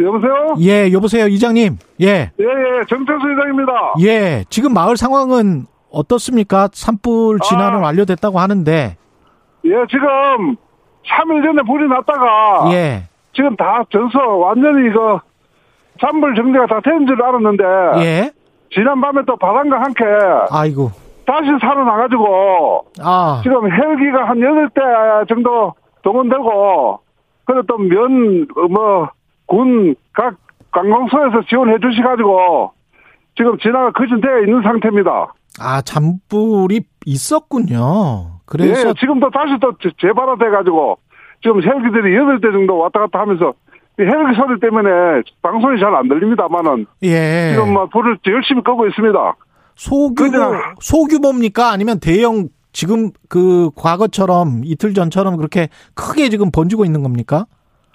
[0.00, 0.56] 여보세요?
[0.60, 1.78] 예, 여보세요, 이장님.
[2.00, 2.06] 예.
[2.06, 3.72] 예, 예, 정태수 이장입니다.
[4.00, 6.68] 예, 지금 마을 상황은 어떻습니까?
[6.72, 7.82] 산불 진화는 아.
[7.82, 8.96] 완료됐다고 하는데.
[9.64, 10.56] 예, 지금
[11.06, 13.04] 3일 전에 불이 났다가 예,
[13.34, 15.20] 지금 다 전서 완전히 이거
[16.00, 17.64] 산불 정리가 다 된 줄 알았는데
[18.04, 18.30] 예.
[18.72, 20.04] 지난 밤에 또 바람과 함께
[20.50, 20.90] 아이고.
[21.26, 25.72] 다시 살아나가지고 아, 지금 헬기가 한 8대 정도
[26.02, 27.00] 동원되고
[27.46, 29.08] 그리고 또 면, 뭐,
[29.46, 30.34] 군, 각
[30.70, 32.72] 관공서에서 지원해 주셔가지고
[33.36, 35.32] 지금 진화가 거진되어 있는 상태입니다.
[35.60, 38.40] 아, 잔불이 있었군요.
[38.46, 40.98] 그래서 예, 지금도 다시 또 재- 재발화돼 가지고
[41.42, 43.52] 지금 헬기들이 8대 정도 왔다 갔다 하면서
[43.98, 44.90] 이 헬기 소리 때문에
[45.42, 47.52] 방송이 잘 안 들립니다만은 예.
[47.54, 49.36] 지금 뭐 불을 열심히 끄고 있습니다.
[49.76, 50.38] 소규모
[50.80, 51.70] 소규모입니까?
[51.70, 57.46] 아니면 대형 지금 그 과거처럼 이틀 전처럼 그렇게 크게 지금 번지고 있는 겁니까?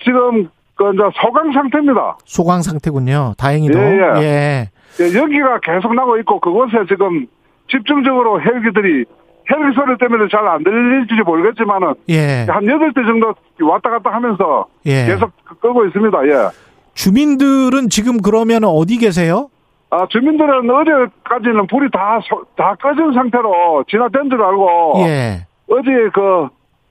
[0.04, 2.18] 지금 그 이제 소강 상태입니다.
[2.26, 3.34] 소강 상태군요.
[3.38, 3.78] 다행히도.
[3.78, 4.22] 예, 예.
[4.22, 4.70] 예.
[5.02, 7.28] 예, 연기가 계속 나고 있고 그곳에 지금
[7.70, 9.06] 집중적으로 헬기들이
[9.52, 12.46] 헬기 소리 때문에 잘 안 들릴지 모르겠지만은 예.
[12.50, 15.06] 한 8대 정도 왔다 갔다 하면서 예.
[15.06, 15.32] 계속
[15.62, 16.18] 끄고 있습니다.
[16.28, 16.50] 예.
[16.94, 19.50] 주민들은 지금 그러면 어디 계세요?
[19.92, 25.48] 아, 주민들은 어제까지는 불이 다, 소- 다 꺼진 상태로 진화된 줄 알고 예.
[25.68, 26.48] 어제 그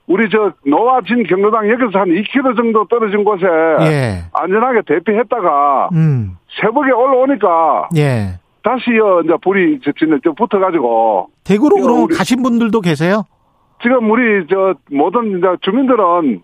[0.07, 3.45] 우리 저 노아진 경로당 여기서 한 2km 정도 떨어진 곳에
[3.81, 4.23] 예.
[4.33, 6.37] 안전하게 대피했다가 음.
[6.59, 8.39] 새벽에 올라오니까 예.
[8.63, 13.23] 다시요 이제 불이 저 붙어가지고 대구로 야, 그럼 우리- 가신 분들도 계세요?
[13.81, 16.41] 지금 우리 저 모든 이제 주민들은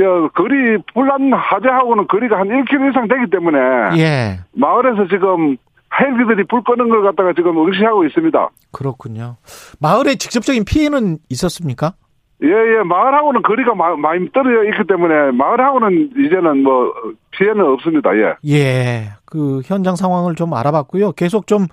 [0.00, 3.58] 야, 거리 불난 하재하고는 거리가 한 1km 이상 되기 때문에
[3.98, 4.38] 예.
[4.52, 5.56] 마을에서 지금
[6.00, 8.48] 헬기들이 불 끄는 걸 갖다가 지금 응시하고 있습니다.
[8.70, 9.36] 그렇군요.
[9.80, 11.94] 마을에 직접적인 피해는 있었습니까?
[12.42, 16.92] 예, 예, 마을하고는 거리가 마- 많이 떨어져 있기 때문에 마을하고는 이제는 뭐
[17.32, 18.10] 피해는 없습니다.
[18.16, 18.34] 예.
[18.48, 19.08] 예.
[19.24, 21.12] 그 현장 상황을 좀 알아봤고요.
[21.12, 21.66] 계속 좀,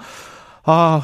[0.66, 1.02] 아,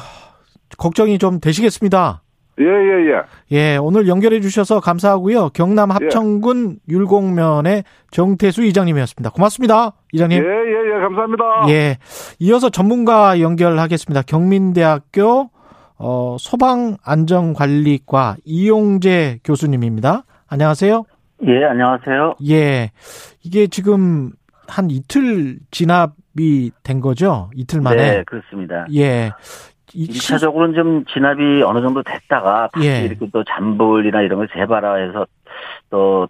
[0.78, 2.22] 걱정이 좀 되시겠습니다.
[2.60, 3.22] 예, 예, 예.
[3.56, 5.50] 예, 오늘 연결해 주셔서 감사하고요.
[5.50, 9.30] 경남 합천군 율곡면의 정태수 이장님이었습니다.
[9.30, 9.92] 고맙습니다.
[10.12, 10.38] 예, 이장님.
[10.38, 11.44] 예, 예, 감사합니다.
[11.68, 11.96] 예.
[12.40, 14.22] 이어서 전문가 연결하겠습니다.
[14.22, 15.50] 경민대학교
[16.04, 20.24] 어, 소방안전관리과 이용재 교수님입니다.
[20.48, 21.04] 안녕하세요.
[21.46, 22.34] 예, 안녕하세요.
[22.50, 22.90] 예.
[23.44, 24.32] 이게 지금
[24.66, 27.50] 한 이틀 진압이 된 거죠?
[27.54, 27.96] 이틀 만에.
[28.16, 28.84] 네, 그렇습니다.
[28.94, 29.30] 예.
[29.94, 33.02] 이 시- 1차적으로는 좀 진압이 어느 정도 됐다가 다시 예.
[33.04, 35.26] 이렇게 또 잔불이나 이런 걸 재발화해서
[35.90, 36.26] 또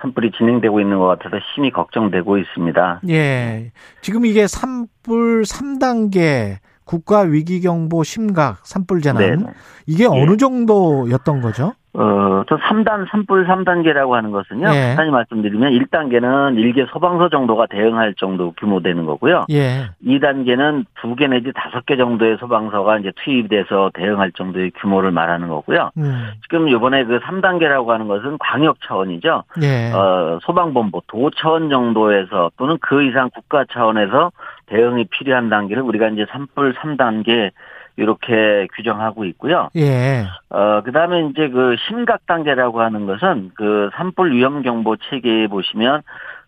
[0.00, 3.00] 산불이 진행되고 있는 것 같아서 심히 걱정되고 있습니다.
[3.08, 3.72] 예.
[4.02, 6.58] 지금 이게 산불 3단계
[6.92, 9.46] 국가 위기 경보 심각 산불 재난 네.
[9.86, 11.72] 이게 어느 정도였던 거죠?
[11.94, 14.66] 어, 저 3단, 산불 3단계라고 하는 것은요.
[14.74, 14.88] 예.
[14.88, 19.46] 간단히 말씀드리면 1단계는 일개 소방서 정도가 대응할 정도 규모 되는 거고요.
[19.50, 19.90] 예.
[20.04, 25.90] 2단계는 두개 내지 다섯 개 정도의 소방서가 이제 투입돼서 대응할 정도의 규모를 말하는 거고요.
[25.98, 26.30] 음.
[26.42, 29.44] 지금 이번에 그 3단계라고 하는 것은 광역 차원이죠.
[29.62, 29.92] 예.
[29.92, 34.30] 어, 소방본부 도 차원 정도에서 또는 그 이상 국가 차원에서
[34.66, 37.50] 대응이 필요한 단계를 우리가 이제 산불 3단계
[37.96, 39.68] 이렇게 규정하고 있고요.
[39.76, 40.24] 예.
[40.48, 46.02] 어, 그 다음에 이제 그 심각 단계라고 하는 것은 그 산불 위험 경보 체계에 보시면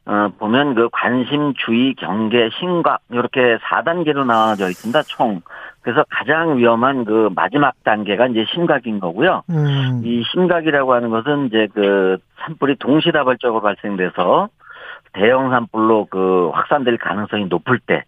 [0.07, 5.03] 어, 보면 그 관심, 주의, 경계, 심각 이렇게 4단계로 나눠져 있습니다.
[5.03, 5.41] 총.
[5.81, 9.43] 그래서 가장 위험한 그 마지막 단계가 이제 심각인 거고요.
[9.51, 10.01] 음.
[10.03, 14.49] 이 심각이라고 하는 것은 이제 그 산불이 동시다발적으로 발생돼서
[15.15, 18.05] 대형 산불로 그 확산될 가능성이 높을 때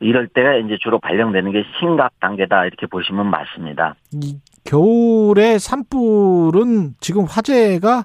[0.00, 3.94] 이럴 때가 이제 주로 발령되는 게 심각 단계다 이렇게 보시면 맞습니다.
[4.12, 8.04] 이 겨울에 산불은 지금 화재가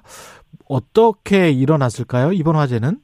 [0.68, 2.32] 어떻게 일어났을까요?
[2.32, 2.98] 이번 화재는?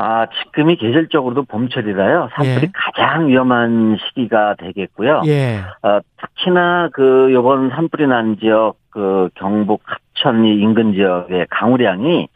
[0.00, 2.30] 아, 지금이 계절적으로도 봄철이라요.
[2.34, 2.72] 산불이 예.
[2.74, 5.22] 가장 위험한 시기가 되겠고요.
[5.26, 5.60] 예.
[5.82, 12.28] 어, 특히나 그 요번 산불이 난 지역 그 경북 합천이 인근 지역의 강우량이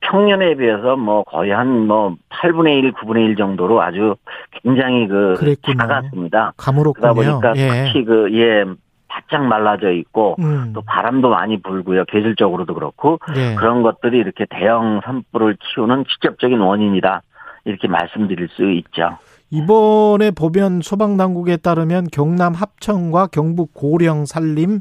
[0.00, 4.16] 평년에 비해서 뭐 거의 한 뭐 8분의 1, 9분의 1 정도로 아주
[4.62, 5.36] 굉장히 그.
[5.78, 6.52] 작았습니다.
[6.56, 6.72] 그러다
[7.12, 7.14] 가물었군요.
[7.14, 7.84] 보니까 예.
[7.86, 8.64] 특히 그 예
[9.12, 10.72] 바짝 말라져 있고 음.
[10.74, 12.06] 또 바람도 많이 불고요.
[12.06, 13.54] 계절적으로도 그렇고 예.
[13.56, 17.22] 그런 것들이 이렇게 대형 산불을 키우는 직접적인 원인이다.
[17.66, 19.18] 이렇게 말씀드릴 수 있죠.
[19.50, 24.80] 이번에 보면 소방당국에 따르면 경남 합천과 경북 고령 산림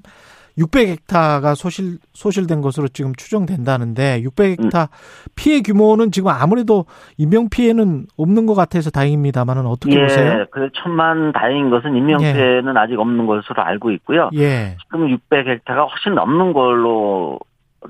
[0.58, 4.90] 600헥타가 소실 소실된 것으로 지금 추정된다는데 600헥타
[5.36, 6.86] 피해 규모는 지금 아무래도
[7.18, 10.46] 인명 피해는 없는 것 같아서 다행입니다만은 어떻게 예, 보세요?
[10.52, 14.30] 그 천만 다행인 것은 인명 피해는 아직 없는 것으로 알고 있고요.
[14.36, 14.78] 예.
[14.84, 17.40] 지금 600헥타가 훨씬 넘는 걸로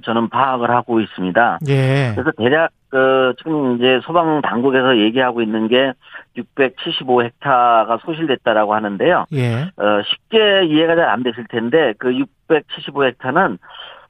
[0.03, 1.59] 저는 파악을 하고 있습니다.
[1.67, 2.13] 예.
[2.15, 5.93] 그래서 대략 그 지금 이제 소방 당국에서 얘기하고 있는 게
[6.37, 9.25] 675헥타가 소실됐다라고 하는데요.
[9.33, 9.53] 예.
[9.77, 12.09] 어, 쉽게 이해가 잘 안 되실 텐데 그
[12.49, 13.57] 675헥타는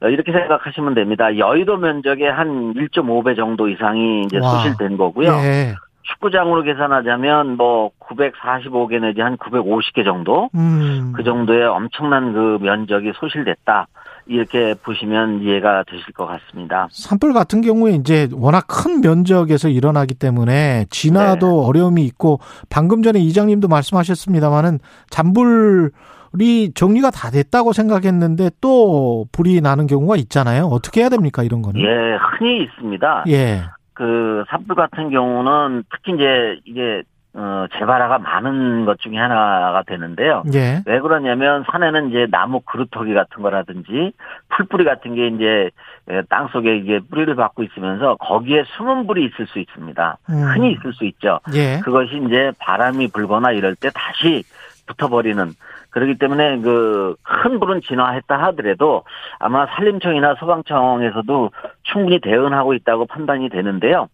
[0.03, 1.37] 어, 이렇게 생각하시면 됩니다.
[1.37, 4.49] 여의도 면적의 한 1.5배 정도 이상이 이제 와.
[4.49, 5.29] 소실된 거고요.
[5.43, 5.75] 예.
[6.03, 11.13] 축구장으로 계산하자면 뭐 945개 내지 한 950개 정도 음.
[11.15, 13.87] 그 정도의 엄청난 그 면적이 소실됐다.
[14.31, 16.87] 이렇게 보시면 이해가 되실 것 같습니다.
[16.91, 21.67] 산불 같은 경우에 이제 워낙 큰 면적에서 일어나기 때문에 진화도 네.
[21.67, 22.39] 어려움이 있고
[22.69, 24.79] 방금 전에 이장님도 말씀하셨습니다마는
[25.09, 30.65] 잔불이 정리가 다 됐다고 생각했는데 또 불이 나는 경우가 있잖아요.
[30.65, 31.81] 어떻게 해야 됩니까 이런 거는?
[31.81, 33.25] 예, 흔히 있습니다.
[33.27, 33.63] 예.
[33.93, 37.03] 그 산불 같은 경우는 특히 이제 이게
[37.33, 40.43] 어 재발화가 많은 것 중에 하나가 되는데요.
[40.53, 40.81] 예.
[40.85, 44.11] 왜 그러냐면 산에는 이제 나무 그루터기 같은 거라든지
[44.49, 45.69] 풀뿌리 같은 게 이제
[46.09, 50.17] 예, 땅 속에 이게 뿌리를 받고 있으면서 거기에 숨은 불이 있을 수 있습니다.
[50.29, 50.43] 음.
[50.53, 51.39] 흔히 있을 수 있죠.
[51.53, 51.79] 예.
[51.79, 54.43] 그것이 이제 바람이 불거나 이럴 때 다시
[54.87, 55.53] 붙어버리는
[55.91, 59.03] 그렇기 때문에 그 큰 불은 진화했다 하더라도
[59.39, 61.49] 아마 산림청이나 소방청에서도
[61.83, 64.09] 충분히 대응하고 있다고 판단이 되는데요.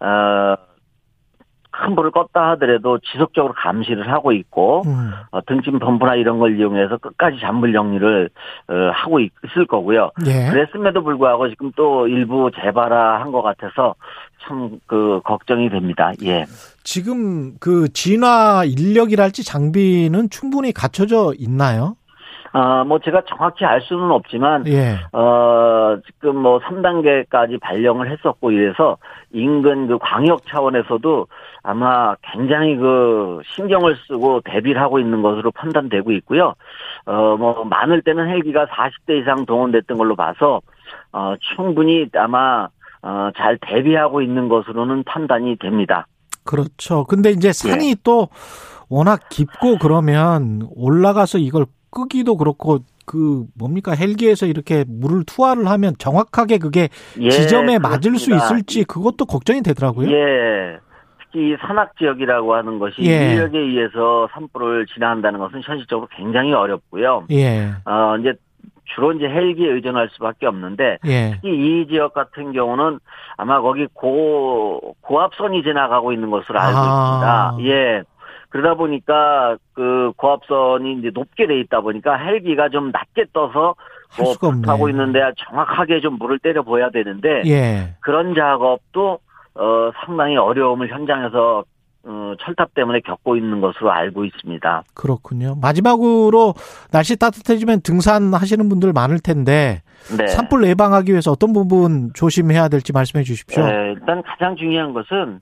[0.00, 0.54] 어,
[1.80, 5.10] 큰 불을 껐다 하더라도 지속적으로 감시를 하고 있고 음.
[5.30, 8.30] 어, 등짐 펌프나 이런 걸 이용해서 끝까지 잔불 정리를
[8.68, 10.10] 어, 하고 있- 있을 거고요.
[10.26, 10.50] 예.
[10.50, 13.94] 그랬음에도 불구하고 지금 또 일부 재발화한 것 같아서
[14.46, 16.12] 참 그 걱정이 됩니다.
[16.24, 16.46] 예.
[16.82, 21.96] 지금 그 진화 인력이랄지 장비는 충분히 갖춰져 있나요?
[22.52, 24.96] 아, 뭐 제가 정확히 알 수는 없지만 예.
[25.12, 28.96] 어, 지금 뭐 3단계까지 발령을 했었고 이래서
[29.32, 31.26] 인근 그 광역 차원에서도
[31.62, 36.54] 아마 굉장히 그 신경을 쓰고 대비를 하고 있는 것으로 판단되고 있고요.
[37.06, 40.60] 어, 뭐 많을 때는 헬기가 40대 이상 동원됐던 걸로 봐서
[41.12, 42.68] 어, 충분히 아마
[43.02, 46.06] 어, 잘 대비하고 있는 것으로는 판단이 됩니다.
[46.44, 47.04] 그렇죠.
[47.04, 47.94] 근데 이제 산이 예.
[48.02, 48.28] 또
[48.88, 56.58] 워낙 깊고 그러면 올라가서 이걸 끄기도 그렇고 그 뭡니까 헬기에서 이렇게 물을 투하를 하면 정확하게
[56.58, 56.88] 그게
[57.18, 58.44] 예, 지점에 맞을 수 그렇습니다.
[58.44, 60.10] 있을지 그것도 걱정이 되더라고요.
[60.10, 60.78] 예.
[61.20, 63.32] 특히 이 산악 지역이라고 하는 것이 예.
[63.32, 67.26] 인력에 의해서 산불을 진화한다는 것은 현실적으로 굉장히 어렵고요.
[67.30, 67.72] 예.
[67.84, 68.34] 어, 이제
[68.94, 71.32] 주로 이제 헬기에 의존할 수밖에 없는데 예.
[71.34, 72.98] 특히 이 지역 같은 경우는
[73.36, 77.52] 아마 거기 고 고압선이 지나가고 있는 것으로 알고 아.
[77.56, 77.72] 있습니다.
[77.74, 78.02] 예.
[78.50, 83.74] 그러다 보니까 그 고압선이 이제 높게 돼 있다 보니까 헬기가 좀 낮게 떠서
[84.08, 84.52] 할 뭐.
[84.66, 87.94] 하고 있는데 정확하게 좀 물을 때려 보야 되는데 예.
[88.00, 89.18] 그런 작업도
[89.54, 91.64] 어 상당히 어려움을 현장에서
[92.02, 94.84] 어, 철탑 때문에 겪고 있는 것으로 알고 있습니다.
[94.94, 95.54] 그렇군요.
[95.60, 96.54] 마지막으로
[96.90, 99.82] 날씨 따뜻해지면 등산하시는 분들 많을 텐데
[100.16, 100.26] 네.
[100.28, 103.66] 산불 예방하기 위해서 어떤 부분 조심해야 될지 말씀해 주십시오.
[103.66, 105.40] 네, 일단 가장 중요한 것은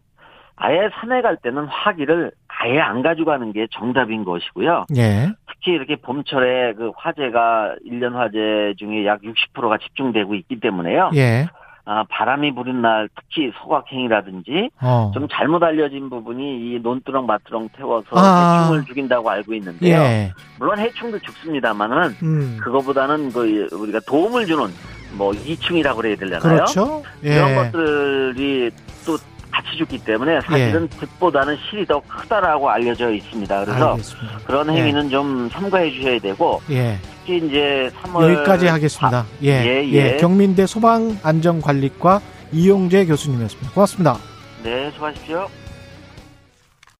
[0.58, 4.86] 아예 산에 갈 때는 화기를 아예 안 가져가는 게 정답인 것이고요.
[4.96, 5.32] 예.
[5.46, 11.10] 특히 이렇게 봄철에 그 화재가 일년 화재 중에 약 60%가 집중되고 있기 때문에요.
[11.14, 11.46] 예.
[11.90, 15.10] 아, 바람이 부는 날 특히 소각행위라든지 어.
[15.14, 18.60] 좀 잘못 알려진 부분이 이 논두렁 마두렁 태워서 아.
[18.64, 19.96] 해충을 죽인다고 알고 있는데요.
[19.96, 20.32] 예.
[20.58, 22.58] 물론 해충도 죽습니다만은 음.
[22.60, 24.66] 그거보다는 그 우리가 도움을 주는
[25.16, 26.40] 뭐 이충이라고 그래야 되려나요?
[26.40, 27.02] 그렇죠.
[27.24, 27.36] 예.
[27.36, 28.70] 이런 것들이
[29.06, 29.16] 또
[29.50, 30.98] 같이 죽기 때문에 사실은 예.
[30.98, 33.64] 득보다는 실이 더 크다라고 알려져 있습니다.
[33.64, 34.38] 그래서 알겠습니다.
[34.44, 36.98] 그런 행위는 좀 삼가해 주셔야 되고 예.
[37.20, 39.26] 특히 이제 3월 여기까지 하겠습니다.
[39.42, 39.48] 예.
[39.48, 39.92] 예, 예.
[39.92, 40.16] 예.
[40.16, 42.20] 경민대 소방안전관리과
[42.52, 43.72] 이용재 교수님이었습니다.
[43.72, 44.16] 고맙습니다.
[44.62, 45.48] 네, 수고하십시오.